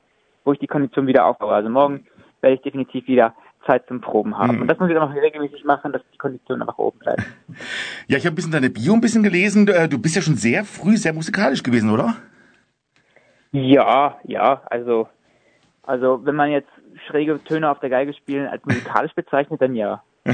wo 0.48 0.54
ich 0.54 0.58
die 0.58 0.66
Kondition 0.66 1.06
wieder 1.06 1.26
aufbaue. 1.26 1.52
Also 1.52 1.68
morgen 1.68 2.06
werde 2.40 2.56
ich 2.56 2.62
definitiv 2.62 3.06
wieder 3.06 3.34
Zeit 3.66 3.86
zum 3.86 4.00
Proben 4.00 4.38
haben. 4.38 4.56
Mhm. 4.56 4.62
Und 4.62 4.68
das 4.68 4.78
muss 4.78 4.88
ich 4.88 4.94
dann 4.94 5.10
auch 5.10 5.14
regelmäßig 5.14 5.62
machen, 5.64 5.92
dass 5.92 6.00
die 6.10 6.16
Kondition 6.16 6.62
einfach 6.62 6.78
oben 6.78 6.98
bleibt. 6.98 7.22
Ja, 8.06 8.16
ich 8.16 8.24
habe 8.24 8.32
ein 8.32 8.36
bisschen 8.36 8.52
deine 8.52 8.70
Bio 8.70 8.94
ein 8.94 9.02
bisschen 9.02 9.22
gelesen. 9.22 9.66
Du, 9.66 9.74
äh, 9.74 9.86
Du 9.86 9.98
bist 9.98 10.16
ja 10.16 10.22
schon 10.22 10.36
sehr 10.36 10.64
früh 10.64 10.96
sehr 10.96 11.12
musikalisch 11.12 11.62
gewesen, 11.62 11.90
oder? 11.90 12.16
Ja, 13.52 14.16
ja, 14.24 14.62
also, 14.70 15.08
also 15.82 16.24
wenn 16.24 16.34
man 16.34 16.50
jetzt 16.50 16.70
schräge 17.06 17.38
Töne 17.44 17.70
auf 17.70 17.80
der 17.80 17.90
Geige 17.90 18.14
spielen 18.14 18.46
als 18.46 18.64
musikalisch 18.64 19.12
bezeichnet, 19.12 19.60
dann 19.60 19.74
ja. 19.74 20.02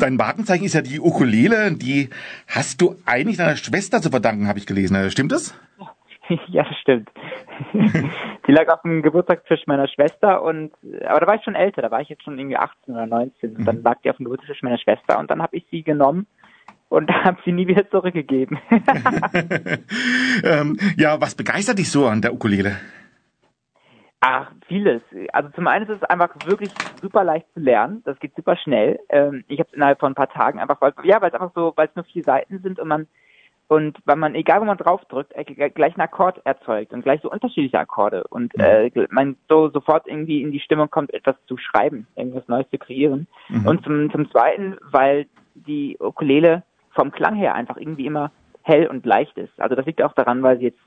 Dein 0.00 0.16
Markenzeichen 0.16 0.64
ist 0.64 0.74
ja 0.74 0.82
die 0.82 0.98
Ukulele. 0.98 1.70
Die 1.72 2.10
hast 2.48 2.80
du 2.80 2.96
eigentlich 3.06 3.36
deiner 3.36 3.56
Schwester 3.56 4.02
zu 4.02 4.10
verdanken, 4.10 4.48
habe 4.48 4.58
ich 4.58 4.66
gelesen. 4.66 4.96
Äh, 4.96 5.10
Stimmt 5.12 5.30
das? 5.30 5.54
ja, 5.78 5.86
das 6.52 6.66
stimmt. 6.80 7.10
Die 8.46 8.52
lag 8.52 8.68
auf 8.68 8.82
dem 8.82 9.02
Geburtstagstisch 9.02 9.66
meiner 9.66 9.88
Schwester 9.88 10.42
und 10.42 10.72
aber 11.06 11.20
da 11.20 11.26
war 11.26 11.34
ich 11.34 11.44
schon 11.44 11.54
älter, 11.54 11.82
da 11.82 11.90
war 11.90 12.00
ich 12.00 12.08
jetzt 12.08 12.22
schon 12.22 12.38
irgendwie 12.38 12.56
18 12.56 12.94
oder 12.94 13.06
19 13.06 13.56
und 13.56 13.64
dann 13.64 13.82
lag 13.82 14.00
die 14.02 14.10
auf 14.10 14.16
dem 14.16 14.24
Geburtstagstisch 14.24 14.62
meiner 14.62 14.78
Schwester 14.78 15.18
und 15.18 15.30
dann 15.30 15.42
habe 15.42 15.56
ich 15.56 15.66
sie 15.70 15.82
genommen 15.82 16.26
und 16.88 17.10
habe 17.24 17.38
sie 17.44 17.52
nie 17.52 17.66
wieder 17.66 17.88
zurückgegeben. 17.90 18.58
ähm, 20.44 20.78
ja, 20.96 21.20
was 21.20 21.34
begeistert 21.34 21.78
dich 21.78 21.90
so 21.90 22.06
an 22.06 22.22
der 22.22 22.32
Ukulele? 22.32 22.76
Ach, 24.20 24.50
vieles. 24.66 25.00
Also 25.32 25.50
zum 25.50 25.68
einen 25.68 25.86
ist 25.88 26.02
es 26.02 26.10
einfach 26.10 26.34
wirklich 26.44 26.70
super 27.00 27.22
leicht 27.22 27.46
zu 27.54 27.60
lernen. 27.60 28.02
Das 28.04 28.18
geht 28.18 28.34
super 28.34 28.56
schnell. 28.56 28.98
Ähm, 29.10 29.44
ich 29.46 29.60
habe 29.60 29.68
es 29.68 29.76
innerhalb 29.76 30.00
von 30.00 30.10
ein 30.10 30.16
paar 30.16 30.28
Tagen 30.28 30.58
einfach, 30.58 30.80
weil 30.80 30.92
ja, 31.04 31.20
weil 31.20 31.28
es 31.28 31.34
einfach 31.34 31.52
so, 31.54 31.72
weil 31.76 31.86
es 31.86 31.94
nur 31.94 32.04
vier 32.04 32.24
Seiten 32.24 32.58
sind 32.60 32.80
und 32.80 32.88
man 32.88 33.06
und 33.68 33.98
weil 34.06 34.16
man, 34.16 34.34
egal 34.34 34.62
wo 34.62 34.64
man 34.64 34.78
draufdrückt, 34.78 35.32
äh, 35.34 35.44
gleich 35.44 35.94
einen 35.94 36.00
Akkord 36.00 36.40
erzeugt 36.44 36.92
und 36.92 37.02
gleich 37.02 37.20
so 37.20 37.30
unterschiedliche 37.30 37.78
Akkorde 37.78 38.24
und 38.28 38.58
äh, 38.58 38.90
man 39.10 39.36
so 39.48 39.68
sofort 39.68 40.06
irgendwie 40.06 40.42
in 40.42 40.52
die 40.52 40.60
Stimmung 40.60 40.90
kommt, 40.90 41.12
etwas 41.12 41.36
zu 41.46 41.58
schreiben, 41.58 42.06
irgendwas 42.16 42.48
Neues 42.48 42.68
zu 42.70 42.78
kreieren. 42.78 43.26
Mhm. 43.48 43.66
Und 43.66 43.84
zum, 43.84 44.10
zum 44.10 44.30
Zweiten, 44.30 44.76
weil 44.90 45.26
die 45.54 45.98
Ukulele 46.00 46.62
vom 46.92 47.12
Klang 47.12 47.34
her 47.36 47.54
einfach 47.54 47.76
irgendwie 47.76 48.06
immer 48.06 48.32
hell 48.62 48.86
und 48.86 49.04
leicht 49.04 49.36
ist. 49.36 49.52
Also 49.60 49.74
das 49.74 49.84
liegt 49.84 50.02
auch 50.02 50.14
daran, 50.14 50.42
weil 50.42 50.58
sie 50.58 50.66
jetzt 50.66 50.80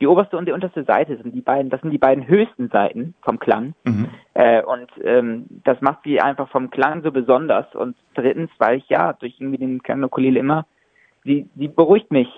die 0.00 0.06
oberste 0.06 0.36
und 0.36 0.46
die 0.46 0.52
unterste 0.52 0.84
Seite 0.84 1.16
sind 1.16 1.34
die 1.34 1.40
beiden, 1.40 1.70
das 1.70 1.80
sind 1.80 1.90
die 1.90 1.98
beiden 1.98 2.28
höchsten 2.28 2.68
Seiten 2.68 3.14
vom 3.22 3.38
Klang. 3.38 3.74
Mhm. 3.84 4.08
Äh, 4.34 4.62
und 4.62 4.90
ähm, 5.02 5.46
das 5.64 5.80
macht 5.80 6.00
sie 6.04 6.20
einfach 6.20 6.50
vom 6.50 6.68
Klang 6.68 7.02
so 7.02 7.10
besonders. 7.10 7.74
Und 7.74 7.96
drittens, 8.14 8.50
weil 8.58 8.76
ich 8.76 8.88
ja 8.90 9.14
durch 9.14 9.36
irgendwie 9.38 9.58
den 9.58 9.82
Klang 9.82 10.00
der 10.00 10.08
Ukulele 10.08 10.38
immer, 10.38 10.66
sie, 11.26 11.50
sie 11.56 11.68
beruhigt 11.68 12.10
mich, 12.10 12.28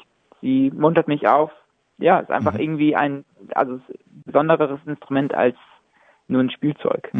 sie 0.41 0.73
muntert 0.75 1.07
mich 1.07 1.29
auf. 1.29 1.51
Ja, 1.99 2.21
ist 2.21 2.31
einfach 2.31 2.59
irgendwie 2.59 2.95
ein, 2.95 3.25
also 3.55 3.75
ein 3.75 3.83
besonderes 4.25 4.81
Instrument 4.87 5.35
als 5.35 5.57
nur 6.29 6.43
ein 6.43 6.51
Spielzeug. 6.51 7.11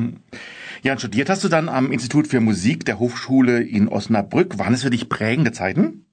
Ja, 0.83 0.93
und 0.93 0.99
studiert 0.99 1.31
hast 1.31 1.43
du 1.43 1.49
dann 1.49 1.69
am 1.69 1.91
Institut 1.91 2.27
für 2.29 2.41
Musik 2.41 2.85
der 2.85 2.99
Hochschule 2.99 3.63
in 3.63 3.89
Osnabrück. 3.89 4.59
Waren 4.59 4.75
es 4.75 4.85
für 4.85 4.91
dich 4.91 5.09
prägende 5.09 5.53
Zeiten? 5.53 6.05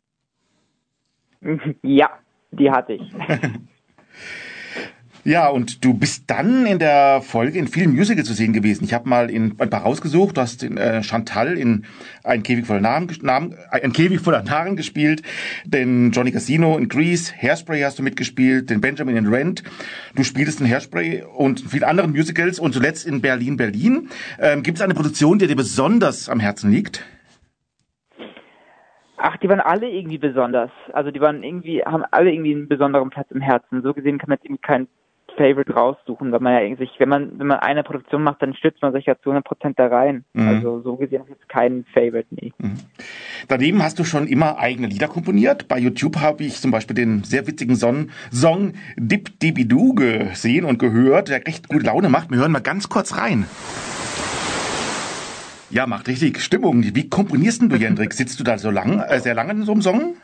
Ja, 1.83 2.09
die 2.51 2.71
hatte 2.71 2.93
ich. 2.93 3.03
Ja, 5.27 5.47
und 5.47 5.83
du 5.83 5.95
bist 5.95 6.25
dann 6.27 6.67
in 6.67 6.77
der 6.77 7.19
Folge 7.23 7.57
in 7.57 7.67
vielen 7.67 7.95
Musicals 7.95 8.27
zu 8.27 8.33
sehen 8.35 8.53
gewesen. 8.53 8.83
Ich 8.83 8.93
habe 8.93 9.09
mal 9.09 9.31
in 9.31 9.55
ein 9.59 9.69
paar 9.71 9.81
rausgesucht. 9.81 10.37
Du 10.37 10.41
hast 10.41 10.61
in 10.61 10.77
äh, 10.77 11.01
Chantal 11.01 11.57
in 11.57 11.87
Ein 12.23 12.43
Käfig 12.43 12.67
voller 12.67 12.81
Narren, 12.81 13.07
ges- 13.07 13.25
Narren, 13.25 13.53
äh, 13.71 13.81
ein 13.81 13.91
Käfig 13.91 14.19
voller 14.19 14.43
Narren 14.43 14.75
gespielt, 14.75 15.23
den 15.65 16.11
Johnny 16.11 16.31
Casino 16.31 16.77
in 16.77 16.89
Grease, 16.89 17.33
Hairspray 17.35 17.81
hast 17.81 17.97
du 17.97 18.03
mitgespielt, 18.03 18.69
den 18.69 18.81
Benjamin 18.81 19.17
in 19.17 19.25
Rent. 19.25 19.63
Du 20.15 20.23
spielst 20.23 20.61
in 20.61 20.67
Hairspray 20.67 21.23
und 21.23 21.63
in 21.63 21.69
vielen 21.69 21.85
anderen 21.85 22.11
Musicals 22.11 22.59
und 22.59 22.73
zuletzt 22.73 23.07
in 23.07 23.19
Berlin, 23.21 23.57
Berlin. 23.57 24.09
Ähm, 24.39 24.61
Gibt 24.61 24.77
es 24.77 24.83
eine 24.83 24.93
Produktion, 24.93 25.39
die 25.39 25.47
dir 25.47 25.55
besonders 25.55 26.29
am 26.29 26.39
Herzen 26.39 26.69
liegt? 26.69 27.03
Ach, 29.17 29.37
die 29.37 29.49
waren 29.49 29.59
alle 29.59 29.89
irgendwie 29.89 30.19
besonders. 30.19 30.69
Also 30.93 31.09
die 31.09 31.19
waren 31.19 31.41
irgendwie, 31.41 31.81
haben 31.81 32.03
alle 32.11 32.31
irgendwie 32.31 32.53
einen 32.53 32.67
besonderen 32.67 33.09
Platz 33.09 33.31
im 33.31 33.41
Herzen. 33.41 33.81
So 33.81 33.95
gesehen 33.95 34.19
kann 34.19 34.29
man 34.29 34.37
jetzt 34.37 34.45
irgendwie 34.45 34.61
kein 34.61 34.87
Favorite 35.35 35.73
raussuchen, 35.73 36.31
weil 36.31 36.39
man 36.39 36.53
ja 36.53 36.75
sich, 36.75 36.89
wenn 36.99 37.09
man, 37.09 37.39
wenn 37.39 37.47
man 37.47 37.59
eine 37.59 37.83
Produktion 37.83 38.23
macht, 38.23 38.41
dann 38.41 38.53
stützt 38.53 38.81
man 38.81 38.93
sich 38.93 39.05
ja 39.05 39.15
zu 39.15 39.29
100 39.29 39.45
Prozent 39.45 39.79
da 39.79 39.87
rein. 39.87 40.25
Mhm. 40.33 40.47
Also 40.47 40.81
so 40.81 40.95
gesehen 40.95 41.19
habe 41.19 41.29
ich 41.29 41.37
jetzt 41.37 41.49
keinen 41.49 41.85
Favorite, 41.93 42.27
nee. 42.31 42.53
Daneben 43.47 43.83
hast 43.83 43.99
du 43.99 44.03
schon 44.03 44.27
immer 44.27 44.57
eigene 44.57 44.87
Lieder 44.87 45.07
komponiert. 45.07 45.67
Bei 45.67 45.77
YouTube 45.77 46.19
habe 46.19 46.43
ich 46.43 46.59
zum 46.59 46.71
Beispiel 46.71 46.95
den 46.95 47.23
sehr 47.23 47.47
witzigen 47.47 47.75
Son 47.75 48.11
Song 48.31 48.73
Dip 48.97 49.39
Dibidu 49.39 49.93
gesehen 49.93 50.65
und 50.65 50.79
gehört, 50.79 51.29
der 51.29 51.45
recht 51.45 51.67
gute 51.67 51.85
Laune 51.85 52.09
macht. 52.09 52.31
Wir 52.31 52.37
hören 52.37 52.51
mal 52.51 52.59
ganz 52.59 52.89
kurz 52.89 53.17
rein. 53.17 53.45
Ja, 55.69 55.87
macht 55.87 56.07
richtig 56.07 56.41
Stimmung. 56.41 56.83
Wie 56.83 57.09
komponierst 57.09 57.61
denn 57.61 57.69
du, 57.69 57.75
Jendrik? 57.75 58.13
Sitzt 58.13 58.39
du 58.39 58.43
da 58.43 58.57
so 58.57 58.71
lang, 58.71 58.99
äh, 58.99 59.19
sehr 59.19 59.33
lange 59.33 59.51
in 59.51 59.63
so 59.63 59.73
einem 59.73 59.81
Song? 59.81 60.15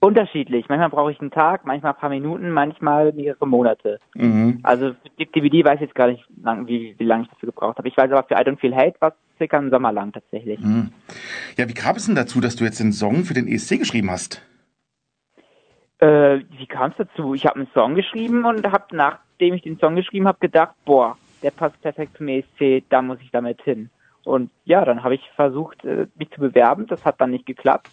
Unterschiedlich. 0.00 0.68
Manchmal 0.68 0.90
brauche 0.90 1.10
ich 1.10 1.20
einen 1.20 1.32
Tag, 1.32 1.64
manchmal 1.64 1.92
ein 1.92 1.98
paar 1.98 2.08
Minuten, 2.08 2.50
manchmal 2.50 3.12
mehrere 3.12 3.46
Monate. 3.46 3.98
Mhm. 4.14 4.60
Also 4.62 4.92
für 4.92 5.10
die 5.18 5.26
DVD 5.26 5.64
weiß 5.64 5.74
ich 5.76 5.80
jetzt 5.82 5.94
gar 5.94 6.06
nicht, 6.06 6.24
lang, 6.40 6.68
wie, 6.68 6.94
wie 6.98 7.04
lange 7.04 7.24
ich 7.24 7.30
dafür 7.30 7.48
gebraucht 7.48 7.78
habe. 7.78 7.88
Ich 7.88 7.96
weiß 7.96 8.10
aber 8.12 8.22
für 8.22 8.34
I 8.34 8.44
Don't 8.46 8.58
Feel 8.58 8.74
Hate 8.74 8.94
war 9.00 9.08
es 9.08 9.14
circa 9.38 9.58
einen 9.58 9.70
Sommer 9.70 9.92
lang 9.92 10.12
tatsächlich. 10.12 10.60
Mhm. 10.60 10.92
Ja, 11.56 11.68
wie 11.68 11.74
kam 11.74 11.96
es 11.96 12.06
denn 12.06 12.14
dazu, 12.14 12.40
dass 12.40 12.54
du 12.54 12.64
jetzt 12.64 12.78
den 12.78 12.92
Song 12.92 13.24
für 13.24 13.34
den 13.34 13.48
ESC 13.48 13.78
geschrieben 13.78 14.10
hast? 14.10 14.40
Äh, 15.98 16.40
wie 16.56 16.66
kam 16.66 16.92
es 16.92 16.96
dazu? 16.96 17.34
Ich 17.34 17.44
habe 17.44 17.56
einen 17.56 17.68
Song 17.74 17.96
geschrieben 17.96 18.44
und 18.44 18.70
habe, 18.70 18.84
nachdem 18.92 19.54
ich 19.54 19.62
den 19.62 19.78
Song 19.80 19.96
geschrieben 19.96 20.28
habe, 20.28 20.38
gedacht, 20.38 20.74
boah, 20.84 21.16
der 21.42 21.50
passt 21.50 21.80
perfekt 21.82 22.16
zum 22.16 22.28
ESC, 22.28 22.84
da 22.88 23.02
muss 23.02 23.18
ich 23.20 23.32
damit 23.32 23.60
hin. 23.62 23.90
Und 24.24 24.50
ja, 24.64 24.84
dann 24.84 25.02
habe 25.02 25.14
ich 25.14 25.22
versucht, 25.34 25.84
äh, 25.84 26.06
mich 26.16 26.30
zu 26.30 26.40
bewerben. 26.40 26.86
Das 26.86 27.04
hat 27.04 27.20
dann 27.20 27.30
nicht 27.30 27.46
geklappt. 27.46 27.88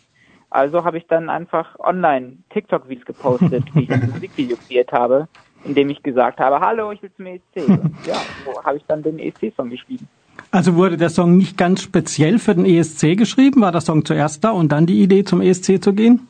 Also 0.49 0.83
habe 0.83 0.97
ich 0.97 1.07
dann 1.07 1.29
einfach 1.29 1.77
online 1.79 2.37
TikTok-Videos 2.49 3.05
gepostet, 3.05 3.63
wie 3.73 3.83
ich 3.83 3.91
ein 3.91 4.09
Musikvideo 4.13 4.57
kreiert 4.67 4.91
habe, 4.91 5.27
in 5.63 5.75
dem 5.75 5.89
ich 5.89 6.01
gesagt 6.03 6.39
habe, 6.39 6.59
hallo, 6.59 6.91
ich 6.91 7.01
will 7.01 7.11
zum 7.15 7.25
ESC. 7.25 7.67
Und 7.67 7.95
ja, 8.05 8.15
so 8.45 8.63
habe 8.63 8.77
ich 8.77 8.83
dann 8.87 9.03
den 9.03 9.19
ESC-Song 9.19 9.69
geschrieben. 9.69 10.07
Also 10.51 10.75
wurde 10.75 10.97
der 10.97 11.09
Song 11.09 11.37
nicht 11.37 11.57
ganz 11.57 11.81
speziell 11.81 12.39
für 12.39 12.55
den 12.55 12.65
ESC 12.65 13.17
geschrieben? 13.17 13.61
War 13.61 13.71
der 13.71 13.81
Song 13.81 14.05
zuerst 14.05 14.43
da 14.43 14.51
und 14.51 14.71
dann 14.71 14.85
die 14.85 15.01
Idee 15.01 15.23
zum 15.23 15.41
ESC 15.41 15.83
zu 15.83 15.93
gehen? 15.93 16.27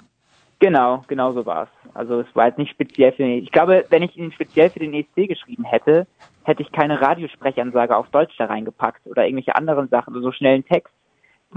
Genau, 0.60 1.04
genau 1.08 1.34
so 1.34 1.46
war's. 1.46 1.70
Also 1.94 2.22
es 2.22 2.28
war 2.34 2.48
jetzt 2.48 2.58
nicht 2.58 2.72
speziell 2.72 3.12
für 3.12 3.24
den 3.24 3.44
Ich 3.44 3.52
glaube, 3.52 3.86
wenn 3.90 4.04
ich 4.04 4.18
ihn 4.18 4.32
speziell 4.32 4.70
für 4.70 4.80
den 4.80 4.94
ESC 4.94 5.28
geschrieben 5.28 5.64
hätte, 5.64 6.08
hätte 6.44 6.62
ich 6.62 6.72
keine 6.72 7.02
Radiosprechansage 7.02 7.96
auf 7.96 8.10
Deutsch 8.10 8.36
da 8.38 8.46
reingepackt 8.46 9.06
oder 9.06 9.26
irgendwelche 9.26 9.56
anderen 9.56 9.90
Sachen, 9.90 10.20
so 10.22 10.32
schnellen 10.32 10.66
Text. 10.66 10.94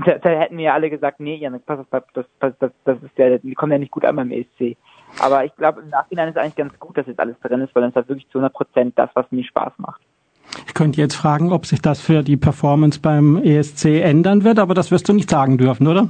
Da, 0.05 0.19
da 0.19 0.31
hätten 0.31 0.57
wir 0.57 0.65
ja 0.65 0.75
alle 0.75 0.91
gesagt, 0.91 1.19
nee, 1.19 1.37
Janik, 1.37 1.67
pass 1.67 1.81
auf, 1.81 1.87
das, 1.91 2.27
das, 2.41 2.53
das, 2.61 2.71
das 2.85 3.03
ist 3.03 3.19
ja, 3.19 3.39
die 3.39 3.55
kommen 3.55 3.73
ja 3.73 3.79
nicht 3.79 3.91
gut 3.91 4.05
an 4.05 4.17
beim 4.17 4.31
ESC. 4.31 4.77
Aber 5.19 5.45
ich 5.45 5.55
glaube, 5.57 5.81
im 5.81 5.89
Nachhinein 5.89 6.29
ist 6.29 6.39
eigentlich 6.39 6.57
ganz 6.57 6.79
gut, 6.79 6.97
dass 6.97 7.07
jetzt 7.07 7.19
alles 7.19 7.39
drin 7.41 7.61
ist, 7.61 7.75
weil 7.75 7.83
dann 7.83 7.91
ist 7.91 7.97
halt 7.97 8.09
wirklich 8.09 8.29
zu 8.29 8.39
100 8.39 8.53
Prozent 8.53 8.99
das, 8.99 9.11
was 9.15 9.27
mir 9.31 9.45
Spaß 9.45 9.73
macht. 9.79 10.01
Ich 10.67 10.75
könnte 10.75 11.01
jetzt 11.01 11.15
fragen, 11.15 11.53
ob 11.53 11.67
sich 11.67 11.83
das 11.83 12.01
für 12.01 12.23
die 12.23 12.37
Performance 12.37 13.01
beim 13.01 13.37
ESC 13.43 14.03
ändern 14.03 14.45
wird, 14.45 14.59
aber 14.59 14.75
das 14.75 14.91
wirst 14.91 15.09
du 15.09 15.13
nicht 15.13 15.31
sagen 15.31 15.59
dürfen, 15.59 15.87
oder? 15.87 16.09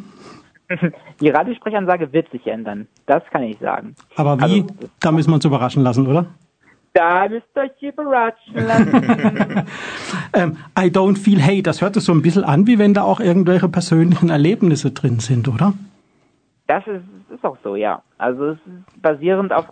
Die 1.21 1.31
Radiosprechansage 1.31 2.13
wird 2.13 2.31
sich 2.31 2.47
ändern. 2.47 2.87
Das 3.07 3.23
kann 3.31 3.43
ich 3.43 3.59
sagen. 3.59 3.95
Aber 4.17 4.39
wie? 4.39 4.63
Also, 4.63 4.67
da 5.01 5.13
müssen 5.13 5.31
wir 5.31 5.37
uns 5.37 5.45
überraschen 5.45 5.83
lassen, 5.83 6.07
oder? 6.07 6.27
Da 6.93 7.29
müsst 7.29 7.47
ihr 7.55 7.63
euch 7.63 7.83
überraschen 7.83 8.55
lassen. 8.55 9.67
ähm, 10.33 10.57
I 10.79 10.91
don't 10.91 11.17
feel 11.17 11.41
hate, 11.41 11.63
das 11.63 11.81
hört 11.81 11.95
sich 11.95 12.05
so 12.05 12.13
ein 12.13 12.23
bisschen 12.23 12.45
an, 12.45 12.67
wie 12.67 12.79
wenn 12.79 12.95
da 12.95 13.03
auch 13.03 13.21
irgendwelche 13.21 13.69
persönlichen 13.69 14.31
Erlebnisse 14.31 14.91
drin 14.91 15.21
sind, 15.21 15.49
oder? 15.49 15.75
Das 16.67 16.87
ist, 16.87 17.05
ist 17.35 17.45
auch 17.45 17.57
so, 17.63 17.77
ja. 17.77 18.03
Also 18.19 18.51
es 18.51 18.59
ist 18.59 19.03
basierend 19.03 19.53
auf 19.53 19.67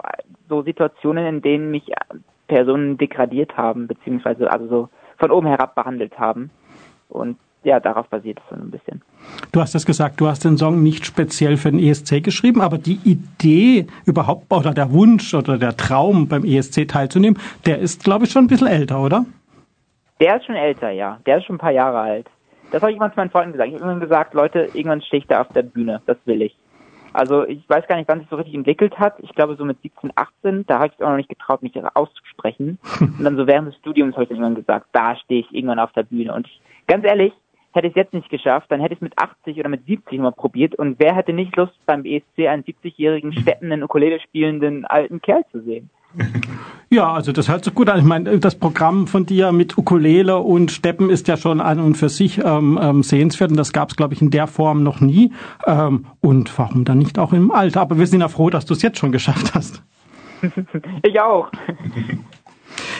so 0.48 0.62
Situationen, 0.62 1.26
in 1.26 1.42
denen 1.42 1.70
mich 1.70 1.90
Personen 2.48 2.96
degradiert 2.96 3.56
haben, 3.56 3.86
beziehungsweise 3.86 4.50
also 4.50 4.68
so 4.68 4.88
von 5.18 5.30
oben 5.30 5.46
herab 5.46 5.74
behandelt 5.74 6.18
haben. 6.18 6.50
Und 7.08 7.38
ja, 7.66 7.80
darauf 7.80 8.06
basiert 8.08 8.38
es 8.38 8.48
so 8.48 8.62
ein 8.62 8.70
bisschen. 8.70 9.02
Du 9.50 9.60
hast 9.60 9.74
es 9.74 9.84
gesagt, 9.84 10.20
du 10.20 10.28
hast 10.28 10.44
den 10.44 10.56
Song 10.56 10.84
nicht 10.84 11.04
speziell 11.04 11.56
für 11.56 11.72
den 11.72 11.80
ESC 11.80 12.22
geschrieben, 12.22 12.60
aber 12.60 12.78
die 12.78 13.00
Idee 13.04 13.88
überhaupt 14.04 14.52
oder 14.52 14.72
der 14.72 14.92
Wunsch 14.92 15.34
oder 15.34 15.58
der 15.58 15.76
Traum 15.76 16.28
beim 16.28 16.44
ESC 16.44 16.86
teilzunehmen, 16.86 17.38
der 17.66 17.80
ist, 17.80 18.04
glaube 18.04 18.24
ich, 18.24 18.30
schon 18.30 18.44
ein 18.44 18.46
bisschen 18.46 18.68
älter, 18.68 19.02
oder? 19.02 19.26
Der 20.20 20.36
ist 20.36 20.46
schon 20.46 20.54
älter, 20.54 20.90
ja. 20.90 21.18
Der 21.26 21.38
ist 21.38 21.44
schon 21.44 21.56
ein 21.56 21.58
paar 21.58 21.72
Jahre 21.72 21.98
alt. 21.98 22.26
Das 22.70 22.82
habe 22.82 22.92
ich 22.92 22.98
mal 22.98 23.10
zu 23.10 23.16
meinen 23.16 23.30
Freunden 23.30 23.52
gesagt. 23.52 23.68
Ich 23.68 23.74
habe 23.74 23.84
irgendwann 23.84 24.08
gesagt, 24.08 24.34
Leute, 24.34 24.68
irgendwann 24.72 25.02
stehe 25.02 25.20
ich 25.20 25.26
da 25.26 25.40
auf 25.40 25.48
der 25.48 25.62
Bühne. 25.62 26.00
Das 26.06 26.16
will 26.24 26.42
ich. 26.42 26.56
Also 27.12 27.44
ich 27.46 27.68
weiß 27.68 27.86
gar 27.88 27.96
nicht, 27.96 28.08
wann 28.08 28.20
sich 28.20 28.28
so 28.28 28.36
richtig 28.36 28.54
entwickelt 28.54 28.96
hat. 28.98 29.14
Ich 29.22 29.34
glaube 29.34 29.56
so 29.56 29.64
mit 29.64 29.80
17, 29.82 30.12
18, 30.14 30.66
da 30.66 30.78
habe 30.78 30.88
ich 30.88 30.92
es 30.94 31.00
auch 31.04 31.10
noch 31.10 31.16
nicht 31.16 31.28
getraut, 31.28 31.62
mich 31.62 31.72
auszusprechen. 31.94 32.78
Und 33.00 33.24
dann 33.24 33.36
so 33.36 33.46
während 33.46 33.68
des 33.68 33.76
Studiums 33.76 34.14
habe 34.14 34.24
ich 34.24 34.28
dann 34.28 34.38
irgendwann 34.38 34.62
gesagt, 34.62 34.86
da 34.92 35.16
stehe 35.16 35.40
ich 35.40 35.52
irgendwann 35.52 35.78
auf 35.80 35.92
der 35.92 36.04
Bühne. 36.04 36.32
Und 36.34 36.46
ich, 36.46 36.60
ganz 36.86 37.04
ehrlich, 37.04 37.32
hätte 37.76 37.86
ich 37.86 37.92
es 37.92 37.96
jetzt 37.96 38.14
nicht 38.14 38.30
geschafft, 38.30 38.70
dann 38.70 38.80
hätte 38.80 38.94
ich 38.94 38.98
es 38.98 39.02
mit 39.02 39.18
80 39.18 39.58
oder 39.58 39.68
mit 39.68 39.86
70 39.86 40.18
mal 40.18 40.32
probiert. 40.32 40.74
Und 40.74 40.98
wer 40.98 41.14
hätte 41.14 41.32
nicht 41.32 41.54
Lust, 41.56 41.78
beim 41.86 42.04
ESC 42.04 42.48
einen 42.48 42.64
70-jährigen, 42.64 43.32
schleppenden, 43.32 43.82
Ukulele 43.82 44.18
spielenden 44.20 44.84
alten 44.84 45.20
Kerl 45.20 45.44
zu 45.52 45.60
sehen? 45.60 45.90
Ja, 46.88 47.12
also 47.12 47.32
das 47.32 47.48
hört 47.48 47.64
sich 47.64 47.74
gut 47.74 47.88
an. 47.88 47.98
Ich 47.98 48.04
meine, 48.04 48.38
das 48.38 48.54
Programm 48.54 49.06
von 49.06 49.26
dir 49.26 49.52
mit 49.52 49.76
Ukulele 49.76 50.38
und 50.38 50.70
Steppen 50.70 51.10
ist 51.10 51.28
ja 51.28 51.36
schon 51.36 51.60
an 51.60 51.80
und 51.80 51.96
für 51.96 52.08
sich 52.08 52.42
ähm, 52.42 52.78
ähm, 52.80 53.02
sehenswert 53.02 53.50
und 53.50 53.56
das 53.56 53.72
gab 53.72 53.90
es, 53.90 53.96
glaube 53.96 54.14
ich, 54.14 54.22
in 54.22 54.30
der 54.30 54.46
Form 54.46 54.82
noch 54.82 55.00
nie. 55.00 55.32
Ähm, 55.66 56.06
und 56.20 56.56
warum 56.58 56.84
dann 56.84 56.98
nicht 56.98 57.18
auch 57.18 57.32
im 57.32 57.50
Alter? 57.50 57.80
Aber 57.80 57.98
wir 57.98 58.06
sind 58.06 58.20
ja 58.20 58.28
froh, 58.28 58.50
dass 58.50 58.64
du 58.64 58.74
es 58.74 58.82
jetzt 58.82 58.98
schon 58.98 59.12
geschafft 59.12 59.54
hast. 59.54 59.82
ich 61.02 61.20
auch. 61.20 61.50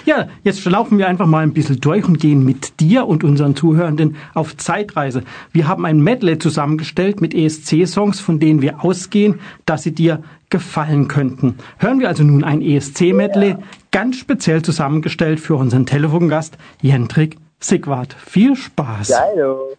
Ja, 0.05 0.29
jetzt 0.45 0.65
laufen 0.65 0.99
wir 0.99 1.09
einfach 1.09 1.27
mal 1.27 1.43
ein 1.43 1.53
bisschen 1.53 1.81
durch 1.81 2.05
und 2.05 2.21
gehen 2.21 2.45
mit 2.45 2.81
dir 2.81 3.07
und 3.07 3.25
unseren 3.25 3.57
Zuhörenden 3.57 4.17
auf 4.35 4.57
Zeitreise. 4.57 5.23
Wir 5.53 5.67
haben 5.67 5.85
ein 5.85 6.01
Medley 6.01 6.39
zusammengestellt 6.39 7.21
mit 7.21 7.35
ESC-Songs, 7.35 8.21
von 8.21 8.39
denen 8.39 8.63
wir 8.63 8.85
ausgehen, 8.85 9.41
dass 9.65 9.83
sie 9.83 9.93
dir 9.93 10.23
gefallen 10.49 11.09
könnten. 11.09 11.57
Hören 11.79 11.99
wir 11.99 12.09
also 12.09 12.23
nun 12.23 12.45
ein 12.45 12.63
ESC-Medley, 12.63 13.57
ganz 13.91 14.17
speziell 14.17 14.63
zusammengestellt 14.63 15.41
für 15.41 15.57
unseren 15.57 15.87
Telefongast 15.87 16.57
Jendrik 16.83 17.37
Sigwart. 17.59 18.15
Viel 18.15 18.55
Spaß. 18.55 19.13
Hallo. 19.19 19.77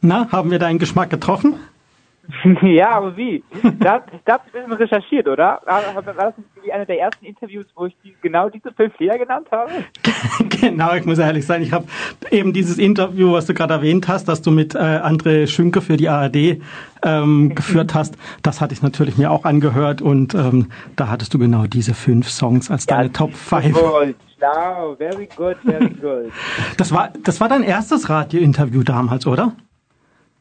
Na, 0.00 0.28
haben 0.32 0.50
wir 0.50 0.58
deinen 0.58 0.80
Geschmack 0.80 1.10
getroffen? 1.10 1.54
ja, 2.62 2.90
aber 2.90 3.16
wie? 3.16 3.42
Da, 3.80 4.02
da 4.24 4.34
habt 4.34 4.54
ihr 4.54 4.62
ein 4.62 4.70
bisschen 4.70 4.72
recherchiert, 4.72 5.26
oder? 5.26 5.60
War, 5.64 5.82
das 6.02 6.34
nicht 6.62 6.72
einer 6.72 6.86
der 6.86 7.00
ersten 7.00 7.24
Interviews, 7.24 7.66
wo 7.74 7.86
ich 7.86 7.96
die, 8.04 8.14
genau 8.22 8.48
diese 8.48 8.72
fünf 8.72 8.94
Fehler 8.96 9.18
genannt 9.18 9.48
habe? 9.50 9.70
genau, 10.60 10.94
ich 10.94 11.04
muss 11.04 11.18
ehrlich 11.18 11.44
sein, 11.44 11.62
ich 11.62 11.72
habe 11.72 11.86
eben 12.30 12.52
dieses 12.52 12.78
Interview, 12.78 13.32
was 13.32 13.46
du 13.46 13.54
gerade 13.54 13.74
erwähnt 13.74 14.06
hast, 14.06 14.28
dass 14.28 14.40
du 14.40 14.52
mit 14.52 14.74
äh, 14.74 14.78
André 14.78 15.48
Schünke 15.48 15.80
für 15.80 15.96
die 15.96 16.08
ARD 16.08 16.60
ähm, 17.02 17.54
geführt 17.54 17.94
hast, 17.94 18.16
das 18.42 18.60
hatte 18.60 18.72
ich 18.72 18.82
natürlich 18.82 19.18
mir 19.18 19.32
auch 19.32 19.44
angehört 19.44 20.00
und 20.00 20.34
ähm, 20.34 20.70
da 20.94 21.08
hattest 21.08 21.34
du 21.34 21.40
genau 21.40 21.66
diese 21.66 21.94
fünf 21.94 22.30
Songs 22.30 22.70
als 22.70 22.86
ja, 22.88 22.98
deine 22.98 23.12
Top 23.12 23.34
5. 23.34 23.74
Wow, 23.74 24.96
very 24.96 25.28
good, 25.36 25.56
very 25.64 25.88
good. 25.88 26.32
Das 26.76 26.92
war, 26.92 27.12
das 27.22 27.40
war 27.40 27.48
dein 27.48 27.62
erstes 27.62 28.08
Radiointerview 28.08 28.82
damals, 28.82 29.26
oder? 29.26 29.52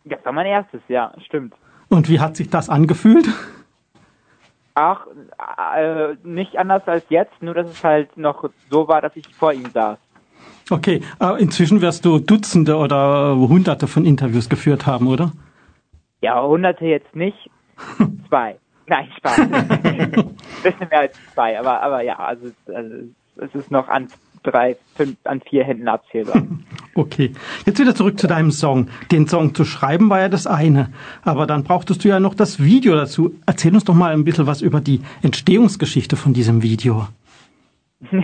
Das 0.06 0.24
war 0.26 0.32
mein 0.32 0.48
erstes, 0.48 0.82
ja, 0.88 1.14
stimmt. 1.26 1.54
Und 1.92 2.08
wie 2.08 2.22
hat 2.22 2.38
sich 2.38 2.50
das 2.50 2.70
angefühlt? 2.70 3.28
Ach, 4.76 5.06
äh, 5.76 6.16
nicht 6.24 6.58
anders 6.58 6.88
als 6.88 7.04
jetzt, 7.10 7.42
nur 7.42 7.54
dass 7.54 7.70
es 7.70 7.84
halt 7.84 8.16
noch 8.16 8.50
so 8.70 8.88
war, 8.88 9.02
dass 9.02 9.14
ich 9.18 9.28
vor 9.28 9.52
ihm 9.52 9.70
saß. 9.74 10.00
Okay, 10.70 11.02
äh, 11.20 11.42
inzwischen 11.42 11.82
wirst 11.82 12.06
du 12.06 12.20
Dutzende 12.20 12.78
oder 12.78 13.36
Hunderte 13.36 13.88
von 13.88 14.06
Interviews 14.06 14.48
geführt 14.48 14.86
haben, 14.88 15.08
oder? 15.08 15.34
Ja, 16.22 16.42
Hunderte 16.42 16.86
jetzt 16.86 17.14
nicht. 17.14 17.50
zwei. 18.30 18.56
Nein, 18.88 19.10
Spaß. 19.18 19.38
Bisschen 20.64 20.88
mehr 20.90 21.00
als 21.02 21.18
zwei, 21.34 21.60
aber, 21.60 21.82
aber 21.82 22.02
ja, 22.04 22.18
also, 22.18 22.52
also 22.74 22.96
es 23.36 23.54
ist 23.54 23.70
noch 23.70 23.90
an 23.90 24.08
drei, 24.44 24.76
fünf, 24.96 25.18
an 25.24 25.42
vier 25.42 25.64
Händen 25.64 25.88
abzählbar. 25.88 26.44
Okay, 26.94 27.32
jetzt 27.66 27.80
wieder 27.80 27.96
zurück 27.96 28.20
zu 28.20 28.28
deinem 28.28 28.52
Song. 28.52 28.90
Den 29.14 29.26
Song 29.26 29.56
zu 29.56 29.64
schreiben 29.64 30.10
war 30.10 30.20
ja 30.20 30.28
das 30.28 30.46
eine, 30.46 30.92
aber 31.24 31.48
dann 31.48 31.64
brauchtest 31.64 32.04
du 32.04 32.10
ja 32.10 32.20
noch 32.20 32.34
das 32.34 32.62
Video 32.62 32.96
dazu. 32.96 33.34
Erzähl 33.46 33.74
uns 33.74 33.86
doch 33.86 33.94
mal 33.94 34.12
ein 34.12 34.26
bisschen 34.26 34.46
was 34.46 34.62
über 34.62 34.82
die 34.82 35.02
Entstehungsgeschichte 35.22 36.18
von 36.18 36.34
diesem 36.34 36.62
Video. 36.64 37.08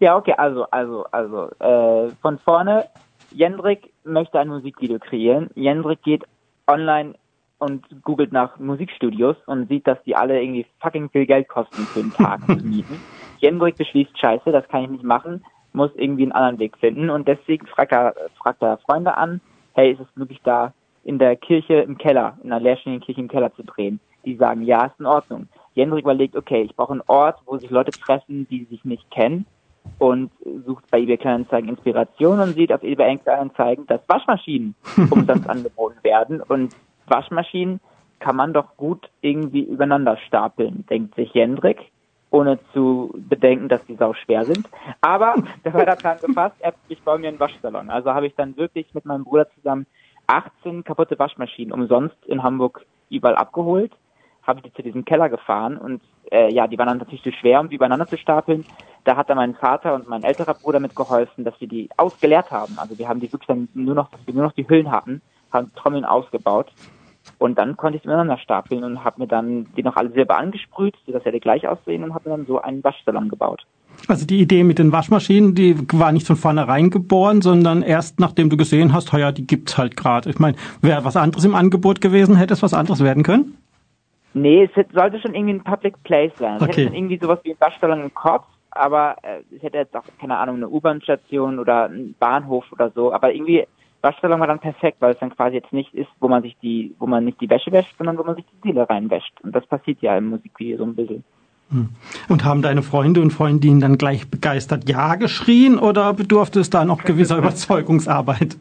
Ja, 0.00 0.16
okay, 0.16 0.34
also, 0.36 0.64
also, 0.70 1.04
also, 1.12 1.50
äh, 1.60 2.10
von 2.20 2.38
vorne, 2.40 2.84
Jendrik 3.30 3.92
möchte 4.02 4.40
ein 4.40 4.48
Musikvideo 4.48 4.98
kreieren. 4.98 5.48
Jendrik 5.54 6.02
geht 6.02 6.24
online 6.66 7.14
und 7.58 7.86
googelt 8.02 8.32
nach 8.32 8.58
Musikstudios 8.58 9.36
und 9.46 9.68
sieht, 9.68 9.86
dass 9.86 10.02
die 10.02 10.16
alle 10.16 10.42
irgendwie 10.42 10.66
fucking 10.80 11.10
viel 11.10 11.26
Geld 11.26 11.48
kosten 11.48 11.86
für 11.86 12.00
einen 12.00 12.12
Tag 12.12 12.44
zu 12.44 12.56
mieten. 12.66 13.00
Jendrik 13.38 13.76
beschließt, 13.76 14.18
scheiße, 14.18 14.50
das 14.50 14.68
kann 14.68 14.82
ich 14.82 14.90
nicht 14.90 15.04
machen 15.04 15.42
muss 15.74 15.90
irgendwie 15.96 16.22
einen 16.22 16.32
anderen 16.32 16.58
Weg 16.58 16.76
finden 16.78 17.10
und 17.10 17.28
deswegen 17.28 17.66
fragt 17.66 17.92
er, 17.92 18.14
fragt 18.36 18.62
er 18.62 18.78
Freunde 18.78 19.16
an, 19.16 19.40
hey, 19.74 19.92
ist 19.92 20.00
es 20.00 20.16
möglich 20.16 20.40
da 20.44 20.72
in 21.02 21.18
der 21.18 21.36
Kirche 21.36 21.74
im 21.74 21.98
Keller, 21.98 22.38
in 22.42 22.52
einer 22.52 22.62
leerstehenden 22.62 23.02
Kirche 23.02 23.20
im 23.20 23.28
Keller 23.28 23.52
zu 23.54 23.62
drehen? 23.62 24.00
Die 24.24 24.36
sagen, 24.36 24.62
ja, 24.62 24.86
ist 24.86 24.98
in 24.98 25.06
Ordnung. 25.06 25.48
Jendrik 25.74 26.04
überlegt, 26.04 26.36
okay, 26.36 26.62
ich 26.62 26.74
brauche 26.74 26.92
einen 26.92 27.02
Ort, 27.08 27.40
wo 27.46 27.58
sich 27.58 27.70
Leute 27.70 27.90
treffen, 27.90 28.46
die 28.48 28.64
sich 28.64 28.84
nicht 28.84 29.10
kennen 29.10 29.44
und 29.98 30.30
sucht 30.64 30.90
bei 30.90 31.00
eBay 31.00 31.18
Kleinanzeigen 31.18 31.68
Inspiration 31.68 32.40
und 32.40 32.54
sieht 32.54 32.72
auf 32.72 32.82
eBay 32.82 33.18
Kleinanzeigen, 33.18 33.86
dass 33.86 34.00
Waschmaschinen 34.08 34.74
umsonst 35.10 35.48
angeboten 35.48 35.98
werden 36.02 36.40
und 36.40 36.74
Waschmaschinen 37.06 37.80
kann 38.20 38.36
man 38.36 38.54
doch 38.54 38.76
gut 38.76 39.10
irgendwie 39.20 39.64
übereinander 39.64 40.16
stapeln, 40.26 40.86
denkt 40.88 41.14
sich 41.16 41.34
Jendrik 41.34 41.90
ohne 42.34 42.58
zu 42.72 43.14
bedenken, 43.16 43.68
dass 43.68 43.86
die 43.86 43.94
sau 43.94 44.12
schwer 44.12 44.44
sind. 44.44 44.68
Aber 45.00 45.36
der 45.64 45.70
Plan 45.70 46.18
gefasst, 46.20 46.56
ich 46.88 47.00
baue 47.02 47.20
mir 47.20 47.28
einen 47.28 47.38
Waschsalon. 47.38 47.90
Also 47.90 48.12
habe 48.12 48.26
ich 48.26 48.34
dann 48.34 48.56
wirklich 48.56 48.92
mit 48.92 49.04
meinem 49.04 49.22
Bruder 49.22 49.48
zusammen 49.54 49.86
18 50.26 50.82
kaputte 50.82 51.18
Waschmaschinen 51.18 51.72
umsonst 51.72 52.16
in 52.26 52.42
Hamburg 52.42 52.84
überall 53.08 53.36
abgeholt, 53.36 53.92
habe 54.42 54.62
die 54.62 54.72
zu 54.72 54.82
diesem 54.82 55.04
Keller 55.04 55.28
gefahren 55.28 55.78
und 55.78 56.02
äh, 56.32 56.52
ja, 56.52 56.66
die 56.66 56.76
waren 56.76 56.88
dann 56.88 56.98
natürlich 56.98 57.22
zu 57.22 57.30
schwer, 57.32 57.60
um 57.60 57.68
die 57.68 57.76
übereinander 57.76 58.06
zu 58.06 58.16
stapeln. 58.16 58.64
Da 59.04 59.16
hat 59.16 59.28
dann 59.28 59.36
mein 59.36 59.54
Vater 59.54 59.94
und 59.94 60.08
mein 60.08 60.24
älterer 60.24 60.54
Bruder 60.54 60.80
mitgeholfen, 60.80 61.44
dass 61.44 61.60
wir 61.60 61.68
die 61.68 61.90
ausgeleert 61.96 62.50
haben. 62.50 62.78
Also 62.78 62.98
wir 62.98 63.06
haben 63.06 63.20
die 63.20 63.30
wirklich 63.32 63.46
dann 63.46 63.68
nur 63.74 63.94
noch, 63.94 64.10
dass 64.10 64.26
wir 64.26 64.34
nur 64.34 64.44
noch 64.44 64.52
die 64.52 64.66
Hüllen 64.68 64.90
hatten, 64.90 65.20
haben 65.52 65.72
Trommeln 65.76 66.06
ausgebaut 66.06 66.72
und 67.44 67.58
dann 67.58 67.76
konnte 67.76 67.96
ich 67.96 68.02
sie 68.02 68.08
miteinander 68.08 68.38
stapeln 68.38 68.84
und 68.84 69.04
habe 69.04 69.20
mir 69.20 69.26
dann 69.26 69.66
die 69.76 69.82
noch 69.82 69.96
alle 69.96 70.10
selber 70.10 70.38
angesprüht, 70.38 70.94
sodass 71.04 71.24
sie 71.24 71.28
alle 71.28 71.40
gleich 71.40 71.68
aussehen 71.68 72.02
und 72.02 72.14
habe 72.14 72.30
mir 72.30 72.38
dann 72.38 72.46
so 72.46 72.58
einen 72.58 72.82
Waschsalon 72.82 73.28
gebaut. 73.28 73.66
Also 74.08 74.26
die 74.26 74.40
Idee 74.40 74.64
mit 74.64 74.78
den 74.78 74.92
Waschmaschinen, 74.92 75.54
die 75.54 75.76
war 75.92 76.10
nicht 76.10 76.26
von 76.26 76.36
vornherein 76.36 76.88
geboren, 76.88 77.42
sondern 77.42 77.82
erst 77.82 78.18
nachdem 78.18 78.48
du 78.48 78.56
gesehen 78.56 78.94
hast, 78.94 79.12
ja, 79.12 79.30
die 79.30 79.46
gibt's 79.46 79.76
halt 79.76 79.94
gerade. 79.94 80.30
Ich 80.30 80.38
meine, 80.38 80.56
wäre 80.80 81.04
was 81.04 81.18
anderes 81.18 81.44
im 81.44 81.54
Angebot 81.54 82.00
gewesen, 82.00 82.34
hätte 82.36 82.54
es 82.54 82.62
was 82.62 82.72
anderes 82.72 83.04
werden 83.04 83.22
können? 83.22 83.58
Nee, 84.32 84.64
es 84.64 84.86
sollte 84.94 85.20
schon 85.20 85.34
irgendwie 85.34 85.54
ein 85.54 85.64
Public 85.64 86.02
Place 86.02 86.32
sein. 86.38 86.56
Okay. 86.56 86.70
Es 86.70 86.76
hätte 86.78 86.96
irgendwie 86.96 87.18
sowas 87.18 87.40
wie 87.44 87.50
ein 87.50 87.60
Waschsalon 87.60 88.00
im 88.00 88.14
Kopf, 88.14 88.46
aber 88.70 89.16
äh, 89.22 89.40
es 89.54 89.62
hätte 89.62 89.76
jetzt 89.76 89.94
auch, 89.94 90.04
keine 90.18 90.38
Ahnung, 90.38 90.56
eine 90.56 90.68
U-Bahn-Station 90.70 91.58
oder 91.58 91.90
ein 91.90 92.14
Bahnhof 92.18 92.64
oder 92.72 92.90
so, 92.90 93.12
aber 93.12 93.34
irgendwie 93.34 93.66
Waschsalon 94.04 94.38
war 94.38 94.46
dann 94.46 94.60
perfekt, 94.60 94.98
weil 95.00 95.14
es 95.14 95.18
dann 95.18 95.34
quasi 95.34 95.56
jetzt 95.56 95.72
nicht 95.72 95.92
ist, 95.94 96.10
wo 96.20 96.28
man 96.28 96.42
sich 96.42 96.56
die, 96.62 96.94
wo 96.98 97.06
man 97.06 97.24
nicht 97.24 97.40
die 97.40 97.50
Wäsche 97.50 97.72
wäscht, 97.72 97.96
sondern 97.98 98.18
wo 98.18 98.22
man 98.22 98.36
sich 98.36 98.44
die 98.44 98.68
Seele 98.68 98.88
reinwäscht. 98.88 99.32
Und 99.42 99.54
das 99.56 99.66
passiert 99.66 100.00
ja 100.02 100.16
im 100.16 100.26
Musikvideo 100.26 100.78
so 100.78 100.84
ein 100.84 100.94
bisschen. 100.94 101.24
Hm. 101.70 101.88
Und 102.28 102.44
haben 102.44 102.62
deine 102.62 102.82
Freunde 102.82 103.20
und 103.20 103.32
Freundinnen 103.32 103.80
dann 103.80 103.98
gleich 103.98 104.30
begeistert 104.30 104.88
Ja 104.88 105.16
geschrien 105.16 105.78
oder 105.78 106.12
bedurfte 106.12 106.60
es 106.60 106.70
da 106.70 106.84
noch 106.84 107.02
gewisser 107.02 107.38
Überzeugungsarbeit? 107.38 108.56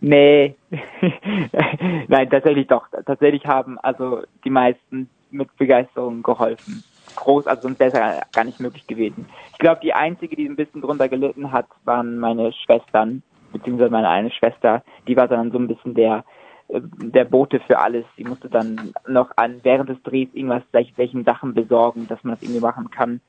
Nee, 0.00 0.54
nein, 2.08 2.28
tatsächlich 2.28 2.66
doch. 2.66 2.86
Tatsächlich 3.06 3.46
haben 3.46 3.78
also 3.78 4.22
die 4.44 4.50
meisten 4.50 5.08
mit 5.30 5.54
Begeisterung 5.56 6.22
geholfen. 6.22 6.84
groß, 7.16 7.46
also 7.46 7.62
sonst 7.62 7.80
wäre 7.80 7.92
es 7.92 8.32
gar 8.32 8.44
nicht 8.44 8.60
möglich 8.60 8.86
gewesen. 8.86 9.26
Ich 9.52 9.58
glaube, 9.58 9.80
die 9.82 9.94
einzige, 9.94 10.36
die 10.36 10.46
ein 10.46 10.56
bisschen 10.56 10.82
drunter 10.82 11.08
gelitten 11.08 11.50
hat, 11.50 11.66
waren 11.84 12.18
meine 12.18 12.52
Schwestern, 12.52 13.22
beziehungsweise 13.52 13.90
meine 13.90 14.08
eine 14.08 14.30
Schwester, 14.30 14.82
die 15.06 15.16
war 15.16 15.28
dann 15.28 15.50
so 15.50 15.58
ein 15.58 15.68
bisschen 15.68 15.94
der 15.94 16.24
äh, 16.68 16.80
der 16.98 17.24
Bote 17.24 17.60
für 17.60 17.78
alles. 17.78 18.04
Sie 18.16 18.24
musste 18.24 18.48
dann 18.48 18.92
noch 19.06 19.30
an 19.36 19.60
während 19.62 19.88
des 19.88 20.02
Drehs 20.02 20.28
irgendwas, 20.32 20.62
welchen 20.96 21.24
Sachen 21.24 21.54
besorgen, 21.54 22.06
dass 22.08 22.22
man 22.24 22.34
das 22.34 22.42
irgendwie 22.42 22.60
machen 22.60 22.90
kann. 22.90 23.20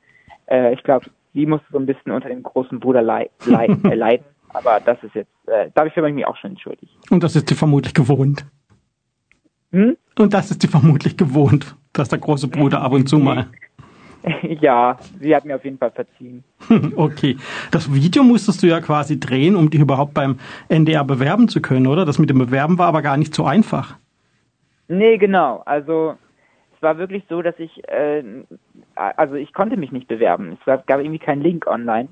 Äh, 0.47 0.73
ich 0.73 0.83
glaube, 0.83 1.07
sie 1.33 1.45
musste 1.45 1.67
so 1.71 1.77
ein 1.77 1.85
bisschen 1.85 2.11
unter 2.11 2.29
dem 2.29 2.43
großen 2.43 2.79
Bruder 2.79 3.01
leid, 3.01 3.31
leid, 3.45 3.71
äh, 3.83 3.95
leiden. 3.95 4.25
Aber 4.53 4.79
das 4.79 5.01
ist 5.03 5.13
jetzt, 5.13 5.31
äh, 5.47 5.69
dafür 5.75 6.03
bin 6.03 6.11
ich 6.11 6.15
mich 6.15 6.25
auch 6.25 6.37
schon 6.37 6.51
entschuldigt. 6.51 6.91
Und 7.11 7.23
das 7.23 7.35
ist 7.35 7.49
sie 7.49 7.55
vermutlich 7.55 7.93
gewohnt. 7.93 8.45
Hm? 9.71 9.97
Und 10.17 10.33
das 10.33 10.49
ist 10.51 10.61
sie 10.61 10.67
vermutlich 10.67 11.17
gewohnt, 11.17 11.75
dass 11.93 12.09
der 12.09 12.19
große 12.19 12.47
Bruder 12.47 12.81
ab 12.81 12.93
und 12.93 13.07
zu 13.07 13.19
mal. 13.19 13.47
ja, 14.61 14.97
sie 15.19 15.35
hat 15.35 15.45
mir 15.45 15.55
auf 15.55 15.63
jeden 15.63 15.77
Fall 15.77 15.91
verziehen. 15.91 16.43
Okay. 16.95 17.37
Das 17.71 17.93
Video 17.93 18.23
musstest 18.23 18.63
du 18.63 18.67
ja 18.67 18.81
quasi 18.81 19.19
drehen, 19.19 19.55
um 19.55 19.69
dich 19.69 19.79
überhaupt 19.79 20.13
beim 20.13 20.39
NDR 20.67 21.03
bewerben 21.03 21.47
zu 21.47 21.61
können, 21.61 21.87
oder? 21.87 22.05
Das 22.05 22.19
mit 22.19 22.29
dem 22.29 22.39
Bewerben 22.39 22.77
war 22.77 22.87
aber 22.87 23.01
gar 23.01 23.17
nicht 23.17 23.33
so 23.33 23.45
einfach. 23.45 23.97
Nee, 24.87 25.17
genau. 25.17 25.63
Also 25.65 26.15
es 26.75 26.81
war 26.81 26.97
wirklich 26.97 27.23
so, 27.29 27.41
dass 27.41 27.57
ich, 27.59 27.87
äh, 27.89 28.23
also 28.95 29.35
ich 29.35 29.53
konnte 29.53 29.77
mich 29.77 29.91
nicht 29.91 30.07
bewerben. 30.07 30.57
Es 30.59 30.85
gab 30.85 30.99
irgendwie 30.99 31.19
keinen 31.19 31.41
Link 31.41 31.67
online 31.67 32.09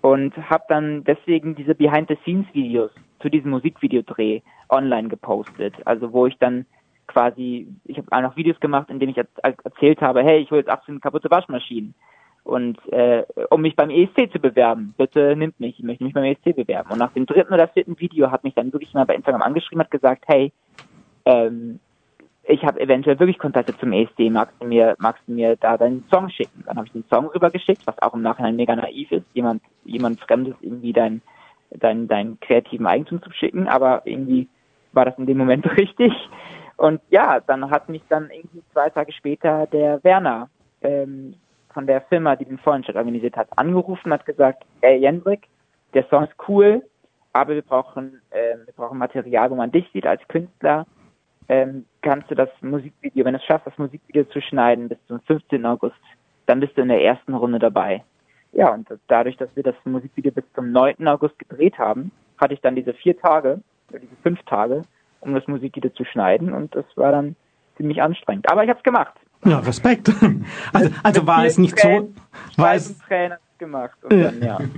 und 0.00 0.36
habe 0.48 0.64
dann 0.68 1.04
deswegen 1.04 1.54
diese 1.54 1.74
Behind-the-Scenes-Videos 1.74 2.90
zu 3.20 3.28
diesem 3.28 3.50
Musikvideodreh 3.50 4.40
online 4.68 5.08
gepostet. 5.08 5.74
Also 5.84 6.12
wo 6.12 6.26
ich 6.26 6.36
dann 6.38 6.66
quasi, 7.10 7.68
ich 7.84 7.98
habe 7.98 8.06
auch 8.10 8.22
noch 8.22 8.36
Videos 8.36 8.58
gemacht, 8.60 8.88
in 8.90 8.98
denen 8.98 9.12
ich 9.12 9.24
erzählt 9.42 10.00
habe, 10.00 10.22
hey, 10.22 10.38
ich 10.40 10.50
hole 10.50 10.60
jetzt 10.60 10.70
18 10.70 11.00
kaputte 11.00 11.30
Waschmaschinen. 11.30 11.94
Und 12.42 12.78
äh, 12.92 13.24
um 13.50 13.60
mich 13.60 13.76
beim 13.76 13.90
ESC 13.90 14.32
zu 14.32 14.38
bewerben, 14.38 14.94
bitte 14.96 15.36
nimmt 15.36 15.60
mich, 15.60 15.78
ich 15.78 15.84
möchte 15.84 16.04
mich 16.04 16.14
beim 16.14 16.24
ESC 16.24 16.56
bewerben. 16.56 16.90
Und 16.90 16.98
nach 16.98 17.12
dem 17.12 17.26
dritten 17.26 17.52
oder 17.52 17.68
vierten 17.68 17.98
Video 18.00 18.30
hat 18.30 18.44
mich 18.44 18.54
dann 18.54 18.72
wirklich 18.72 18.94
mal 18.94 19.04
bei 19.04 19.14
Instagram 19.14 19.42
angeschrieben, 19.42 19.82
hat 19.82 19.90
gesagt, 19.90 20.24
hey, 20.26 20.52
ähm, 21.26 21.80
ich 22.44 22.64
habe 22.64 22.80
eventuell 22.80 23.18
wirklich 23.18 23.38
Kontakte 23.38 23.76
zum 23.76 23.92
ESC, 23.92 24.30
magst 24.30 24.54
du 24.60 24.66
mir, 24.66 24.96
magst 24.98 25.22
du 25.26 25.32
mir 25.32 25.56
da 25.56 25.76
deinen 25.76 26.04
Song 26.10 26.30
schicken? 26.30 26.64
Dann 26.66 26.76
habe 26.76 26.86
ich 26.86 26.92
den 26.92 27.04
Song 27.10 27.26
rübergeschickt, 27.26 27.86
was 27.86 28.00
auch 28.00 28.14
im 28.14 28.22
Nachhinein 28.22 28.56
mega 28.56 28.74
naiv 28.74 29.12
ist, 29.12 29.26
jemand, 29.34 29.62
jemand 29.84 30.20
Fremdes 30.20 30.54
irgendwie 30.62 30.92
dein, 30.92 31.20
dein, 31.70 32.08
dein 32.08 32.40
kreativen 32.40 32.86
Eigentum 32.86 33.22
zu 33.22 33.30
schicken, 33.32 33.68
aber 33.68 34.02
irgendwie 34.04 34.48
war 34.92 35.04
das 35.04 35.18
in 35.18 35.26
dem 35.26 35.38
Moment 35.38 35.66
richtig. 35.76 36.12
Und 36.80 37.02
ja, 37.10 37.40
dann 37.40 37.70
hat 37.70 37.90
mich 37.90 38.00
dann 38.08 38.30
irgendwie 38.30 38.62
zwei 38.72 38.88
Tage 38.88 39.12
später 39.12 39.66
der 39.66 40.02
Werner 40.02 40.48
ähm, 40.80 41.34
von 41.74 41.86
der 41.86 42.00
Firma, 42.00 42.36
die 42.36 42.46
den 42.46 42.56
Vorentscheid 42.56 42.96
organisiert 42.96 43.36
hat, 43.36 43.48
angerufen, 43.58 44.10
hat 44.14 44.24
gesagt, 44.24 44.64
ey 44.80 44.96
Jendrik, 44.96 45.46
der 45.92 46.06
Song 46.08 46.24
ist 46.24 46.32
cool, 46.48 46.82
aber 47.34 47.52
wir 47.52 47.60
brauchen, 47.60 48.22
äh, 48.30 48.56
wir 48.64 48.72
brauchen 48.74 48.96
Material, 48.96 49.50
wo 49.50 49.56
man 49.56 49.70
dich 49.70 49.86
sieht 49.92 50.06
als 50.06 50.26
Künstler. 50.28 50.86
Ähm, 51.50 51.84
kannst 52.00 52.30
du 52.30 52.34
das 52.34 52.48
Musikvideo, 52.62 53.26
wenn 53.26 53.34
du 53.34 53.40
es 53.40 53.44
schaffst, 53.44 53.66
das 53.66 53.76
Musikvideo 53.76 54.24
zu 54.24 54.40
schneiden 54.40 54.88
bis 54.88 54.98
zum 55.06 55.20
15. 55.20 55.66
August, 55.66 56.00
dann 56.46 56.60
bist 56.60 56.78
du 56.78 56.80
in 56.80 56.88
der 56.88 57.02
ersten 57.02 57.34
Runde 57.34 57.58
dabei. 57.58 58.02
Ja, 58.52 58.72
und 58.72 58.88
dadurch, 59.06 59.36
dass 59.36 59.54
wir 59.54 59.64
das 59.64 59.76
Musikvideo 59.84 60.32
bis 60.32 60.50
zum 60.54 60.72
9. 60.72 61.06
August 61.08 61.38
gedreht 61.38 61.76
haben, 61.76 62.10
hatte 62.38 62.54
ich 62.54 62.62
dann 62.62 62.74
diese 62.74 62.94
vier 62.94 63.18
Tage, 63.18 63.60
diese 63.90 64.16
fünf 64.22 64.42
Tage, 64.44 64.80
um 65.20 65.34
das 65.34 65.46
Musikvideo 65.46 65.90
zu 65.90 66.04
schneiden 66.04 66.52
und 66.52 66.74
das 66.74 66.84
war 66.96 67.12
dann 67.12 67.36
ziemlich 67.76 68.02
anstrengend. 68.02 68.50
Aber 68.50 68.64
ich 68.64 68.70
habe 68.70 68.78
es 68.78 68.84
gemacht. 68.84 69.14
Ja, 69.44 69.58
Respekt. 69.60 70.10
Also, 70.72 70.90
also 71.02 71.26
war 71.26 71.44
es 71.44 71.58
nicht 71.58 71.76
Tränen, 71.76 72.14
so, 72.56 72.62
war 72.62 72.74
es 72.74 72.98
Tränen 72.98 73.38
gemacht 73.58 73.96
und 74.02 74.12
äh, 74.12 74.22
dann, 74.22 74.42
ja. 74.42 74.58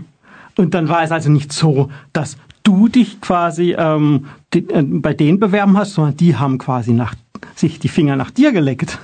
Und 0.58 0.74
dann 0.74 0.88
war 0.90 1.02
es 1.02 1.10
also 1.10 1.30
nicht 1.30 1.50
so, 1.50 1.90
dass 2.12 2.36
du 2.62 2.88
dich 2.88 3.20
quasi 3.20 3.74
ähm, 3.76 4.28
die, 4.52 4.68
äh, 4.68 4.82
bei 4.82 5.14
denen 5.14 5.40
bewerben 5.40 5.76
hast, 5.78 5.94
sondern 5.94 6.16
die 6.16 6.36
haben 6.36 6.58
quasi 6.58 6.92
nach, 6.92 7.14
sich 7.54 7.78
die 7.78 7.88
Finger 7.88 8.16
nach 8.16 8.30
dir 8.30 8.52
geleckt. 8.52 8.98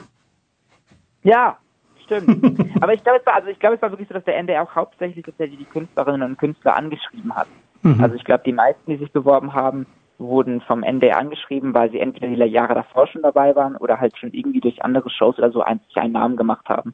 Ja, 1.23 1.57
stimmt. 2.05 2.61
Aber 2.83 2.93
ich 2.93 3.03
glaube, 3.03 3.19
es 3.21 3.27
war, 3.27 3.37
also 3.37 3.49
ich 3.49 3.59
glaube, 3.59 3.77
es 3.77 3.83
war 3.83 3.91
wirklich 3.91 4.09
so, 4.09 4.15
dass 4.15 4.25
der 4.25 4.37
NDR 4.37 4.63
auch 4.63 4.75
hauptsächlich 4.75 5.25
tatsächlich 5.25 5.59
die 5.59 5.65
Künstlerinnen 5.65 6.31
und 6.31 6.39
Künstler 6.39 6.77
angeschrieben 6.77 7.35
hat. 7.35 7.49
Mhm. 7.83 8.03
Also 8.03 8.17
ich 8.17 8.25
glaube, 8.25 8.43
die 8.45 8.53
meisten, 8.53 8.91
die 8.91 8.99
sich 8.99 9.13
beworben 9.13 9.55
haben, 9.55 9.87
wurden 10.19 10.61
vom 10.61 10.83
NDR 10.83 11.19
angeschrieben, 11.19 11.75
weil 11.75 11.91
sie 11.91 12.01
entweder 12.01 12.29
die 12.29 12.53
Jahre 12.53 12.75
davor 12.75 13.07
schon 13.07 13.23
dabei 13.23 13.55
waren 13.55 13.77
oder 13.77 14.01
halt 14.01 14.17
schon 14.19 14.33
irgendwie 14.33 14.61
durch 14.61 14.83
andere 14.85 15.11
Shows 15.11 15.39
oder 15.39 15.51
so 15.51 15.63
ein, 15.63 15.81
sich 15.87 15.97
einen 15.97 16.13
Namen 16.13 16.37
gemacht 16.37 16.69
haben. 16.69 16.93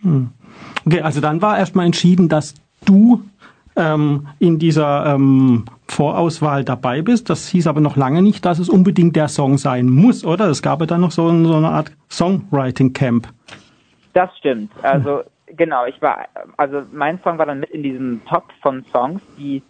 Hm. 0.00 0.30
Okay, 0.86 1.02
also 1.02 1.20
dann 1.20 1.42
war 1.42 1.58
erstmal 1.58 1.86
entschieden, 1.86 2.28
dass 2.28 2.54
du 2.84 3.22
ähm, 3.76 4.28
in 4.38 4.58
dieser 4.58 5.14
ähm, 5.14 5.64
Vorauswahl 5.88 6.64
dabei 6.64 7.02
bist. 7.02 7.28
Das 7.30 7.48
hieß 7.48 7.66
aber 7.66 7.80
noch 7.80 7.96
lange 7.96 8.22
nicht, 8.22 8.44
dass 8.44 8.58
es 8.58 8.68
unbedingt 8.68 9.16
der 9.16 9.28
Song 9.28 9.58
sein 9.58 9.88
muss, 9.88 10.24
oder? 10.24 10.48
Es 10.48 10.62
gab 10.62 10.80
ja 10.80 10.86
dann 10.86 11.00
noch 11.00 11.10
so, 11.10 11.28
so 11.44 11.54
eine 11.54 11.68
Art 11.68 11.92
Songwriting 12.10 12.92
Camp. 12.92 13.28
Das 14.12 14.30
stimmt. 14.38 14.70
Also 14.82 15.22
genau, 15.56 15.86
ich 15.86 16.00
war, 16.00 16.26
also 16.56 16.82
mein 16.92 17.18
Song 17.22 17.38
war 17.38 17.46
dann 17.46 17.60
mit 17.60 17.70
in 17.70 17.82
diesem 17.82 18.22
Top 18.26 18.44
von 18.62 18.84
Songs, 18.92 19.20
die 19.36 19.62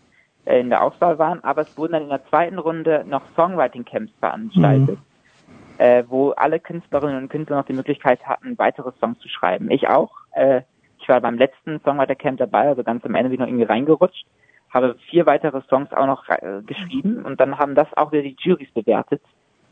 in 0.46 0.70
der 0.70 0.82
Auswahl 0.82 1.18
waren, 1.18 1.42
aber 1.42 1.62
es 1.62 1.78
wurden 1.78 1.92
dann 1.92 2.02
in 2.02 2.08
der 2.08 2.24
zweiten 2.26 2.58
Runde 2.58 3.04
noch 3.06 3.22
Songwriting-Camps 3.34 4.12
veranstaltet, 4.20 4.98
mhm. 4.98 5.78
äh, 5.78 6.04
wo 6.08 6.30
alle 6.30 6.60
Künstlerinnen 6.60 7.16
und 7.22 7.28
Künstler 7.28 7.56
noch 7.56 7.66
die 7.66 7.72
Möglichkeit 7.72 8.24
hatten, 8.26 8.58
weitere 8.58 8.92
Songs 9.00 9.18
zu 9.20 9.28
schreiben. 9.28 9.70
Ich 9.70 9.88
auch. 9.88 10.10
Äh, 10.32 10.62
ich 10.98 11.08
war 11.08 11.20
beim 11.20 11.36
letzten 11.36 11.80
Songwriter-Camp 11.80 12.38
dabei, 12.38 12.68
also 12.68 12.82
ganz 12.82 13.04
am 13.04 13.14
Ende 13.14 13.28
bin 13.28 13.34
ich 13.34 13.40
noch 13.40 13.46
irgendwie 13.46 13.64
reingerutscht, 13.64 14.26
habe 14.70 14.96
vier 15.10 15.26
weitere 15.26 15.60
Songs 15.68 15.92
auch 15.92 16.06
noch 16.06 16.28
äh, 16.28 16.62
geschrieben 16.64 17.24
und 17.24 17.40
dann 17.40 17.58
haben 17.58 17.74
das 17.74 17.88
auch 17.96 18.12
wieder 18.12 18.22
die 18.22 18.36
Juries 18.38 18.70
bewertet. 18.72 19.22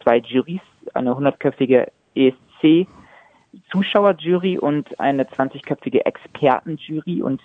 Zwei 0.02 0.18
Juries, 0.18 0.60
eine 0.94 1.14
hundertköpfige 1.14 1.90
ESC 2.14 2.86
Zuschauerjury 3.70 4.58
und 4.58 4.98
eine 4.98 5.24
20-köpfige 5.24 6.04
Expertenjury 6.04 7.22
und 7.22 7.40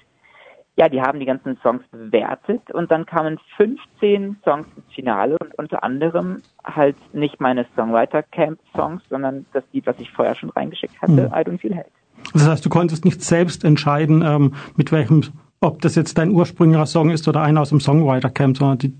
ja, 0.77 0.87
die 0.89 1.01
haben 1.01 1.19
die 1.19 1.25
ganzen 1.25 1.57
Songs 1.63 1.83
bewertet 1.91 2.61
und 2.71 2.91
dann 2.91 3.05
kamen 3.05 3.39
15 3.57 4.37
Songs 4.43 4.67
ins 4.75 4.93
Finale 4.93 5.35
und 5.39 5.57
unter 5.57 5.83
anderem 5.83 6.41
halt 6.63 6.95
nicht 7.13 7.41
meine 7.41 7.65
Songwriter 7.75 8.21
Camp 8.23 8.59
Songs, 8.75 9.01
sondern 9.09 9.45
das 9.53 9.63
Lied, 9.73 9.87
was 9.87 9.99
ich 9.99 10.11
vorher 10.11 10.35
schon 10.35 10.49
reingeschickt 10.51 11.01
hatte, 11.01 11.11
Mhm. 11.13 11.19
I 11.33 11.39
Don't 11.43 11.57
Feel 11.59 11.75
Hate. 11.75 11.89
Das 12.33 12.47
heißt, 12.47 12.65
du 12.65 12.69
konntest 12.69 13.05
nicht 13.05 13.21
selbst 13.23 13.63
entscheiden, 13.63 14.21
ähm, 14.25 14.53
mit 14.75 14.91
welchem, 14.91 15.21
ob 15.61 15.81
das 15.81 15.95
jetzt 15.95 16.17
dein 16.17 16.29
ursprünglicher 16.31 16.85
Song 16.85 17.09
ist 17.09 17.27
oder 17.27 17.41
einer 17.41 17.61
aus 17.61 17.69
dem 17.69 17.79
Songwriter 17.79 18.29
Camp, 18.29 18.57
sondern 18.57 18.77
die, 18.77 18.93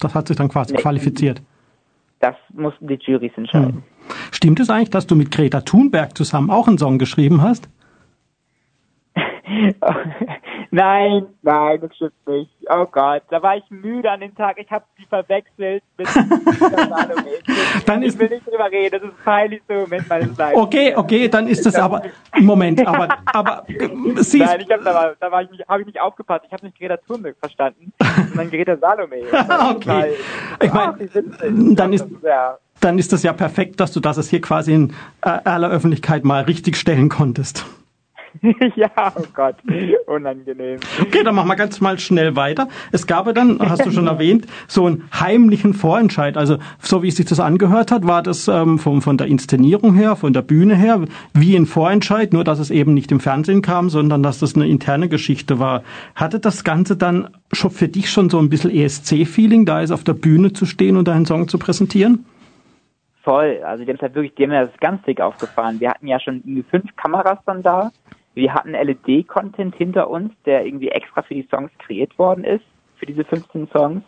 das 0.00 0.14
hat 0.14 0.28
sich 0.28 0.36
dann 0.36 0.48
quasi 0.48 0.74
Nee. 0.74 0.80
qualifiziert. 0.80 1.42
Das 2.20 2.34
mussten 2.52 2.86
die 2.86 2.98
Juries 3.00 3.32
entscheiden. 3.36 3.82
Stimmt 4.30 4.60
es 4.60 4.68
eigentlich, 4.70 4.90
dass 4.90 5.06
du 5.06 5.14
mit 5.14 5.30
Greta 5.30 5.60
Thunberg 5.62 6.16
zusammen 6.16 6.50
auch 6.50 6.68
einen 6.68 6.78
Song 6.78 6.98
geschrieben 6.98 7.40
hast? 7.42 7.68
nein, 10.70 11.26
nein, 11.42 11.80
das 11.80 11.94
stimmt 11.96 12.12
nicht. 12.26 12.50
Oh 12.68 12.86
Gott, 12.86 13.22
da 13.30 13.42
war 13.42 13.56
ich 13.56 13.64
müde 13.70 14.10
an 14.10 14.20
dem 14.20 14.34
Tag. 14.34 14.56
Ich 14.58 14.70
habe 14.70 14.84
sie 14.98 15.04
verwechselt 15.06 15.82
mit 15.98 16.08
Salome. 16.58 17.24
Ich, 17.76 17.84
Dann 17.84 18.02
ich 18.02 18.08
ist- 18.08 18.18
will 18.18 18.28
nicht 18.28 18.46
drüber 18.46 18.70
reden. 18.70 18.92
Das 19.00 19.02
ist 19.02 19.16
ein 19.18 19.24
peinlichster 19.24 19.74
Moment 19.74 20.08
meines 20.08 20.28
Lebens. 20.36 20.54
Okay, 20.54 20.94
okay, 20.96 21.28
dann 21.28 21.48
ist 21.48 21.64
das 21.66 21.74
aber, 21.76 22.02
Moment, 22.38 22.86
aber, 22.86 23.08
aber, 23.26 23.64
äh, 23.68 24.22
sie 24.22 24.38
Nein, 24.40 24.60
ich 24.60 24.70
hab, 24.70 24.82
da, 24.84 24.94
war, 24.94 25.12
da 25.20 25.30
war 25.32 25.42
ich 25.42 25.50
nicht, 25.50 25.68
habe 25.68 25.80
ich 25.82 25.86
nicht 25.86 26.00
aufgepasst. 26.00 26.44
Ich 26.46 26.52
habe 26.52 26.64
nicht 26.66 26.78
Greta 26.78 26.96
Thunberg 26.96 27.36
verstanden, 27.38 27.92
sondern 28.28 28.50
Greta 28.50 28.76
Salome. 28.76 29.16
Okay. 29.74 30.14
Ich 30.62 30.72
mein, 30.72 30.88
Ach, 30.90 30.98
wie 30.98 31.14
witzig. 31.14 31.76
dann 31.76 31.92
ist- 31.92 32.06
Das 32.10 32.22
ja, 32.22 32.58
dann 32.80 32.98
ist 32.98 33.12
das 33.12 33.22
ja 33.22 33.32
perfekt, 33.32 33.80
dass 33.80 33.92
du 33.92 34.00
das 34.00 34.28
hier 34.28 34.40
quasi 34.40 34.74
in 34.74 34.90
äh, 35.22 35.28
aller 35.44 35.70
Öffentlichkeit 35.70 36.24
mal 36.24 36.42
richtig 36.44 36.76
stellen 36.76 37.08
konntest. 37.08 37.64
ja, 38.76 38.90
oh 39.16 39.22
Gott, 39.32 39.56
unangenehm. 40.06 40.78
Okay, 41.00 41.22
dann 41.22 41.34
machen 41.34 41.48
wir 41.48 41.56
ganz 41.56 41.80
mal 41.80 41.98
schnell 41.98 42.36
weiter. 42.36 42.68
Es 42.92 43.06
gab 43.06 43.26
ja 43.26 43.32
dann, 43.32 43.58
hast 43.60 43.86
du 43.86 43.90
schon 43.90 44.06
erwähnt, 44.08 44.46
so 44.66 44.86
einen 44.86 45.08
heimlichen 45.12 45.74
Vorentscheid. 45.74 46.36
Also 46.36 46.58
so 46.78 47.02
wie 47.02 47.08
es 47.08 47.16
sich 47.16 47.26
das 47.26 47.40
angehört 47.40 47.90
hat, 47.90 48.06
war 48.06 48.22
das 48.22 48.48
ähm, 48.48 48.78
von, 48.78 49.00
von 49.00 49.16
der 49.16 49.26
Inszenierung 49.26 49.94
her, 49.94 50.16
von 50.16 50.32
der 50.32 50.42
Bühne 50.42 50.74
her, 50.74 51.02
wie 51.32 51.56
ein 51.56 51.66
Vorentscheid, 51.66 52.32
nur 52.32 52.44
dass 52.44 52.58
es 52.58 52.70
eben 52.70 52.94
nicht 52.94 53.12
im 53.12 53.20
Fernsehen 53.20 53.62
kam, 53.62 53.88
sondern 53.88 54.22
dass 54.22 54.40
das 54.40 54.54
eine 54.54 54.66
interne 54.66 55.08
Geschichte 55.08 55.58
war. 55.58 55.82
Hatte 56.14 56.40
das 56.40 56.64
Ganze 56.64 56.96
dann 56.96 57.28
schon 57.52 57.70
für 57.70 57.88
dich 57.88 58.10
schon 58.10 58.30
so 58.30 58.38
ein 58.38 58.50
bisschen 58.50 58.70
ESC-Feeling, 58.70 59.64
da 59.64 59.80
ist 59.80 59.90
auf 59.90 60.04
der 60.04 60.14
Bühne 60.14 60.52
zu 60.52 60.66
stehen 60.66 60.96
und 60.96 61.08
einen 61.08 61.26
Song 61.26 61.48
zu 61.48 61.58
präsentieren? 61.58 62.24
Voll. 63.22 63.62
Also 63.64 63.84
die 63.84 63.90
haben 63.90 63.98
halt 64.00 64.14
wirklich, 64.14 64.34
die 64.34 64.44
haben 64.44 64.52
ja 64.52 64.66
das 64.66 64.76
ganz 64.80 65.02
dick 65.04 65.20
aufgefahren. 65.20 65.80
Wir 65.80 65.90
hatten 65.90 66.06
ja 66.06 66.20
schon 66.20 66.42
fünf 66.70 66.94
Kameras 66.96 67.38
dann 67.46 67.62
da. 67.62 67.90
Wir 68.34 68.52
hatten 68.52 68.72
LED-Content 68.72 69.76
hinter 69.76 70.10
uns, 70.10 70.32
der 70.44 70.66
irgendwie 70.66 70.88
extra 70.88 71.22
für 71.22 71.34
die 71.34 71.46
Songs 71.50 71.70
kreiert 71.78 72.18
worden 72.18 72.44
ist, 72.44 72.64
für 72.96 73.06
diese 73.06 73.24
15 73.24 73.68
Songs. 73.68 74.02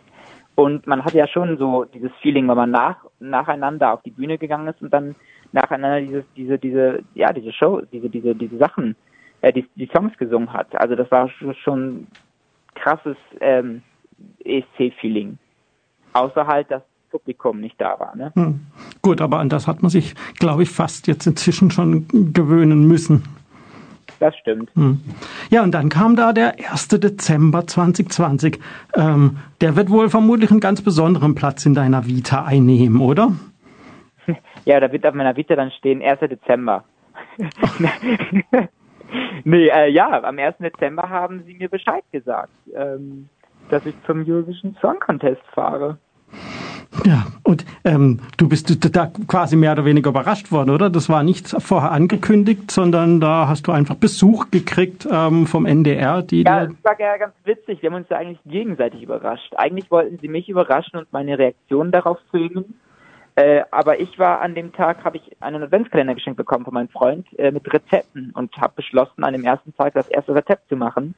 Und 0.55 0.87
man 0.87 1.05
hatte 1.05 1.17
ja 1.17 1.27
schon 1.27 1.57
so 1.57 1.85
dieses 1.85 2.11
Feeling, 2.21 2.47
wenn 2.47 2.57
man 2.57 2.71
nach, 2.71 2.97
nacheinander 3.19 3.93
auf 3.93 4.01
die 4.01 4.11
Bühne 4.11 4.37
gegangen 4.37 4.67
ist 4.67 4.81
und 4.81 4.91
dann 4.91 5.15
nacheinander 5.51 6.01
dieses, 6.01 6.25
diese, 6.35 6.57
diese, 6.57 7.03
ja, 7.13 7.31
diese 7.31 7.53
Show, 7.53 7.81
diese, 7.91 8.09
diese, 8.09 8.35
diese 8.35 8.57
Sachen 8.57 8.95
äh, 9.41 9.53
die, 9.53 9.67
die 9.75 9.89
Songs 9.93 10.17
gesungen 10.17 10.51
hat. 10.51 10.75
Also 10.79 10.95
das 10.95 11.09
war 11.11 11.29
schon 11.63 12.07
krasses 12.75 13.17
ähm, 13.39 13.81
ESC-Feeling. 14.43 15.37
Außer 16.13 16.47
halt, 16.47 16.71
dass 16.71 16.81
das 16.81 17.11
Publikum 17.11 17.59
nicht 17.59 17.79
da 17.79 17.99
war. 17.99 18.15
Ne? 18.15 18.31
Hm. 18.35 18.65
Gut, 19.01 19.21
aber 19.21 19.39
an 19.39 19.49
das 19.49 19.67
hat 19.67 19.81
man 19.81 19.89
sich, 19.89 20.15
glaube 20.39 20.63
ich, 20.63 20.69
fast 20.69 21.07
jetzt 21.07 21.27
inzwischen 21.27 21.71
schon 21.71 22.07
gewöhnen 22.33 22.87
müssen. 22.87 23.23
Das 24.19 24.35
stimmt. 24.37 24.69
Hm. 24.75 25.01
Ja, 25.49 25.63
und 25.63 25.71
dann 25.71 25.89
kam 25.89 26.15
da 26.15 26.33
der 26.33 26.55
1. 26.71 26.87
Dezember 26.87 27.67
2020. 27.67 28.59
Ähm, 28.95 29.37
der 29.61 29.75
wird 29.75 29.89
wohl 29.89 30.09
vermutlich 30.09 30.51
einen 30.51 30.59
ganz 30.59 30.81
besonderen 30.81 31.35
Platz 31.35 31.65
in 31.65 31.73
deiner 31.73 32.05
Vita 32.05 32.45
einnehmen, 32.45 33.01
oder? 33.01 33.33
Ja, 34.65 34.79
da 34.79 34.91
wird 34.91 35.05
auf 35.07 35.13
meiner 35.13 35.35
Vita 35.37 35.55
dann 35.55 35.71
stehen 35.71 36.01
1. 36.01 36.19
Dezember. 36.19 36.83
nee, 39.45 39.67
äh, 39.67 39.89
ja, 39.89 40.23
am 40.23 40.37
1. 40.37 40.57
Dezember 40.59 41.09
haben 41.09 41.43
sie 41.45 41.53
mir 41.53 41.69
Bescheid 41.69 42.03
gesagt, 42.11 42.51
ähm, 42.75 43.29
dass 43.69 43.85
ich 43.85 43.95
zum 44.05 44.25
Eurovision 44.27 44.75
Song 44.81 44.99
Contest 44.99 45.41
fahre. 45.53 45.97
Ja, 47.05 47.27
und 47.43 47.65
ähm, 47.83 48.19
du 48.37 48.49
bist 48.49 48.95
da 48.95 49.11
quasi 49.27 49.55
mehr 49.55 49.73
oder 49.73 49.85
weniger 49.85 50.09
überrascht 50.09 50.51
worden, 50.51 50.69
oder? 50.69 50.89
Das 50.89 51.09
war 51.09 51.23
nicht 51.23 51.47
vorher 51.47 51.91
angekündigt, 51.91 52.71
sondern 52.71 53.19
da 53.19 53.47
hast 53.47 53.67
du 53.67 53.71
einfach 53.71 53.95
Besuch 53.95 54.51
gekriegt 54.51 55.07
ähm, 55.09 55.47
vom 55.47 55.65
NDR. 55.65 56.21
Die 56.21 56.43
ja, 56.43 56.65
das 56.65 56.75
war 56.83 56.99
ja 56.99 57.17
ganz 57.17 57.33
witzig. 57.43 57.81
Wir 57.81 57.89
haben 57.89 57.97
uns 57.97 58.07
da 58.07 58.17
eigentlich 58.17 58.39
gegenseitig 58.45 59.03
überrascht. 59.03 59.53
Eigentlich 59.57 59.91
wollten 59.91 60.17
sie 60.19 60.27
mich 60.27 60.49
überraschen 60.49 60.99
und 60.99 61.11
meine 61.11 61.37
Reaktion 61.37 61.91
darauf 61.91 62.19
filmen. 62.31 62.79
Äh, 63.35 63.63
aber 63.69 63.99
ich 63.99 64.17
war 64.17 64.41
an 64.41 64.55
dem 64.55 64.73
Tag, 64.73 65.03
habe 65.03 65.17
ich 65.17 65.37
einen 65.41 65.61
Adventskalender 65.61 66.15
geschenkt 66.15 66.37
bekommen 66.37 66.65
von 66.65 66.73
meinem 66.73 66.89
Freund 66.89 67.27
äh, 67.37 67.51
mit 67.51 67.71
Rezepten 67.71 68.31
und 68.33 68.57
habe 68.57 68.73
beschlossen, 68.77 69.23
an 69.23 69.33
dem 69.33 69.43
ersten 69.43 69.75
Tag 69.75 69.93
das 69.93 70.07
erste 70.07 70.33
Rezept 70.33 70.67
zu 70.69 70.75
machen. 70.75 71.13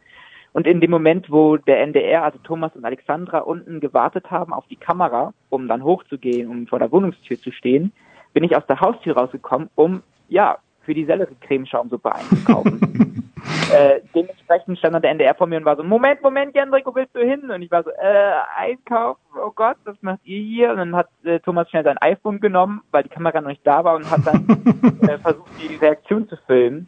Und 0.54 0.66
in 0.68 0.82
dem 0.82 0.92
Moment, 0.92 1.32
wo 1.32 1.58
der 1.58 1.82
NDR, 1.82 2.24
also 2.24 2.40
Thomas 2.44 2.76
und 2.76 2.86
Alexandra, 2.86 3.40
unten 3.40 3.80
gewartet 3.80 4.32
haben 4.32 4.54
auf 4.54 4.68
die 4.68 4.76
Kamera, 4.76 5.34
um 5.50 5.68
dann 5.68 5.84
hochzugehen, 5.84 6.50
um 6.50 6.68
vor 6.68 6.80
der 6.80 6.92
Wohnungstür 6.92 7.40
zu 7.40 7.52
stehen, 7.52 7.94
bin 8.34 8.44
ich 8.44 8.56
aus 8.56 8.66
der 8.68 8.80
Haustür 8.80 9.16
rausgekommen, 9.16 9.70
um, 9.76 10.02
ja, 10.28 10.58
für 10.84 10.94
die 10.94 11.06
Sellerie-Cremeschaumsuppe 11.06 12.16
einzukaufen. 12.16 13.32
äh, 13.74 14.02
dementsprechend 14.16 14.80
stand 14.80 14.96
dann 14.96 15.02
der 15.02 15.12
NDR 15.12 15.36
vor 15.36 15.46
mir 15.46 15.58
und 15.58 15.66
war 15.66 15.76
so, 15.76 15.84
Moment, 15.84 16.22
Moment, 16.24 16.56
Jendrik, 16.56 16.86
wo 16.86 16.96
willst 16.96 17.16
du 17.16 17.20
hin? 17.20 17.52
Und 17.52 17.62
ich 17.62 17.70
war 17.70 17.84
so, 17.84 17.92
äh, 17.92 18.34
einkaufen, 18.56 19.22
oh 19.36 19.52
Gott, 19.52 19.78
was 19.86 19.96
macht 20.02 20.20
ihr 20.24 20.42
hier? 20.42 20.72
Und 20.72 20.78
dann 20.78 20.96
hat 20.96 21.10
äh, 21.24 21.40
Thomas 21.40 21.70
schnell 21.70 21.84
sein 21.84 21.98
iPhone 22.00 22.40
genommen, 22.40 22.82
weil 22.92 23.04
die 23.04 23.10
Kamera 23.10 23.40
noch 23.42 23.50
nicht 23.50 23.66
da 23.66 23.84
war 23.84 23.96
und 23.96 24.10
hat 24.10 24.26
dann 24.26 24.48
äh, 25.08 25.18
versucht, 25.20 25.52
die 25.62 25.76
Reaktion 25.76 26.28
zu 26.28 26.38
filmen. 26.48 26.88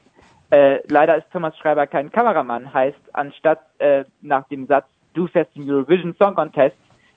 Äh, 0.52 0.80
leider 0.90 1.18
ist 1.18 1.32
Thomas 1.32 1.58
Schreiber 1.58 1.88
kein 1.88 2.12
Kameramann, 2.12 2.74
heißt, 2.74 3.00
anstatt 3.14 3.62
äh, 3.80 4.04
nach 4.22 4.48
dem 4.50 4.68
Satz, 4.68 4.86
du 5.14 5.28
fährst 5.28 5.56
den 5.56 5.70
Eurovision 5.70 6.14
Song 6.18 6.36
Contest 6.36 6.76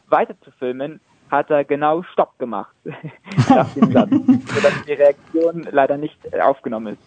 weiter 0.08 0.34
zu 0.42 0.52
filmen, 0.52 1.00
hat 1.30 1.50
er 1.50 1.64
genau 1.64 2.02
Stopp 2.04 2.38
gemacht 2.38 2.74
nach 3.48 3.68
dem 3.74 3.90
Satz, 3.90 4.10
sodass 4.10 4.84
die 4.86 4.92
Reaktion 4.92 5.66
leider 5.72 5.96
nicht 5.96 6.16
aufgenommen 6.40 6.94
ist. 6.94 7.02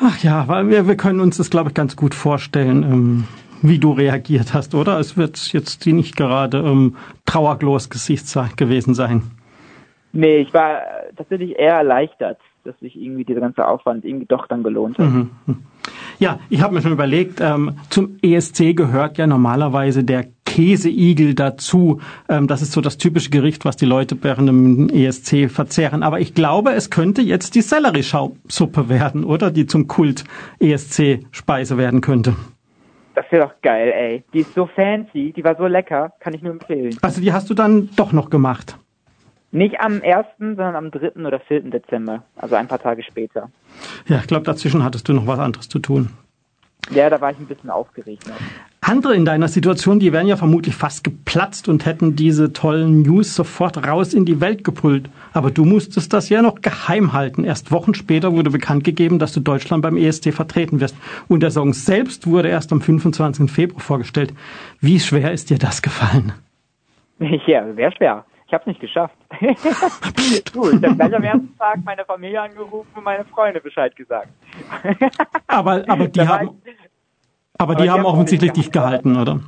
Ach 0.00 0.18
ja, 0.22 0.46
weil 0.48 0.68
wir, 0.68 0.86
wir 0.86 0.96
können 0.96 1.20
uns 1.20 1.38
das, 1.38 1.48
glaube 1.50 1.70
ich, 1.70 1.74
ganz 1.74 1.96
gut 1.96 2.14
vorstellen, 2.14 2.82
ähm, 2.82 3.24
wie 3.62 3.78
du 3.78 3.92
reagiert 3.92 4.52
hast, 4.54 4.74
oder? 4.74 5.00
Es 5.00 5.16
wird 5.16 5.38
jetzt 5.52 5.84
nicht 5.86 6.16
gerade 6.16 6.58
ähm, 6.58 6.96
trauerglos 7.24 7.88
Gesicht 7.90 8.26
gewesen 8.56 8.94
sein. 8.94 9.22
Nee, 10.12 10.38
ich 10.38 10.54
war 10.54 10.82
tatsächlich 11.16 11.58
eher 11.58 11.74
erleichtert, 11.74 12.38
dass 12.68 12.78
sich 12.80 12.94
irgendwie 12.96 13.24
dieser 13.24 13.40
ganze 13.40 13.66
Aufwand 13.66 14.04
irgendwie 14.04 14.26
doch 14.26 14.46
dann 14.46 14.62
gelohnt 14.62 14.98
hat. 14.98 15.06
Mhm. 15.06 15.30
Ja, 16.18 16.38
ich 16.50 16.62
habe 16.62 16.74
mir 16.74 16.82
schon 16.82 16.92
überlegt, 16.92 17.40
ähm, 17.40 17.72
zum 17.88 18.18
ESC 18.22 18.74
gehört 18.76 19.18
ja 19.18 19.26
normalerweise 19.26 20.04
der 20.04 20.26
Käseigel 20.44 21.34
dazu. 21.34 22.00
Ähm, 22.28 22.46
das 22.46 22.62
ist 22.62 22.72
so 22.72 22.80
das 22.80 22.98
typische 22.98 23.30
Gericht, 23.30 23.64
was 23.64 23.76
die 23.76 23.86
Leute 23.86 24.16
während 24.22 24.48
dem 24.48 24.88
ESC 24.90 25.48
verzehren. 25.48 26.02
Aber 26.02 26.20
ich 26.20 26.34
glaube, 26.34 26.72
es 26.72 26.90
könnte 26.90 27.22
jetzt 27.22 27.54
die 27.54 27.62
Sellerieschaumsuppe 27.62 28.88
werden, 28.88 29.24
oder? 29.24 29.50
Die 29.50 29.66
zum 29.66 29.86
Kult 29.86 30.24
ESC-Speise 30.58 31.78
werden 31.78 32.00
könnte. 32.00 32.34
Das 33.14 33.24
wäre 33.30 33.46
doch 33.46 33.54
geil, 33.62 33.92
ey. 33.94 34.24
Die 34.32 34.40
ist 34.40 34.54
so 34.54 34.66
fancy, 34.66 35.32
die 35.32 35.42
war 35.42 35.56
so 35.56 35.66
lecker, 35.66 36.12
kann 36.20 36.34
ich 36.34 36.42
nur 36.42 36.52
empfehlen. 36.52 36.96
Also 37.02 37.20
die 37.20 37.32
hast 37.32 37.48
du 37.50 37.54
dann 37.54 37.88
doch 37.96 38.12
noch 38.12 38.30
gemacht? 38.30 38.76
Nicht 39.50 39.80
am 39.80 40.02
1., 40.02 40.26
sondern 40.38 40.76
am 40.76 40.90
3. 40.90 41.24
oder 41.24 41.40
4. 41.40 41.70
Dezember, 41.70 42.22
also 42.36 42.54
ein 42.54 42.68
paar 42.68 42.80
Tage 42.80 43.02
später. 43.02 43.50
Ja, 44.06 44.18
ich 44.18 44.26
glaube, 44.26 44.44
dazwischen 44.44 44.84
hattest 44.84 45.08
du 45.08 45.14
noch 45.14 45.26
was 45.26 45.38
anderes 45.38 45.68
zu 45.68 45.78
tun. 45.78 46.10
Ja, 46.90 47.10
da 47.10 47.20
war 47.20 47.30
ich 47.32 47.38
ein 47.38 47.46
bisschen 47.46 47.70
aufgeregt. 47.70 48.26
Noch. 48.26 48.36
Andere 48.80 49.14
in 49.14 49.26
deiner 49.26 49.48
Situation, 49.48 49.98
die 49.98 50.12
wären 50.12 50.26
ja 50.26 50.36
vermutlich 50.36 50.74
fast 50.74 51.04
geplatzt 51.04 51.68
und 51.68 51.84
hätten 51.84 52.16
diese 52.16 52.52
tollen 52.52 53.02
News 53.02 53.34
sofort 53.34 53.86
raus 53.86 54.14
in 54.14 54.24
die 54.24 54.40
Welt 54.40 54.64
gebrüllt. 54.64 55.10
Aber 55.34 55.50
du 55.50 55.64
musstest 55.64 56.12
das 56.12 56.30
ja 56.30 56.40
noch 56.40 56.62
geheim 56.62 57.12
halten. 57.12 57.44
Erst 57.44 57.70
Wochen 57.70 57.92
später 57.92 58.32
wurde 58.32 58.50
bekannt 58.50 58.84
gegeben, 58.84 59.18
dass 59.18 59.32
du 59.32 59.40
Deutschland 59.40 59.82
beim 59.82 59.96
ESC 59.96 60.32
vertreten 60.32 60.80
wirst. 60.80 60.96
Und 61.28 61.42
der 61.42 61.50
Song 61.50 61.74
selbst 61.74 62.26
wurde 62.26 62.48
erst 62.48 62.72
am 62.72 62.80
25. 62.80 63.50
Februar 63.50 63.80
vorgestellt. 63.80 64.32
Wie 64.80 65.00
schwer 65.00 65.32
ist 65.32 65.50
dir 65.50 65.58
das 65.58 65.82
gefallen? 65.82 66.32
Ja, 67.48 67.74
sehr 67.74 67.90
schwer. 67.90 68.24
Ich 68.46 68.52
habe 68.52 68.62
es 68.62 68.66
nicht 68.68 68.80
geschafft. 68.80 69.17
Du, 69.30 70.70
ich 70.70 70.84
habe 70.84 70.96
gleich 70.96 71.14
am 71.14 71.22
ersten 71.22 71.56
Tag 71.58 71.84
meine 71.84 72.04
Familie 72.04 72.40
angerufen 72.40 72.88
und 72.94 73.04
meine 73.04 73.24
Freunde 73.26 73.60
Bescheid 73.60 73.94
gesagt. 73.94 74.28
aber, 75.46 75.84
aber 75.86 76.08
die 76.08 76.20
haben, 76.26 76.48
aber, 76.48 76.56
aber 77.58 77.74
die, 77.74 77.82
die 77.82 77.90
haben, 77.90 78.00
haben 78.00 78.06
offensichtlich 78.06 78.52
dich 78.52 78.72
gehalten, 78.72 79.16
oder? 79.16 79.40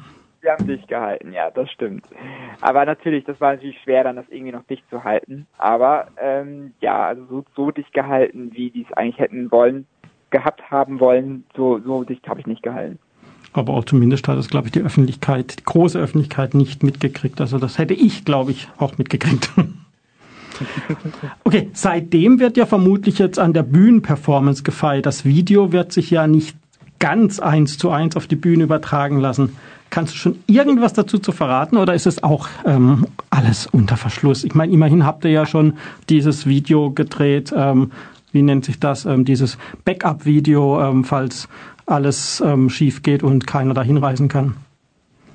Die 0.42 0.48
haben 0.48 0.66
dich 0.66 0.86
gehalten, 0.86 1.32
ja, 1.32 1.50
das 1.50 1.70
stimmt. 1.70 2.06
Aber 2.60 2.84
natürlich, 2.84 3.24
das 3.24 3.40
war 3.40 3.54
natürlich 3.54 3.80
schwer, 3.82 4.04
dann 4.04 4.16
das 4.16 4.28
irgendwie 4.28 4.52
noch 4.52 4.64
dicht 4.64 4.88
zu 4.90 5.04
halten. 5.04 5.46
Aber 5.58 6.08
ähm, 6.18 6.74
ja, 6.80 7.06
also 7.06 7.24
so, 7.26 7.44
so 7.56 7.70
dicht 7.70 7.92
gehalten, 7.92 8.50
wie 8.52 8.70
die 8.70 8.86
es 8.88 8.96
eigentlich 8.96 9.18
hätten 9.18 9.50
wollen, 9.50 9.86
gehabt 10.30 10.70
haben 10.70 11.00
wollen, 11.00 11.44
so, 11.56 11.78
so 11.80 12.04
dicht 12.04 12.28
habe 12.28 12.40
ich 12.40 12.46
nicht 12.46 12.62
gehalten. 12.62 12.98
Aber 13.52 13.72
auch 13.72 13.84
zumindest 13.84 14.28
hat 14.28 14.38
es, 14.38 14.48
glaube 14.48 14.68
ich, 14.68 14.72
die 14.72 14.80
Öffentlichkeit, 14.80 15.58
die 15.58 15.64
große 15.64 15.98
Öffentlichkeit 15.98 16.54
nicht 16.54 16.82
mitgekriegt. 16.82 17.40
Also 17.40 17.58
das 17.58 17.78
hätte 17.78 17.94
ich, 17.94 18.24
glaube 18.24 18.52
ich, 18.52 18.68
auch 18.78 18.98
mitgekriegt. 18.98 19.50
Okay, 21.42 21.70
seitdem 21.72 22.38
wird 22.38 22.58
ja 22.58 22.66
vermutlich 22.66 23.18
jetzt 23.18 23.38
an 23.38 23.54
der 23.54 23.62
Bühnenperformance 23.62 24.62
gefeiert. 24.62 25.06
Das 25.06 25.24
Video 25.24 25.72
wird 25.72 25.90
sich 25.90 26.10
ja 26.10 26.26
nicht 26.26 26.54
ganz 26.98 27.40
eins 27.40 27.78
zu 27.78 27.90
eins 27.90 28.16
auf 28.16 28.26
die 28.26 28.36
Bühne 28.36 28.64
übertragen 28.64 29.18
lassen. 29.20 29.56
Kannst 29.88 30.14
du 30.14 30.18
schon 30.18 30.38
irgendwas 30.46 30.92
dazu 30.92 31.18
zu 31.18 31.32
verraten 31.32 31.76
oder 31.76 31.94
ist 31.94 32.06
es 32.06 32.22
auch 32.22 32.48
ähm, 32.64 33.06
alles 33.30 33.66
unter 33.66 33.96
Verschluss? 33.96 34.44
Ich 34.44 34.54
meine, 34.54 34.72
immerhin 34.72 35.04
habt 35.04 35.24
ihr 35.24 35.32
ja 35.32 35.46
schon 35.46 35.74
dieses 36.08 36.46
Video 36.46 36.90
gedreht. 36.90 37.52
Ähm, 37.56 37.90
wie 38.30 38.42
nennt 38.42 38.64
sich 38.64 38.78
das? 38.78 39.06
Ähm, 39.06 39.24
dieses 39.24 39.58
Backup-Video, 39.84 40.80
ähm, 40.80 41.04
falls 41.04 41.48
alles 41.90 42.40
ähm, 42.40 42.70
schief 42.70 43.02
geht 43.02 43.22
und 43.22 43.46
keiner 43.46 43.74
dahin 43.74 43.96
reisen 43.96 44.28
kann. 44.28 44.56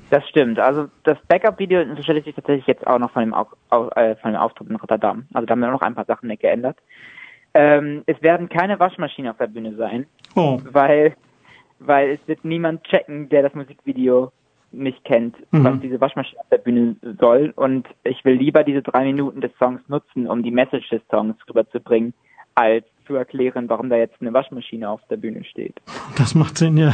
Das 0.10 0.28
stimmt. 0.30 0.60
Also 0.60 0.88
das 1.04 1.18
Backup-Video 1.28 1.82
unterscheidet 1.82 2.26
sich 2.26 2.36
tatsächlich 2.36 2.68
jetzt 2.68 2.86
auch 2.86 3.00
noch 3.00 3.12
von 3.12 3.24
dem, 3.24 3.34
Au 3.34 3.48
äh, 3.96 4.16
von 4.18 4.32
dem 4.32 4.40
Auftritt 4.40 4.70
in 4.70 4.76
Rotterdam. 4.76 5.26
Also 5.34 5.46
da 5.46 5.52
haben 5.52 5.60
wir 5.60 5.72
noch 5.72 5.82
ein 5.82 5.96
paar 5.96 6.06
Sachen 6.06 6.28
nicht 6.28 6.42
geändert. 6.42 6.78
Ähm, 7.54 8.04
es 8.06 8.22
werden 8.22 8.50
keine 8.50 8.80
Waschmaschinen 8.80 9.32
auf 9.32 9.38
der 9.38 9.48
Bühne 9.48 9.76
sein, 9.76 10.06
oh. 10.36 10.60
weil, 10.72 11.16
weil 11.80 12.12
es 12.12 12.20
wird 12.28 12.44
niemand 12.44 12.84
checken, 12.84 13.30
der 13.30 13.44
das 13.44 13.54
Musikvideo 13.56 14.32
nicht 14.72 15.04
kennt, 15.06 15.38
mhm. 15.52 15.64
was 15.64 15.80
diese 15.80 16.02
Waschmaschine 16.02 16.40
auf 16.42 16.50
der 16.50 16.58
Bühne 16.58 16.98
soll. 17.20 17.54
Und 17.56 17.88
ich 18.04 18.24
will 18.26 18.36
lieber 18.36 18.64
diese 18.64 18.82
drei 18.82 19.06
Minuten 19.06 19.42
des 19.42 19.52
Songs 19.58 19.82
nutzen, 19.88 20.28
um 20.28 20.44
die 20.44 20.52
Message 20.52 20.90
des 20.90 21.02
Songs 21.10 21.36
rüberzubringen, 21.48 22.14
als 22.56 22.86
zu 23.06 23.16
erklären, 23.16 23.70
warum 23.70 23.90
da 23.90 23.96
jetzt 23.96 24.16
eine 24.22 24.34
Waschmaschine 24.34 24.90
auf 24.90 25.02
der 25.10 25.18
Bühne 25.18 25.44
steht. 25.44 25.76
Das 26.18 26.36
macht 26.36 26.58
Sinn, 26.58 26.78
ja. 26.78 26.94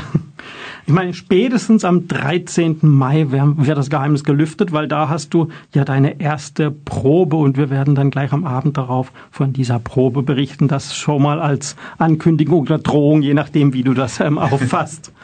Ich 0.88 0.93
meine, 0.93 1.14
spätestens 1.14 1.86
am 1.86 2.07
13. 2.07 2.80
Mai 2.82 3.28
wird 3.30 3.78
das 3.78 3.89
Geheimnis 3.89 4.24
gelüftet, 4.24 4.72
weil 4.72 4.88
da 4.88 5.09
hast 5.09 5.34
du 5.34 5.49
ja 5.74 5.86
deine 5.86 6.20
erste 6.20 6.72
Probe 6.72 7.36
und 7.36 7.57
wir 7.57 7.70
werden 7.70 7.95
dann 7.95 8.12
gleich 8.12 8.34
am 8.34 8.45
Abend 8.45 8.78
darauf 8.78 9.12
von 9.32 9.53
dieser 9.53 9.80
Probe 9.80 10.24
berichten. 10.24 10.68
Das 10.68 10.95
schon 10.95 11.22
mal 11.22 11.39
als 11.39 11.76
Ankündigung 11.97 12.62
oder 12.62 12.78
Drohung, 12.78 13.22
je 13.22 13.34
nachdem, 13.34 13.74
wie 13.74 13.84
du 13.84 13.93
das 13.93 14.20
ähm, 14.20 14.38
auffasst. 14.38 15.14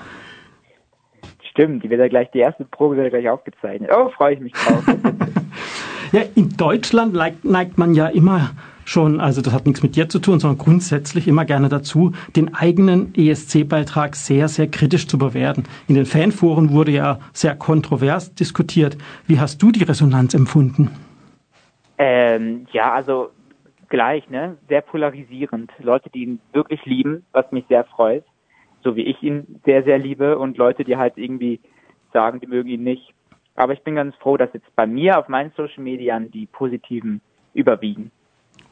Stimmt, 1.51 1.83
die 1.83 1.89
wird 1.89 1.99
ja 1.99 2.07
gleich, 2.07 2.29
die 2.31 2.39
erste 2.39 2.65
Probe 2.65 2.97
wird 2.97 3.11
ja 3.11 3.19
gleich 3.19 3.29
aufgezeichnet. 3.31 3.89
Oh, 3.91 4.09
freue 4.09 4.35
ich 4.35 4.39
mich 4.39 4.53
drauf. 4.53 4.83
ja, 6.11 6.21
in 6.35 6.55
Deutschland 6.55 7.15
neigt 7.43 7.77
man 7.79 7.95
ja 7.95 8.07
immer 8.07 8.51
schon, 8.87 9.19
also 9.19 9.41
das 9.41 9.53
hat 9.53 9.65
nichts 9.65 9.83
mit 9.83 9.95
dir 9.95 10.07
zu 10.07 10.19
tun, 10.19 10.39
sondern 10.39 10.57
grundsätzlich 10.57 11.27
immer 11.27 11.45
gerne 11.45 11.69
dazu, 11.69 12.13
den 12.35 12.55
eigenen 12.55 13.13
ESC-Beitrag 13.15 14.15
sehr, 14.15 14.47
sehr 14.47 14.67
kritisch 14.67 15.07
zu 15.07 15.17
bewerten. 15.17 15.63
In 15.87 15.95
den 15.95 16.05
Fanforen 16.05 16.71
wurde 16.71 16.91
ja 16.91 17.19
sehr 17.33 17.55
kontrovers 17.55 18.33
diskutiert. 18.33 18.97
Wie 19.27 19.39
hast 19.39 19.61
du 19.61 19.71
die 19.71 19.83
Resonanz 19.83 20.33
empfunden? 20.33 20.91
Ähm, 21.97 22.65
ja, 22.71 22.93
also 22.93 23.29
gleich, 23.89 24.29
ne? 24.29 24.57
Sehr 24.69 24.81
polarisierend. 24.81 25.71
Leute, 25.79 26.09
die 26.09 26.23
ihn 26.23 26.39
wirklich 26.53 26.85
lieben, 26.85 27.25
was 27.33 27.51
mich 27.51 27.65
sehr 27.67 27.83
freut. 27.83 28.23
so 28.83 28.95
wie 28.95 29.03
ich 29.03 29.21
ihn 29.21 29.59
sehr, 29.65 29.83
sehr 29.83 29.97
liebe 29.97 30.37
und 30.37 30.55
Leute, 30.57 30.85
die 30.85 30.95
halt 30.95 31.17
irgendwie 31.17 31.59
sagen, 32.13 32.39
die 32.39 32.47
mögen 32.47 32.69
ihn 32.69 32.83
nicht. 32.83 33.13
Aber 33.55 33.73
ich 33.73 33.83
bin 33.83 33.95
ganz 33.95 34.15
froh, 34.17 34.37
dass 34.37 34.53
jetzt 34.53 34.73
bei 34.75 34.87
mir 34.87 35.17
auf 35.19 35.27
meinen 35.27 35.51
Social 35.57 35.83
Medien 35.83 36.31
die 36.31 36.45
positiven 36.45 37.19
überwiegen. 37.53 38.11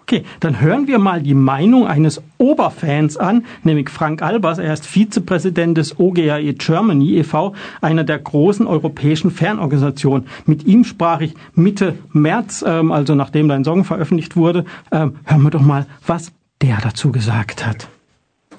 Okay, 0.08 0.24
dann 0.40 0.62
hören 0.62 0.86
wir 0.86 1.00
mal 1.00 1.20
die 1.24 1.34
Meinung 1.34 1.88
eines 1.88 2.22
Oberfans 2.38 3.18
an, 3.18 3.44
nämlich 3.64 3.90
Frank 3.90 4.22
Albers. 4.22 4.60
Er 4.60 4.72
ist 4.72 4.86
Vizepräsident 4.86 5.80
des 5.80 6.00
OGAE 6.00 6.54
Germany 6.54 7.18
e.V., 7.18 7.56
einer 7.82 8.04
der 8.04 8.20
großen 8.20 8.68
europäischen 8.68 9.32
Fernorganisationen. 9.32 10.28
Mit 10.46 10.68
ihm 10.68 10.84
sprach 10.84 11.22
ich 11.22 11.34
Mitte 11.56 11.98
März, 12.12 12.64
ähm, 12.68 12.92
also 12.92 13.16
nachdem 13.16 13.48
dein 13.48 13.64
Song 13.64 13.84
veröffentlicht 13.84 14.36
wurde. 14.36 14.66
Ähm, 14.92 15.16
hören 15.26 15.42
wir 15.42 15.50
doch 15.50 15.62
mal, 15.62 15.88
was 16.06 16.32
der 16.62 16.78
dazu 16.84 17.12
gesagt 17.12 17.66
hat. 17.66 17.88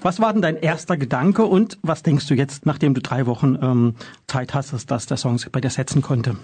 Was 0.03 0.21
war 0.21 0.33
denn 0.33 0.43
dein 0.43 0.57
erster 0.57 0.97
Gedanke 0.97 1.45
und 1.45 1.79
was 1.83 2.03
denkst 2.03 2.27
du 2.27 2.35
jetzt, 2.35 2.67
nachdem 2.67 2.93
du 2.93 3.01
drei 3.01 3.27
Wochen 3.27 3.57
ähm, 3.63 3.95
Zeit 4.27 4.53
hast, 4.53 4.91
dass 4.91 5.07
der 5.07 5.17
Song 5.17 5.39
sich 5.39 5.53
bei 5.53 5.61
dir 5.61 5.71
setzen 5.71 6.03
konnte? 6.03 6.39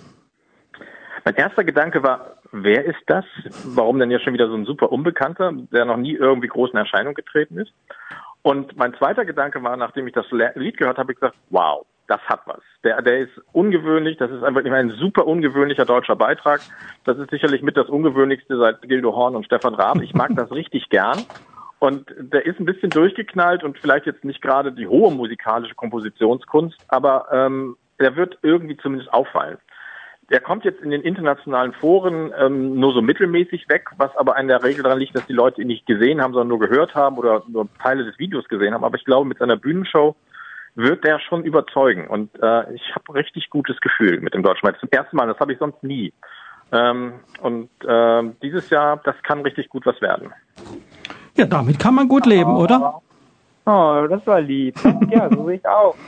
Mein 1.24 1.34
erster 1.34 1.64
Gedanke 1.64 2.04
war, 2.04 2.36
wer 2.52 2.84
ist 2.84 3.02
das? 3.06 3.24
Warum 3.64 3.98
denn 3.98 4.10
jetzt 4.10 4.24
schon 4.24 4.34
wieder 4.34 4.48
so 4.48 4.54
ein 4.54 4.64
super 4.64 4.92
Unbekannter, 4.92 5.52
der 5.72 5.84
noch 5.84 5.96
nie 5.96 6.14
irgendwie 6.14 6.48
groß 6.48 6.70
in 6.72 6.78
Erscheinung 6.78 7.14
getreten 7.14 7.58
ist? 7.58 7.72
Und 8.42 8.76
mein 8.76 8.94
zweiter 8.94 9.24
Gedanke 9.24 9.62
war, 9.62 9.76
nachdem 9.76 10.06
ich 10.06 10.14
das 10.14 10.26
Lied 10.30 10.76
gehört 10.76 10.98
habe, 10.98 11.12
ich 11.12 11.18
gesagt, 11.18 11.36
wow, 11.50 11.84
das 12.08 12.20
hat 12.22 12.40
was. 12.46 12.60
Der, 12.84 13.00
der 13.00 13.20
ist 13.20 13.32
ungewöhnlich, 13.52 14.18
das 14.18 14.30
ist 14.30 14.42
einfach 14.42 14.64
ein 14.64 14.90
super 14.90 15.26
ungewöhnlicher 15.26 15.84
deutscher 15.84 16.16
Beitrag. 16.16 16.60
Das 17.04 17.16
ist 17.18 17.30
sicherlich 17.30 17.62
mit 17.62 17.76
das 17.76 17.88
ungewöhnlichste 17.88 18.58
seit 18.58 18.82
Gildo 18.82 19.14
Horn 19.14 19.36
und 19.36 19.46
Stefan 19.46 19.74
Raab. 19.74 20.02
Ich 20.02 20.12
mag 20.12 20.30
das 20.34 20.50
richtig 20.50 20.88
gern. 20.88 21.24
Und 21.78 22.14
der 22.16 22.46
ist 22.46 22.60
ein 22.60 22.64
bisschen 22.66 22.90
durchgeknallt 22.90 23.64
und 23.64 23.78
vielleicht 23.78 24.06
jetzt 24.06 24.24
nicht 24.24 24.42
gerade 24.42 24.72
die 24.72 24.86
hohe 24.86 25.12
musikalische 25.12 25.74
Kompositionskunst, 25.74 26.78
aber 26.88 27.26
ähm, 27.32 27.76
der 27.98 28.14
wird 28.14 28.38
irgendwie 28.42 28.76
zumindest 28.76 29.12
auffallen. 29.12 29.58
Der 30.30 30.40
kommt 30.40 30.64
jetzt 30.64 30.80
in 30.80 30.90
den 30.90 31.02
internationalen 31.02 31.72
Foren 31.72 32.32
ähm, 32.38 32.78
nur 32.78 32.94
so 32.94 33.02
mittelmäßig 33.02 33.68
weg, 33.68 33.88
was 33.96 34.16
aber 34.16 34.38
in 34.38 34.48
der 34.48 34.62
Regel 34.62 34.82
daran 34.82 34.98
liegt, 34.98 35.14
dass 35.14 35.26
die 35.26 35.32
Leute 35.32 35.60
ihn 35.60 35.66
nicht 35.66 35.86
gesehen 35.86 36.22
haben, 36.22 36.32
sondern 36.32 36.48
nur 36.48 36.60
gehört 36.60 36.94
haben 36.94 37.18
oder 37.18 37.42
nur 37.48 37.68
Teile 37.82 38.04
des 38.04 38.18
Videos 38.18 38.48
gesehen 38.48 38.72
haben. 38.72 38.84
Aber 38.84 38.96
ich 38.96 39.04
glaube, 39.04 39.28
mit 39.28 39.38
seiner 39.38 39.56
Bühnenshow 39.56 40.14
wird 40.74 41.04
der 41.04 41.18
schon 41.18 41.44
überzeugen. 41.44 42.06
Und 42.06 42.30
äh, 42.40 42.72
ich 42.72 42.94
habe 42.94 43.14
richtig 43.14 43.50
gutes 43.50 43.80
Gefühl 43.80 44.20
mit 44.20 44.34
dem 44.34 44.42
Deutschen 44.42 44.66
Meister. 44.66 44.80
Zum 44.80 44.88
ersten 44.90 45.16
Mal, 45.16 45.26
das 45.26 45.38
habe 45.38 45.52
ich 45.52 45.58
sonst 45.58 45.82
nie. 45.82 46.12
Ähm, 46.72 47.14
und 47.42 47.68
äh, 47.84 48.22
dieses 48.42 48.70
Jahr, 48.70 48.98
das 49.04 49.16
kann 49.22 49.42
richtig 49.42 49.68
gut 49.68 49.84
was 49.84 50.00
werden. 50.00 50.32
Ja, 51.36 51.44
damit 51.44 51.78
kann 51.78 51.94
man 51.94 52.08
gut 52.08 52.26
leben, 52.26 52.56
oder? 52.56 53.02
Oh, 53.64 54.06
das 54.08 54.26
war 54.26 54.40
lieb. 54.40 54.74
Ja, 55.10 55.28
so 55.30 55.46
sehe 55.46 55.56
ich 55.56 55.66
auch. 55.66 55.94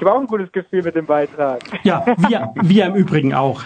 Ich 0.00 0.06
habe 0.06 0.16
auch 0.16 0.20
ein 0.22 0.26
gutes 0.26 0.50
Gefühl 0.50 0.82
mit 0.82 0.94
dem 0.94 1.04
Beitrag. 1.04 1.60
Ja, 1.82 2.06
wir, 2.16 2.54
wir 2.62 2.86
im 2.86 2.94
Übrigen 2.94 3.34
auch. 3.34 3.62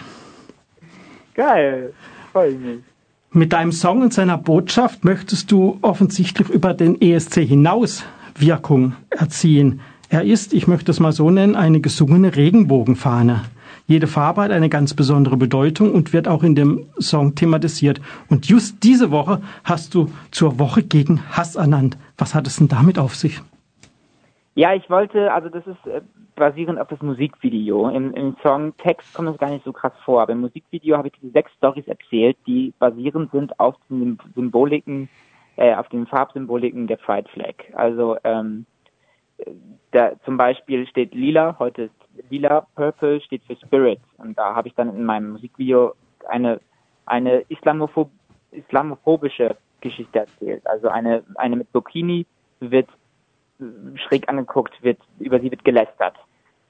Geil. 1.35 1.93
Freue 2.32 2.51
ich 2.51 2.59
mich. 2.59 2.78
Mit 3.30 3.53
deinem 3.53 3.70
Song 3.70 4.03
und 4.03 4.12
seiner 4.12 4.37
Botschaft 4.37 5.05
möchtest 5.05 5.53
du 5.53 5.78
offensichtlich 5.80 6.49
über 6.49 6.74
den 6.74 7.01
ESC 7.01 7.35
hinaus 7.35 8.05
Wirkung 8.37 8.95
erzielen. 9.11 9.80
Er 10.09 10.24
ist, 10.24 10.53
ich 10.53 10.66
möchte 10.66 10.91
es 10.91 10.99
mal 10.99 11.12
so 11.12 11.30
nennen, 11.30 11.55
eine 11.55 11.80
gesungene 11.80 12.35
Regenbogenfahne. 12.35 13.45
Jede 13.87 14.09
Farbe 14.09 14.43
hat 14.43 14.51
eine 14.51 14.68
ganz 14.68 14.93
besondere 14.93 15.37
Bedeutung 15.37 15.93
und 15.93 16.12
wird 16.12 16.26
auch 16.26 16.43
in 16.43 16.57
dem 16.57 16.87
Song 16.99 17.37
thematisiert. 17.37 18.01
Und 18.28 18.47
just 18.47 18.82
diese 18.82 19.12
Woche 19.12 19.41
hast 19.62 19.95
du 19.95 20.11
zur 20.32 20.59
Woche 20.59 20.82
gegen 20.82 21.20
Hass 21.30 21.55
ernannt. 21.55 21.97
Was 22.18 22.35
hat 22.35 22.49
es 22.49 22.57
denn 22.57 22.66
damit 22.66 22.99
auf 22.99 23.14
sich? 23.14 23.41
Ja, 24.57 24.72
ich 24.72 24.88
wollte, 24.88 25.32
also 25.32 25.48
das 25.48 25.66
ist 25.66 25.86
äh, 25.86 26.00
basierend 26.36 26.78
auf 26.78 26.88
das 26.88 27.02
Musikvideo. 27.02 27.88
Im, 27.88 28.14
Im 28.14 28.36
Songtext 28.42 29.12
kommt 29.14 29.28
es 29.28 29.38
gar 29.38 29.50
nicht 29.50 29.64
so 29.64 29.72
krass 29.72 29.92
vor, 30.05 30.22
aber 30.22 30.32
im 30.32 30.40
Musikvideo 30.42 30.96
habe 30.96 31.09
ich 31.09 31.14
diese 31.20 31.32
sechs 31.32 31.52
Stories 31.55 31.88
erzählt, 31.88 32.36
die 32.46 32.72
basierend 32.78 33.32
sind 33.32 33.59
auf 33.59 33.74
den 33.90 34.18
Symboliken, 34.34 35.09
äh, 35.57 35.74
auf 35.74 35.88
den 35.88 36.07
Farbsymboliken 36.07 36.86
der 36.86 36.96
Pride 36.96 37.28
Flag. 37.30 37.55
Also 37.74 38.16
ähm, 38.22 38.64
da 39.90 40.12
zum 40.24 40.36
Beispiel 40.36 40.86
steht 40.86 41.14
lila, 41.14 41.57
heute 41.59 41.82
ist 41.82 42.30
lila, 42.30 42.66
purple 42.76 43.20
steht 43.22 43.42
für 43.44 43.57
Spirit. 43.57 44.00
Und 44.18 44.38
da 44.38 44.55
habe 44.55 44.68
ich 44.68 44.74
dann 44.74 44.88
in 44.94 45.05
meinem 45.05 45.32
Musikvideo 45.32 45.94
eine, 46.28 46.61
eine 47.07 47.40
Islamophob 47.48 48.11
islamophobische 48.52 49.57
Geschichte 49.80 50.20
erzählt. 50.20 50.64
Also 50.64 50.88
eine, 50.88 51.24
eine 51.34 51.57
mit 51.57 51.72
Burkini 51.72 52.24
wird 52.61 52.88
schräg 53.96 54.28
angeguckt, 54.28 54.82
wird, 54.82 54.98
über 55.18 55.40
sie 55.40 55.50
wird 55.50 55.64
gelästert. 55.64 56.16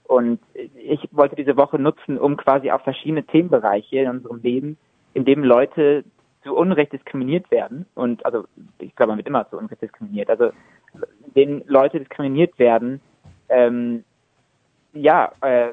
Und 0.04 0.40
ich 0.54 1.08
wollte 1.12 1.36
diese 1.36 1.56
Woche 1.56 1.78
nutzen, 1.78 2.18
um 2.18 2.36
quasi 2.36 2.70
auf 2.70 2.82
verschiedene 2.82 3.24
Themenbereiche 3.24 4.00
in 4.00 4.10
unserem 4.10 4.42
Leben, 4.42 4.76
in 5.14 5.24
dem 5.24 5.42
Leute 5.42 6.04
zu 6.42 6.54
Unrecht 6.54 6.92
diskriminiert 6.92 7.50
werden. 7.50 7.86
Und 7.94 8.24
also 8.26 8.44
ich 8.78 8.94
glaube, 8.94 9.12
man 9.12 9.18
wird 9.18 9.28
immer 9.28 9.48
zu 9.48 9.56
Unrecht 9.56 9.80
diskriminiert. 9.80 10.28
Also 10.28 10.50
in 11.26 11.34
denen 11.34 11.62
Leute 11.66 12.00
diskriminiert 12.00 12.58
werden, 12.58 13.00
ähm, 13.48 14.04
ja, 14.92 15.32
äh, 15.40 15.72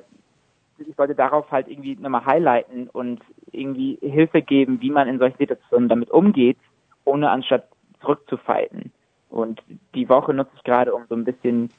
ich 0.78 0.98
wollte 0.98 1.14
darauf 1.14 1.52
halt 1.52 1.68
irgendwie 1.68 1.96
nochmal 1.96 2.26
highlighten 2.26 2.88
und 2.90 3.22
irgendwie 3.52 4.00
Hilfe 4.02 4.42
geben, 4.42 4.82
wie 4.82 4.90
man 4.90 5.08
in 5.08 5.20
solchen 5.20 5.38
Situationen 5.38 5.90
damit 5.90 6.10
umgeht, 6.10 6.58
ohne 7.06 7.30
anstatt 7.30 7.68
zurückzufighten. 8.00 8.92
Und 9.32 9.64
die 9.96 10.10
Woche 10.10 10.34
nutze 10.34 10.52
ich 10.56 10.64
gerade, 10.64 10.94
um 10.94 11.04
so 11.10 11.16
ein 11.16 11.24
bisschen 11.24 11.70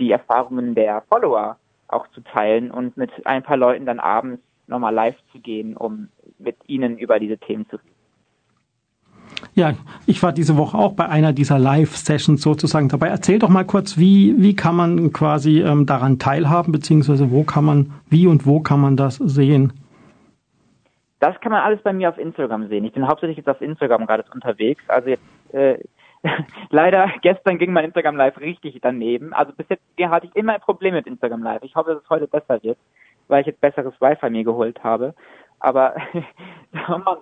die 0.00 0.10
Erfahrungen 0.10 0.74
der 0.74 1.02
Follower 1.08 1.56
auch 1.88 2.08
zu 2.08 2.22
teilen 2.22 2.70
und 2.70 2.96
mit 2.96 3.10
ein 3.26 3.42
paar 3.42 3.58
Leuten 3.58 3.86
dann 3.86 4.00
abends 4.00 4.42
nochmal 4.66 4.94
live 4.94 5.16
zu 5.30 5.38
gehen, 5.38 5.76
um 5.76 6.08
mit 6.38 6.56
ihnen 6.66 6.98
über 6.98 7.20
diese 7.20 7.38
Themen 7.38 7.68
zu 7.68 7.76
reden. 7.76 7.94
Ja, 9.54 9.74
ich 10.06 10.22
war 10.22 10.32
diese 10.32 10.56
Woche 10.56 10.76
auch 10.76 10.94
bei 10.94 11.08
einer 11.08 11.32
dieser 11.32 11.58
Live-Sessions 11.58 12.42
sozusagen 12.42 12.88
dabei. 12.88 13.08
Erzähl 13.08 13.38
doch 13.38 13.48
mal 13.48 13.64
kurz, 13.64 13.98
wie, 13.98 14.34
wie 14.38 14.56
kann 14.56 14.74
man 14.74 15.12
quasi 15.12 15.60
ähm, 15.60 15.86
daran 15.86 16.18
teilhaben, 16.18 16.72
beziehungsweise 16.72 17.30
wo 17.30 17.44
kann 17.44 17.64
man, 17.64 17.92
wie 18.08 18.26
und 18.26 18.46
wo 18.46 18.60
kann 18.60 18.80
man 18.80 18.96
das 18.96 19.16
sehen? 19.16 19.72
Das 21.20 21.40
kann 21.40 21.52
man 21.52 21.62
alles 21.62 21.80
bei 21.82 21.92
mir 21.92 22.08
auf 22.08 22.18
Instagram 22.18 22.68
sehen. 22.68 22.84
Ich 22.84 22.92
bin 22.92 23.06
hauptsächlich 23.06 23.36
jetzt 23.36 23.48
auf 23.48 23.60
Instagram 23.60 24.06
gerade 24.06 24.24
unterwegs. 24.32 24.82
Also 24.88 25.10
jetzt, 25.10 25.22
äh, 25.52 25.78
leider 26.70 27.10
gestern 27.22 27.58
ging 27.58 27.72
mein 27.72 27.84
Instagram 27.84 28.16
Live 28.16 28.38
richtig 28.38 28.78
daneben. 28.82 29.32
Also 29.32 29.52
bis 29.52 29.66
jetzt 29.68 29.82
hatte 30.00 30.26
ich 30.26 30.36
immer 30.36 30.54
ein 30.54 30.60
Problem 30.60 30.94
mit 30.94 31.06
Instagram 31.06 31.42
Live. 31.42 31.62
Ich 31.62 31.74
hoffe, 31.74 31.94
dass 31.94 32.02
es 32.02 32.10
heute 32.10 32.26
besser 32.26 32.62
wird, 32.62 32.78
weil 33.28 33.42
ich 33.42 33.46
jetzt 33.46 33.60
besseres 33.60 33.94
Wi-Fi 34.00 34.30
mir 34.30 34.44
geholt 34.44 34.82
habe. 34.82 35.14
Aber 35.60 35.94
oh 36.88 36.98
Mann, 36.98 37.18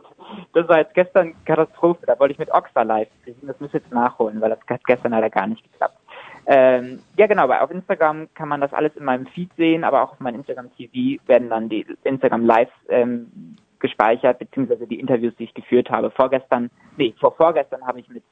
das 0.52 0.68
war 0.68 0.78
jetzt 0.78 0.94
gestern 0.94 1.34
Katastrophe. 1.44 2.06
Da 2.06 2.18
wollte 2.18 2.32
ich 2.32 2.38
mit 2.38 2.52
Oxa 2.52 2.82
live 2.82 3.08
kriegen. 3.24 3.46
Das 3.46 3.58
muss 3.60 3.68
ich 3.68 3.74
jetzt 3.74 3.92
nachholen, 3.92 4.40
weil 4.40 4.50
das 4.50 4.60
hat 4.68 4.84
gestern 4.84 5.12
leider 5.12 5.30
gar 5.30 5.46
nicht 5.46 5.62
geklappt. 5.62 5.98
Ähm, 6.46 7.00
ja, 7.16 7.26
genau, 7.26 7.48
weil 7.48 7.60
auf 7.60 7.70
Instagram 7.70 8.28
kann 8.34 8.48
man 8.48 8.60
das 8.60 8.72
alles 8.72 8.96
in 8.96 9.04
meinem 9.04 9.26
Feed 9.26 9.50
sehen, 9.56 9.84
aber 9.84 10.02
auch 10.02 10.12
auf 10.12 10.20
meinem 10.20 10.36
Instagram 10.36 10.74
TV 10.76 11.22
werden 11.26 11.50
dann 11.50 11.68
die 11.68 11.86
Instagram 12.02 12.44
Lives 12.44 12.72
ähm, 12.88 13.56
gespeichert, 13.78 14.40
beziehungsweise 14.40 14.86
die 14.86 14.98
Interviews, 14.98 15.34
die 15.36 15.44
ich 15.44 15.54
geführt 15.54 15.90
habe. 15.90 16.10
Vorgestern, 16.10 16.70
nee, 16.96 17.14
vor 17.20 17.32
vorgestern 17.36 17.86
habe 17.86 18.00
ich 18.00 18.08
mit 18.08 18.24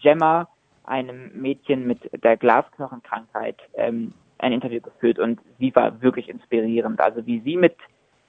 Gemma, 0.00 0.48
einem 0.84 1.30
Mädchen 1.34 1.86
mit 1.86 1.98
der 2.22 2.36
Glasknochenkrankheit, 2.36 3.56
ähm, 3.74 4.12
ein 4.38 4.52
Interview 4.52 4.80
geführt 4.80 5.18
und 5.18 5.40
sie 5.58 5.74
war 5.74 6.02
wirklich 6.02 6.28
inspirierend. 6.28 7.00
Also 7.00 7.24
wie 7.26 7.40
sie 7.40 7.56
mit 7.56 7.76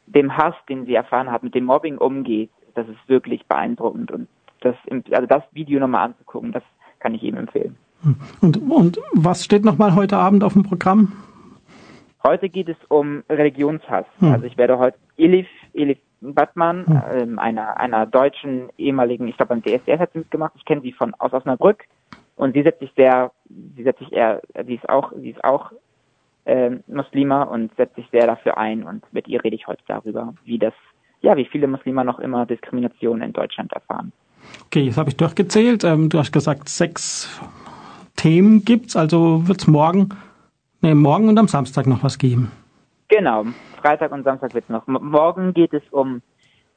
dem 0.05 0.37
Hass, 0.37 0.53
den 0.69 0.85
sie 0.85 0.95
erfahren 0.95 1.31
hat, 1.31 1.43
mit 1.43 1.55
dem 1.55 1.65
Mobbing 1.65 1.97
umgeht, 1.97 2.51
das 2.75 2.87
ist 2.87 2.99
wirklich 3.07 3.45
beeindruckend. 3.47 4.11
Und 4.11 4.27
das, 4.61 4.75
also 5.11 5.27
das 5.27 5.43
Video 5.51 5.79
nochmal 5.79 6.05
anzugucken, 6.05 6.51
das 6.51 6.63
kann 6.99 7.15
ich 7.15 7.23
Ihnen 7.23 7.37
empfehlen. 7.37 7.75
Und, 8.41 8.57
und 8.69 8.99
was 9.13 9.43
steht 9.43 9.63
nochmal 9.65 9.95
heute 9.95 10.17
Abend 10.17 10.43
auf 10.43 10.53
dem 10.53 10.63
Programm? 10.63 11.13
Heute 12.23 12.49
geht 12.49 12.69
es 12.69 12.77
um 12.89 13.23
Religionshass. 13.29 14.05
Hm. 14.19 14.31
Also 14.31 14.45
ich 14.45 14.57
werde 14.57 14.77
heute 14.77 14.97
Elif, 15.17 15.47
Elif 15.73 15.97
Battmann, 16.23 16.85
hm. 16.85 17.01
ähm, 17.11 17.39
einer, 17.39 17.77
einer 17.77 18.05
deutschen 18.05 18.69
ehemaligen, 18.77 19.27
ich 19.27 19.37
glaube 19.37 19.55
beim 19.55 19.63
DSDS 19.63 19.99
hat 19.99 20.13
sie 20.13 20.19
mitgemacht, 20.19 20.53
ich 20.55 20.65
kenne 20.65 20.81
sie 20.81 20.93
von 20.93 21.13
aus 21.15 21.33
Osnabrück 21.33 21.83
und 22.35 22.53
sie 22.53 22.63
setzt 22.63 22.79
sich 22.79 22.91
sehr, 22.95 23.31
sie 23.75 23.83
setzt 23.83 23.99
sich 23.99 24.11
eher, 24.13 24.41
sie 24.65 24.75
ist 24.75 24.89
auch, 24.89 25.11
sie 25.15 25.31
ist 25.31 25.43
auch 25.43 25.71
äh, 26.45 26.71
Muslima 26.87 27.43
und 27.43 27.75
setzt 27.75 27.95
sich 27.95 28.07
sehr 28.11 28.27
dafür 28.27 28.57
ein 28.57 28.83
und 28.83 29.03
mit 29.13 29.27
ihr 29.27 29.43
rede 29.43 29.55
ich 29.55 29.67
heute 29.67 29.83
darüber, 29.87 30.33
wie 30.45 30.59
das, 30.59 30.73
ja, 31.21 31.35
wie 31.37 31.45
viele 31.45 31.67
Muslime 31.67 32.03
noch 32.05 32.19
immer 32.19 32.45
Diskrimination 32.45 33.21
in 33.21 33.33
Deutschland 33.33 33.71
erfahren. 33.73 34.11
Okay, 34.65 34.81
jetzt 34.81 34.97
habe 34.97 35.09
ich 35.09 35.17
durchgezählt. 35.17 35.83
Ähm, 35.83 36.09
du 36.09 36.19
hast 36.19 36.31
gesagt, 36.31 36.69
sechs 36.69 37.41
Themen 38.15 38.65
gibt's, 38.65 38.95
also 38.95 39.47
wird's 39.47 39.67
morgen, 39.67 40.09
nee, 40.81 40.93
morgen 40.93 41.29
und 41.29 41.37
am 41.37 41.47
Samstag 41.47 41.87
noch 41.87 42.03
was 42.03 42.17
geben. 42.17 42.51
Genau, 43.15 43.45
Freitag 43.79 44.11
und 44.11 44.23
Samstag 44.23 44.55
wird's 44.55 44.69
noch. 44.69 44.87
Morgen 44.87 45.53
geht 45.53 45.73
es 45.73 45.83
um 45.91 46.23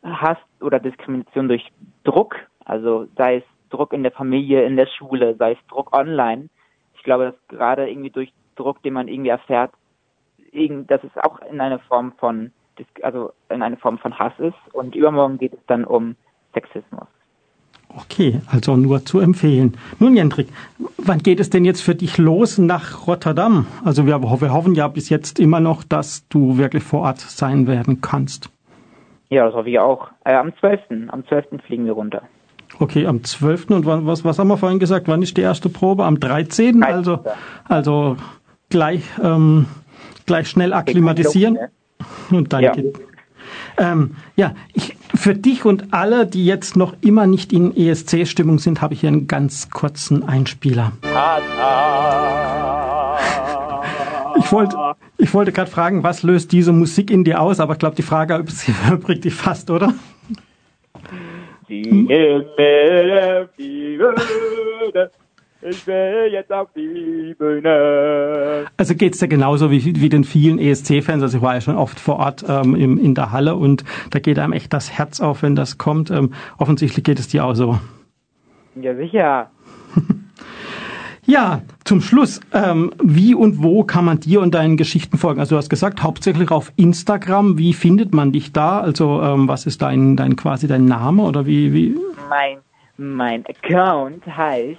Hass 0.03 0.37
oder 0.61 0.79
Diskrimination 0.79 1.49
durch 1.49 1.73
Druck, 2.05 2.37
also 2.65 3.07
sei 3.17 3.37
es 3.37 3.45
Druck 3.71 3.95
in 3.95 4.03
der 4.03 4.13
Familie, 4.13 4.65
in 4.65 4.77
der 4.77 4.87
Schule, 4.87 5.35
sei 5.37 5.53
es 5.53 5.59
Druck 5.69 5.97
online. 5.97 6.51
Ich 6.95 7.03
glaube, 7.05 7.25
dass 7.25 7.49
gerade 7.49 7.89
irgendwie 7.89 8.11
durch 8.11 8.33
Ausdruck, 8.57 8.83
den 8.83 8.95
man 8.95 9.09
irgendwie 9.09 9.31
erfährt, 9.31 9.73
dass 10.89 11.05
es 11.05 11.17
auch 11.23 11.41
in 11.51 11.61
eine 11.61 11.79
Form 11.79 12.13
von, 12.19 12.53
also 13.03 13.33
in 13.49 13.63
eine 13.63 13.77
Form 13.77 13.99
von 13.99 14.19
Hass 14.19 14.33
ist. 14.39 14.75
Und 14.75 14.95
übermorgen 14.95 15.39
geht 15.39 15.53
es 15.53 15.67
dann 15.67 15.85
um 15.85 16.17
Sexismus. 16.55 17.09
Okay, 17.99 18.41
also 18.47 18.77
nur 18.77 19.05
zu 19.05 19.21
empfehlen. 19.21 19.77
Nun, 19.99 20.17
Jendrik, 20.17 20.49
wann 20.99 21.19
geht 21.21 21.41
es 21.41 21.49
denn 21.49 21.65
jetzt 21.65 21.81
für 21.81 21.95
dich 21.95 22.19
los 22.19 22.59
nach 22.59 23.07
Rotterdam? 23.07 23.67
Also 23.85 24.07
wir, 24.07 24.21
wir 24.23 24.53
hoffen 24.53 24.75
ja 24.75 24.87
bis 24.89 25.09
jetzt 25.09 25.39
immer 25.39 25.61
noch, 25.61 25.83
dass 25.83 26.29
du 26.29 26.59
wirklich 26.59 26.83
vor 26.83 27.01
Ort 27.03 27.21
sein 27.21 27.67
werden 27.67 28.01
kannst. 28.03 28.51
Ja, 29.31 29.47
das 29.47 29.55
hoffe 29.55 29.71
ich 29.71 29.79
auch. 29.79 30.09
Äh, 30.25 30.35
am 30.35 30.53
12. 30.61 30.81
Am 31.09 31.27
12. 31.27 31.47
fliegen 31.67 31.87
wir 31.87 31.93
runter. 31.93 32.23
Okay, 32.79 33.07
am 33.07 33.25
12. 33.25 33.71
und 33.71 33.87
wann, 33.87 34.07
was, 34.07 34.25
was 34.25 34.39
haben 34.39 34.49
wir 34.49 34.59
vorhin 34.59 34.79
gesagt? 34.79 35.09
Wann 35.09 35.23
ist 35.23 35.37
die 35.37 35.41
erste 35.41 35.69
Probe? 35.69 36.05
Am 36.05 36.21
13. 36.21 36.83
Also, 36.83 37.21
also 37.65 38.17
gleich, 38.69 39.03
ähm, 39.23 39.67
gleich 40.27 40.49
schnell 40.49 40.73
akklimatisieren. 40.75 41.59
Und 42.31 42.53
dann 42.53 42.63
Ja. 42.63 42.73
geht. 42.73 42.99
Ähm, 43.79 44.17
ja, 44.37 44.55
ich, 44.75 44.97
für 45.27 45.35
dich 45.35 45.65
und 45.65 45.93
alle, 45.93 46.25
die 46.25 46.47
jetzt 46.47 46.77
noch 46.77 46.95
immer 47.01 47.27
nicht 47.27 47.53
in 47.53 47.77
ESC-Stimmung 47.77 48.61
sind, 48.61 48.81
habe 48.81 48.95
ich 48.95 49.01
hier 49.01 49.09
einen 49.09 49.27
ganz 49.27 49.71
kurzen 49.71 50.23
Einspieler. 50.23 50.93
Ich 54.39 54.53
wollte, 54.53 54.77
ich 55.19 55.35
wollte 55.35 55.51
gerade 55.51 55.69
fragen, 55.69 56.05
was 56.05 56.23
löst 56.23 56.53
diese 56.53 56.71
Musik 56.71 57.11
in 57.11 57.25
dir 57.25 57.41
aus, 57.41 57.59
aber 57.59 57.73
ich 57.73 57.81
glaube, 57.81 57.97
die 57.97 58.03
Frage 58.03 58.37
übrigt 58.93 59.25
dich 59.25 59.35
fast, 59.35 59.69
oder? 59.69 59.95
Die 61.69 62.07
ich 65.63 65.87
will 65.87 66.29
jetzt 66.33 66.53
auf 66.53 66.69
die 66.77 67.35
Bühne. 67.39 68.67
Also 68.77 68.95
geht's 68.95 69.19
dir 69.19 69.29
genauso 69.29 69.71
wie, 69.71 70.01
wie 70.01 70.09
den 70.09 70.25
vielen 70.25 70.59
ESC-Fans. 70.59 71.23
Also 71.23 71.39
ich 71.39 71.43
war 71.43 71.55
ja 71.55 71.61
schon 71.61 71.77
oft 71.77 71.99
vor 71.99 72.17
Ort 72.19 72.45
ähm, 72.49 72.75
im, 72.75 72.99
in 72.99 73.15
der 73.15 73.33
Halle 73.33 73.57
und 73.57 73.85
da 74.11 74.19
geht 74.19 74.39
einem 74.39 74.53
echt 74.53 74.73
das 74.73 74.93
Herz 74.93 75.21
auf, 75.21 75.43
wenn 75.43 75.57
das 75.57 75.79
kommt. 75.79 76.11
Ähm, 76.11 76.33
offensichtlich 76.59 77.05
geht 77.05 77.19
es 77.19 77.29
dir 77.29 77.45
auch 77.45 77.55
so. 77.55 77.79
Ja, 78.75 78.95
sicher. 78.95 79.51
Ja, 81.29 81.63
zum 81.83 82.03
Schluss, 82.03 82.41
ähm, 82.53 82.93
wie 83.03 83.35
und 83.35 83.61
wo 83.61 83.83
kann 83.83 84.05
man 84.05 84.21
dir 84.21 84.41
und 84.41 84.55
deinen 84.55 84.77
Geschichten 84.77 85.19
folgen? 85.19 85.41
Also 85.41 85.57
du 85.57 85.59
hast 85.59 85.69
gesagt, 85.69 86.05
hauptsächlich 86.05 86.53
auf 86.53 86.73
Instagram. 86.77 87.59
Wie 87.59 87.73
findet 87.73 88.15
man 88.15 88.31
dich 88.31 88.53
da? 88.53 88.79
Also 88.79 89.21
ähm, 89.21 89.49
was 89.49 89.67
ist 89.67 89.83
dein, 89.83 90.15
dein 90.15 90.37
quasi 90.37 90.69
dein 90.69 90.85
Name 90.85 91.25
oder 91.25 91.45
wie, 91.45 91.73
wie? 91.73 91.97
Mein, 92.29 92.59
mein 92.97 93.45
Account 93.47 94.25
heißt 94.25 94.79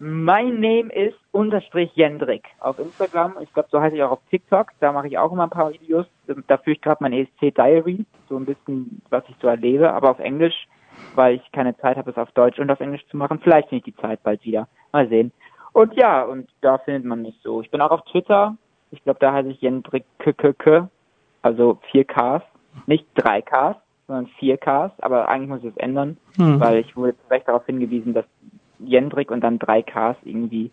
My 0.00 0.44
name 0.44 0.90
is 0.92 1.12
unterstrich 1.32 1.90
Jendrik 1.94 2.44
auf 2.60 2.78
Instagram. 2.78 3.34
Ich 3.40 3.52
glaube, 3.52 3.68
so 3.72 3.80
heiße 3.80 3.96
ich 3.96 4.02
auch 4.02 4.12
auf 4.12 4.20
TikTok. 4.30 4.68
Da 4.78 4.92
mache 4.92 5.08
ich 5.08 5.18
auch 5.18 5.32
immer 5.32 5.44
ein 5.44 5.50
paar 5.50 5.72
Videos. 5.72 6.06
Da 6.46 6.56
führe 6.58 6.76
ich 6.76 6.80
gerade 6.80 6.98
mein 7.02 7.12
ESC 7.12 7.52
Diary, 7.54 8.04
so 8.28 8.36
ein 8.36 8.44
bisschen, 8.44 9.02
was 9.10 9.24
ich 9.28 9.34
so 9.42 9.48
erlebe, 9.48 9.92
aber 9.92 10.10
auf 10.10 10.20
Englisch, 10.20 10.68
weil 11.16 11.36
ich 11.36 11.52
keine 11.52 11.76
Zeit 11.78 11.96
habe, 11.96 12.10
es 12.12 12.16
auf 12.16 12.30
Deutsch 12.32 12.60
und 12.60 12.70
auf 12.70 12.78
Englisch 12.80 13.04
zu 13.08 13.16
machen. 13.16 13.40
Vielleicht 13.42 13.70
finde 13.70 13.88
ich 13.88 13.94
die 13.94 14.00
Zeit 14.00 14.22
bald 14.22 14.44
wieder. 14.44 14.68
Mal 14.92 15.08
sehen. 15.08 15.32
Und 15.72 15.94
ja, 15.94 16.22
und 16.22 16.48
da 16.60 16.78
findet 16.78 17.04
man 17.04 17.22
mich 17.22 17.38
so. 17.42 17.60
Ich 17.60 17.70
bin 17.70 17.80
auch 17.80 17.90
auf 17.90 18.04
Twitter. 18.04 18.56
Ich 18.92 19.02
glaube, 19.02 19.18
da 19.20 19.32
heiße 19.32 19.48
ich 19.50 19.60
Jendrik 19.60 20.04
KKK, 20.18 20.88
also 21.42 21.78
4Ks, 21.92 22.42
nicht 22.86 23.06
3Ks, 23.16 23.76
sondern 24.06 24.26
4Ks, 24.40 24.92
aber 25.00 25.28
eigentlich 25.28 25.48
muss 25.48 25.60
ich 25.64 25.70
es 25.70 25.76
ändern, 25.76 26.16
Hm. 26.36 26.58
weil 26.60 26.78
ich 26.78 26.96
wurde 26.96 27.16
zu 27.16 27.30
Recht 27.30 27.46
darauf 27.48 27.66
hingewiesen, 27.66 28.14
dass 28.14 28.24
Jendrik 28.80 29.30
und 29.30 29.40
dann 29.42 29.58
3Ks 29.58 30.16
irgendwie 30.24 30.70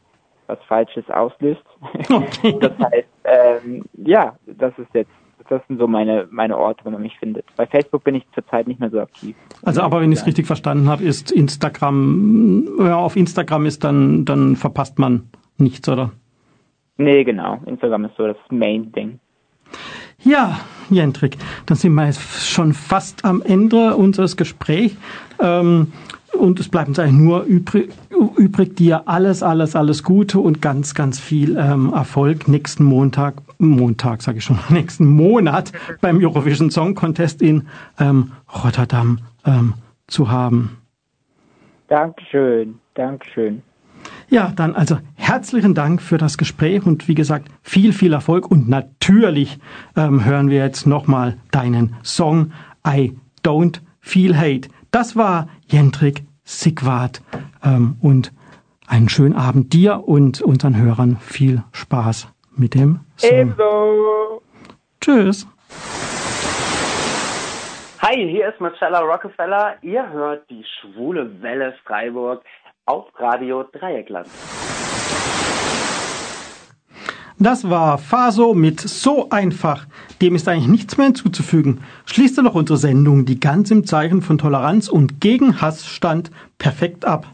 was 0.47 0.59
Falsches 0.67 1.09
auslöst. 1.09 1.63
das 2.09 2.71
heißt, 2.79 3.07
ähm, 3.23 3.83
ja, 3.97 4.35
das 4.45 4.77
ist 4.77 4.89
jetzt, 4.93 5.11
das 5.49 5.61
sind 5.67 5.79
so 5.79 5.87
meine, 5.87 6.27
meine 6.31 6.57
Orte, 6.57 6.85
wo 6.85 6.91
man 6.91 7.01
mich 7.01 7.17
findet. 7.17 7.45
Bei 7.55 7.65
Facebook 7.65 8.03
bin 8.03 8.15
ich 8.15 8.23
zurzeit 8.33 8.67
nicht 8.67 8.79
mehr 8.79 8.89
so 8.89 8.99
aktiv. 8.99 9.35
Also 9.63 9.81
aber 9.81 10.01
wenn 10.01 10.11
ich 10.11 10.19
es 10.19 10.27
richtig 10.27 10.45
verstanden 10.45 10.89
habe, 10.89 11.03
ist 11.03 11.31
Instagram, 11.31 12.67
ja, 12.79 12.97
auf 12.97 13.15
Instagram 13.15 13.65
ist 13.65 13.83
dann, 13.83 14.25
dann 14.25 14.55
verpasst 14.55 14.99
man 14.99 15.29
nichts, 15.57 15.87
oder? 15.89 16.11
Nee, 16.97 17.23
genau. 17.23 17.59
Instagram 17.65 18.05
ist 18.05 18.15
so 18.17 18.27
das 18.27 18.37
Main-Ding. 18.49 19.19
Ja, 20.23 20.59
Jendrik, 20.89 21.37
dann 21.65 21.77
sind 21.77 21.93
wir 21.93 22.05
jetzt 22.05 22.49
schon 22.49 22.73
fast 22.73 23.25
am 23.25 23.41
Ende 23.41 23.95
unseres 23.95 24.37
Gesprächs. 24.37 24.95
Ähm, 25.39 25.91
und 26.35 26.59
es 26.59 26.69
bleibt 26.69 26.89
uns 26.89 26.99
eigentlich 26.99 27.21
nur 27.21 27.43
übrig, 27.43 27.89
übrig, 28.37 28.75
dir 28.75 29.07
alles, 29.07 29.43
alles, 29.43 29.75
alles 29.75 30.03
Gute 30.03 30.39
und 30.39 30.61
ganz, 30.61 30.93
ganz 30.93 31.19
viel 31.19 31.57
ähm, 31.57 31.91
Erfolg 31.93 32.47
nächsten 32.47 32.83
Montag, 32.83 33.35
Montag 33.57 34.21
sage 34.21 34.39
ich 34.39 34.43
schon, 34.43 34.59
nächsten 34.69 35.05
Monat 35.05 35.71
beim 36.01 36.17
Eurovision 36.17 36.71
Song 36.71 36.95
Contest 36.95 37.41
in 37.41 37.67
ähm, 37.99 38.31
Rotterdam 38.63 39.19
ähm, 39.45 39.73
zu 40.07 40.29
haben. 40.29 40.77
Dankeschön, 41.87 42.79
Dankeschön. 42.93 43.61
Ja, 44.29 44.51
dann 44.55 44.75
also 44.75 44.97
herzlichen 45.15 45.75
Dank 45.75 46.01
für 46.01 46.17
das 46.17 46.37
Gespräch 46.37 46.85
und 46.85 47.07
wie 47.07 47.15
gesagt, 47.15 47.47
viel, 47.61 47.93
viel 47.93 48.13
Erfolg 48.13 48.49
und 48.49 48.67
natürlich 48.67 49.59
ähm, 49.95 50.25
hören 50.25 50.49
wir 50.49 50.57
jetzt 50.57 50.87
nochmal 50.87 51.37
deinen 51.51 51.95
Song 52.03 52.51
I 52.87 53.15
Don't 53.43 53.81
Feel 53.99 54.37
Hate. 54.37 54.69
Das 54.95 55.17
war 55.17 55.49
Jendrik 55.67 56.23
Sigwart 56.45 57.21
ähm, 57.65 57.97
und 58.01 58.31
einen 58.87 59.09
schönen 59.09 59.35
Abend 59.35 59.73
dir 59.73 60.07
und 60.07 60.41
unseren 60.41 60.81
Hörern. 60.81 61.17
Viel 61.17 61.63
Spaß 61.73 62.33
mit 62.55 62.75
dem 62.75 63.01
Song. 63.17 63.29
Ebenso. 63.29 64.41
Tschüss. 65.01 65.47
Hi, 68.01 68.15
hier 68.15 68.47
ist 68.47 68.61
Marcella 68.61 69.01
Rockefeller. 69.01 69.75
Ihr 69.81 70.09
hört 70.11 70.49
die 70.49 70.63
schwule 70.79 71.41
Welle 71.41 71.75
Freiburg 71.83 72.45
auf 72.85 73.07
Radio 73.19 73.63
Dreieckland. 73.63 74.29
Das 77.37 77.69
war 77.69 77.97
Faso 77.97 78.53
mit 78.53 78.79
So 78.79 79.29
einfach. 79.29 79.87
Dem 80.21 80.35
ist 80.35 80.47
eigentlich 80.47 80.67
nichts 80.67 80.97
mehr 80.97 81.07
hinzuzufügen. 81.07 81.81
Schließt 82.05 82.37
doch 82.37 82.55
unsere 82.55 82.79
Sendung, 82.79 83.25
die 83.25 83.41
ganz 83.41 83.71
im 83.71 83.85
Zeichen 83.85 84.21
von 84.21 84.37
Toleranz 84.37 84.87
und 84.87 85.19
gegen 85.19 85.59
Hass 85.59 85.85
stand, 85.85 86.31
perfekt 86.57 87.03
ab. 87.03 87.27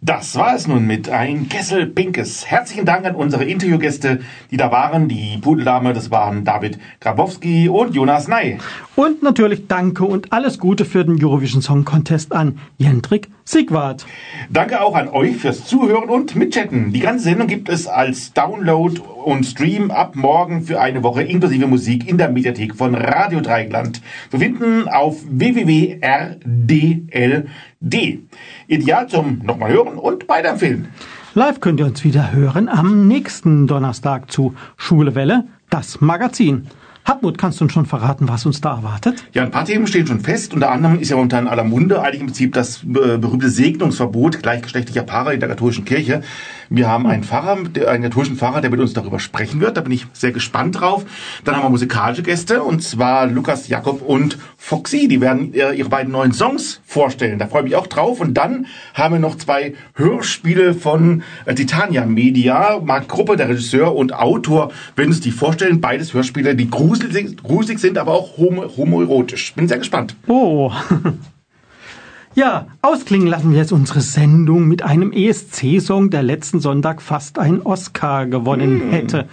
Das 0.00 0.36
war 0.36 0.54
es 0.54 0.68
nun 0.68 0.86
mit 0.86 1.08
ein 1.08 1.48
Kessel 1.48 1.86
Pinkes. 1.86 2.46
Herzlichen 2.46 2.84
Dank 2.84 3.04
an 3.04 3.16
unsere 3.16 3.44
Interviewgäste, 3.44 4.20
die 4.50 4.56
da 4.56 4.70
waren. 4.70 5.08
Die 5.08 5.38
Pudeldame, 5.38 5.92
das 5.92 6.12
waren 6.12 6.44
David 6.44 6.78
Grabowski 7.00 7.68
und 7.68 7.94
Jonas 7.94 8.28
Ney. 8.28 8.58
Und 8.94 9.24
natürlich 9.24 9.66
Danke 9.66 10.04
und 10.04 10.32
alles 10.32 10.60
Gute 10.60 10.84
für 10.84 11.04
den 11.04 11.22
Eurovision 11.24 11.62
Song 11.62 11.84
Contest 11.84 12.32
an 12.32 12.60
Jendrik 12.76 13.28
Sigwart. 13.44 14.06
Danke 14.50 14.82
auch 14.82 14.94
an 14.94 15.08
euch 15.08 15.36
fürs 15.36 15.64
Zuhören 15.64 16.08
und 16.10 16.36
Mitchatten. 16.36 16.92
Die 16.92 17.00
ganze 17.00 17.24
Sendung 17.24 17.48
gibt 17.48 17.68
es 17.68 17.88
als 17.88 18.32
Download 18.34 19.00
und 19.28 19.44
Stream 19.44 19.90
ab 19.90 20.16
morgen 20.16 20.62
für 20.62 20.80
eine 20.80 21.02
Woche 21.02 21.22
inklusive 21.22 21.66
Musik 21.66 22.08
in 22.08 22.16
der 22.16 22.30
Mediathek 22.30 22.74
von 22.74 22.94
Radio 22.94 23.42
Dreieckland. 23.42 24.00
Zu 24.30 24.38
finden 24.38 24.88
auf 24.88 25.18
www.rdld. 25.28 26.70
Ideal 28.68 29.06
zum 29.06 29.42
nochmal 29.44 29.70
hören 29.70 29.98
und 29.98 30.26
weiterempfehlen. 30.30 30.88
Live 31.34 31.60
könnt 31.60 31.78
ihr 31.78 31.86
uns 31.86 32.04
wieder 32.04 32.32
hören 32.32 32.70
am 32.70 33.06
nächsten 33.06 33.66
Donnerstag 33.66 34.30
zu 34.30 34.54
Schule 34.78 35.14
Welle, 35.14 35.44
das 35.68 36.00
Magazin. 36.00 36.68
Hartmut, 37.08 37.38
kannst 37.38 37.58
du 37.58 37.64
uns 37.64 37.72
schon 37.72 37.86
verraten, 37.86 38.28
was 38.28 38.44
uns 38.44 38.60
da 38.60 38.76
erwartet? 38.76 39.24
Ja, 39.32 39.42
ein 39.42 39.50
paar 39.50 39.64
Themen 39.64 39.86
stehen 39.86 40.06
schon 40.06 40.20
fest. 40.20 40.52
Unter 40.52 40.70
anderem 40.70 41.00
ist 41.00 41.08
ja 41.08 41.16
momentan 41.16 41.44
in 41.44 41.50
aller 41.50 41.64
Munde 41.64 42.02
eigentlich 42.02 42.20
im 42.20 42.26
Prinzip 42.26 42.52
das 42.52 42.82
äh, 42.82 43.16
berühmte 43.16 43.48
Segnungsverbot 43.48 44.42
gleichgeschlechtlicher 44.42 45.04
Paare 45.04 45.32
in 45.32 45.40
der 45.40 45.48
katholischen 45.48 45.86
Kirche. 45.86 46.20
Wir 46.68 46.86
haben 46.86 47.06
einen 47.06 47.24
Pfarrer, 47.24 47.56
einen 47.88 48.02
katholischen 48.02 48.36
Pfarrer, 48.36 48.60
der 48.60 48.68
mit 48.68 48.78
uns 48.78 48.92
darüber 48.92 49.20
sprechen 49.20 49.62
wird. 49.62 49.78
Da 49.78 49.80
bin 49.80 49.92
ich 49.92 50.06
sehr 50.12 50.32
gespannt 50.32 50.78
drauf. 50.78 51.06
Dann 51.44 51.56
haben 51.56 51.62
wir 51.62 51.70
musikalische 51.70 52.22
Gäste 52.22 52.62
und 52.62 52.82
zwar 52.82 53.26
Lukas 53.26 53.68
Jakob 53.68 54.02
und 54.02 54.36
Foxy. 54.58 55.08
Die 55.08 55.22
werden 55.22 55.54
äh, 55.54 55.72
ihre 55.72 55.88
beiden 55.88 56.12
neuen 56.12 56.32
Songs 56.32 56.82
vorstellen. 56.84 57.38
Da 57.38 57.46
freue 57.46 57.62
ich 57.62 57.68
mich 57.68 57.76
auch 57.76 57.86
drauf. 57.86 58.20
Und 58.20 58.34
dann 58.34 58.66
haben 58.92 59.14
wir 59.14 59.18
noch 59.18 59.38
zwei 59.38 59.72
Hörspiele 59.94 60.74
von 60.74 61.22
äh, 61.46 61.54
Titania 61.54 62.04
Media. 62.04 62.80
Marc 62.84 63.08
Gruppe, 63.08 63.36
der 63.36 63.48
Regisseur 63.48 63.96
und 63.96 64.12
Autor, 64.12 64.72
werden 64.94 65.08
uns 65.08 65.22
die 65.22 65.30
vorstellen. 65.30 65.80
Beides 65.80 66.12
Hörspiele, 66.12 66.54
die 66.54 66.68
gruselig, 67.00 67.36
gruselig 67.42 67.78
sind, 67.78 67.98
aber 67.98 68.12
auch 68.12 68.36
homo, 68.36 68.64
homoerotisch. 68.76 69.54
Bin 69.54 69.68
sehr 69.68 69.78
gespannt. 69.78 70.16
Oh. 70.26 70.72
Ja, 72.34 72.68
ausklingen 72.82 73.26
lassen 73.26 73.50
wir 73.50 73.58
jetzt 73.58 73.72
unsere 73.72 74.00
Sendung 74.00 74.68
mit 74.68 74.82
einem 74.82 75.10
ESC-Song, 75.10 76.10
der 76.10 76.22
letzten 76.22 76.60
Sonntag 76.60 77.02
fast 77.02 77.36
einen 77.36 77.62
Oscar 77.62 78.26
gewonnen 78.26 78.90
hätte. 78.90 79.26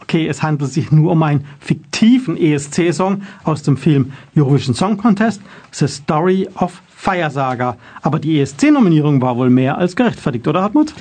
okay, 0.00 0.26
es 0.26 0.42
handelt 0.42 0.72
sich 0.72 0.90
nur 0.90 1.12
um 1.12 1.22
einen 1.22 1.44
fiktiven 1.60 2.36
ESC-Song 2.36 3.22
aus 3.44 3.62
dem 3.62 3.76
Film 3.76 4.12
Eurovision 4.36 4.74
Song 4.74 4.96
Contest, 4.96 5.40
The 5.70 5.86
Story 5.86 6.48
of 6.56 6.82
Fire 6.88 7.30
Saga. 7.30 7.76
Aber 8.02 8.18
die 8.18 8.40
ESC-Nominierung 8.40 9.22
war 9.22 9.36
wohl 9.36 9.48
mehr 9.48 9.78
als 9.78 9.94
gerechtfertigt, 9.94 10.48
oder 10.48 10.62
Hartmut? 10.62 10.94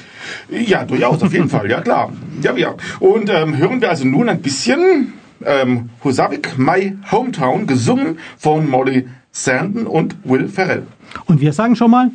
Ja, 0.50 0.86
durchaus, 0.86 1.24
auf 1.24 1.34
jeden 1.34 1.50
Fall, 1.50 1.70
ja 1.72 1.82
klar. 1.82 2.14
Ja, 2.44 2.56
ja. 2.56 2.76
Und 3.00 3.32
ähm, 3.32 3.58
hören 3.58 3.82
wir 3.82 3.90
also 3.90 4.06
nun 4.06 4.30
ein 4.30 4.42
bisschen 4.42 5.14
ähm, 5.46 5.90
Husavik, 6.04 6.58
My 6.58 6.98
Hometown, 7.12 7.68
gesungen 7.68 8.20
von 8.38 8.70
Molly 8.70 9.08
Sandon 9.32 9.88
und 9.88 10.16
Will 10.24 10.48
Ferrell. 10.48 10.88
Und 11.26 11.42
wir 11.42 11.54
sagen 11.54 11.76
schon 11.76 11.92
mal 11.92 12.12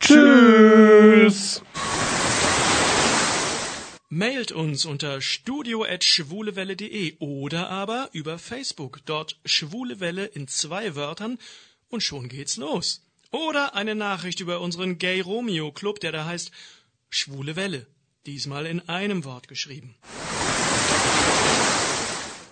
Tschüss! 0.00 1.62
Mailt 4.10 4.52
uns 4.52 4.86
unter 4.86 5.20
studio.schwulewelle.de 5.20 7.18
oder 7.18 7.68
aber 7.68 8.08
über 8.12 8.38
Facebook. 8.38 9.00
Dort 9.04 9.38
Schwule 9.44 10.00
Welle 10.00 10.24
in 10.24 10.48
zwei 10.48 10.94
Wörtern 10.94 11.38
und 11.88 12.02
schon 12.02 12.28
geht's 12.28 12.56
los. 12.56 13.04
Oder 13.30 13.74
eine 13.74 13.94
Nachricht 13.94 14.40
über 14.40 14.60
unseren 14.62 14.96
Gay 14.96 15.20
Romeo 15.20 15.72
Club, 15.72 16.00
der 16.00 16.12
da 16.12 16.24
heißt 16.24 16.50
Schwule 17.10 17.56
Welle. 17.56 17.86
Diesmal 18.24 18.64
in 18.66 18.88
einem 18.88 19.24
Wort 19.24 19.46
geschrieben. 19.48 19.94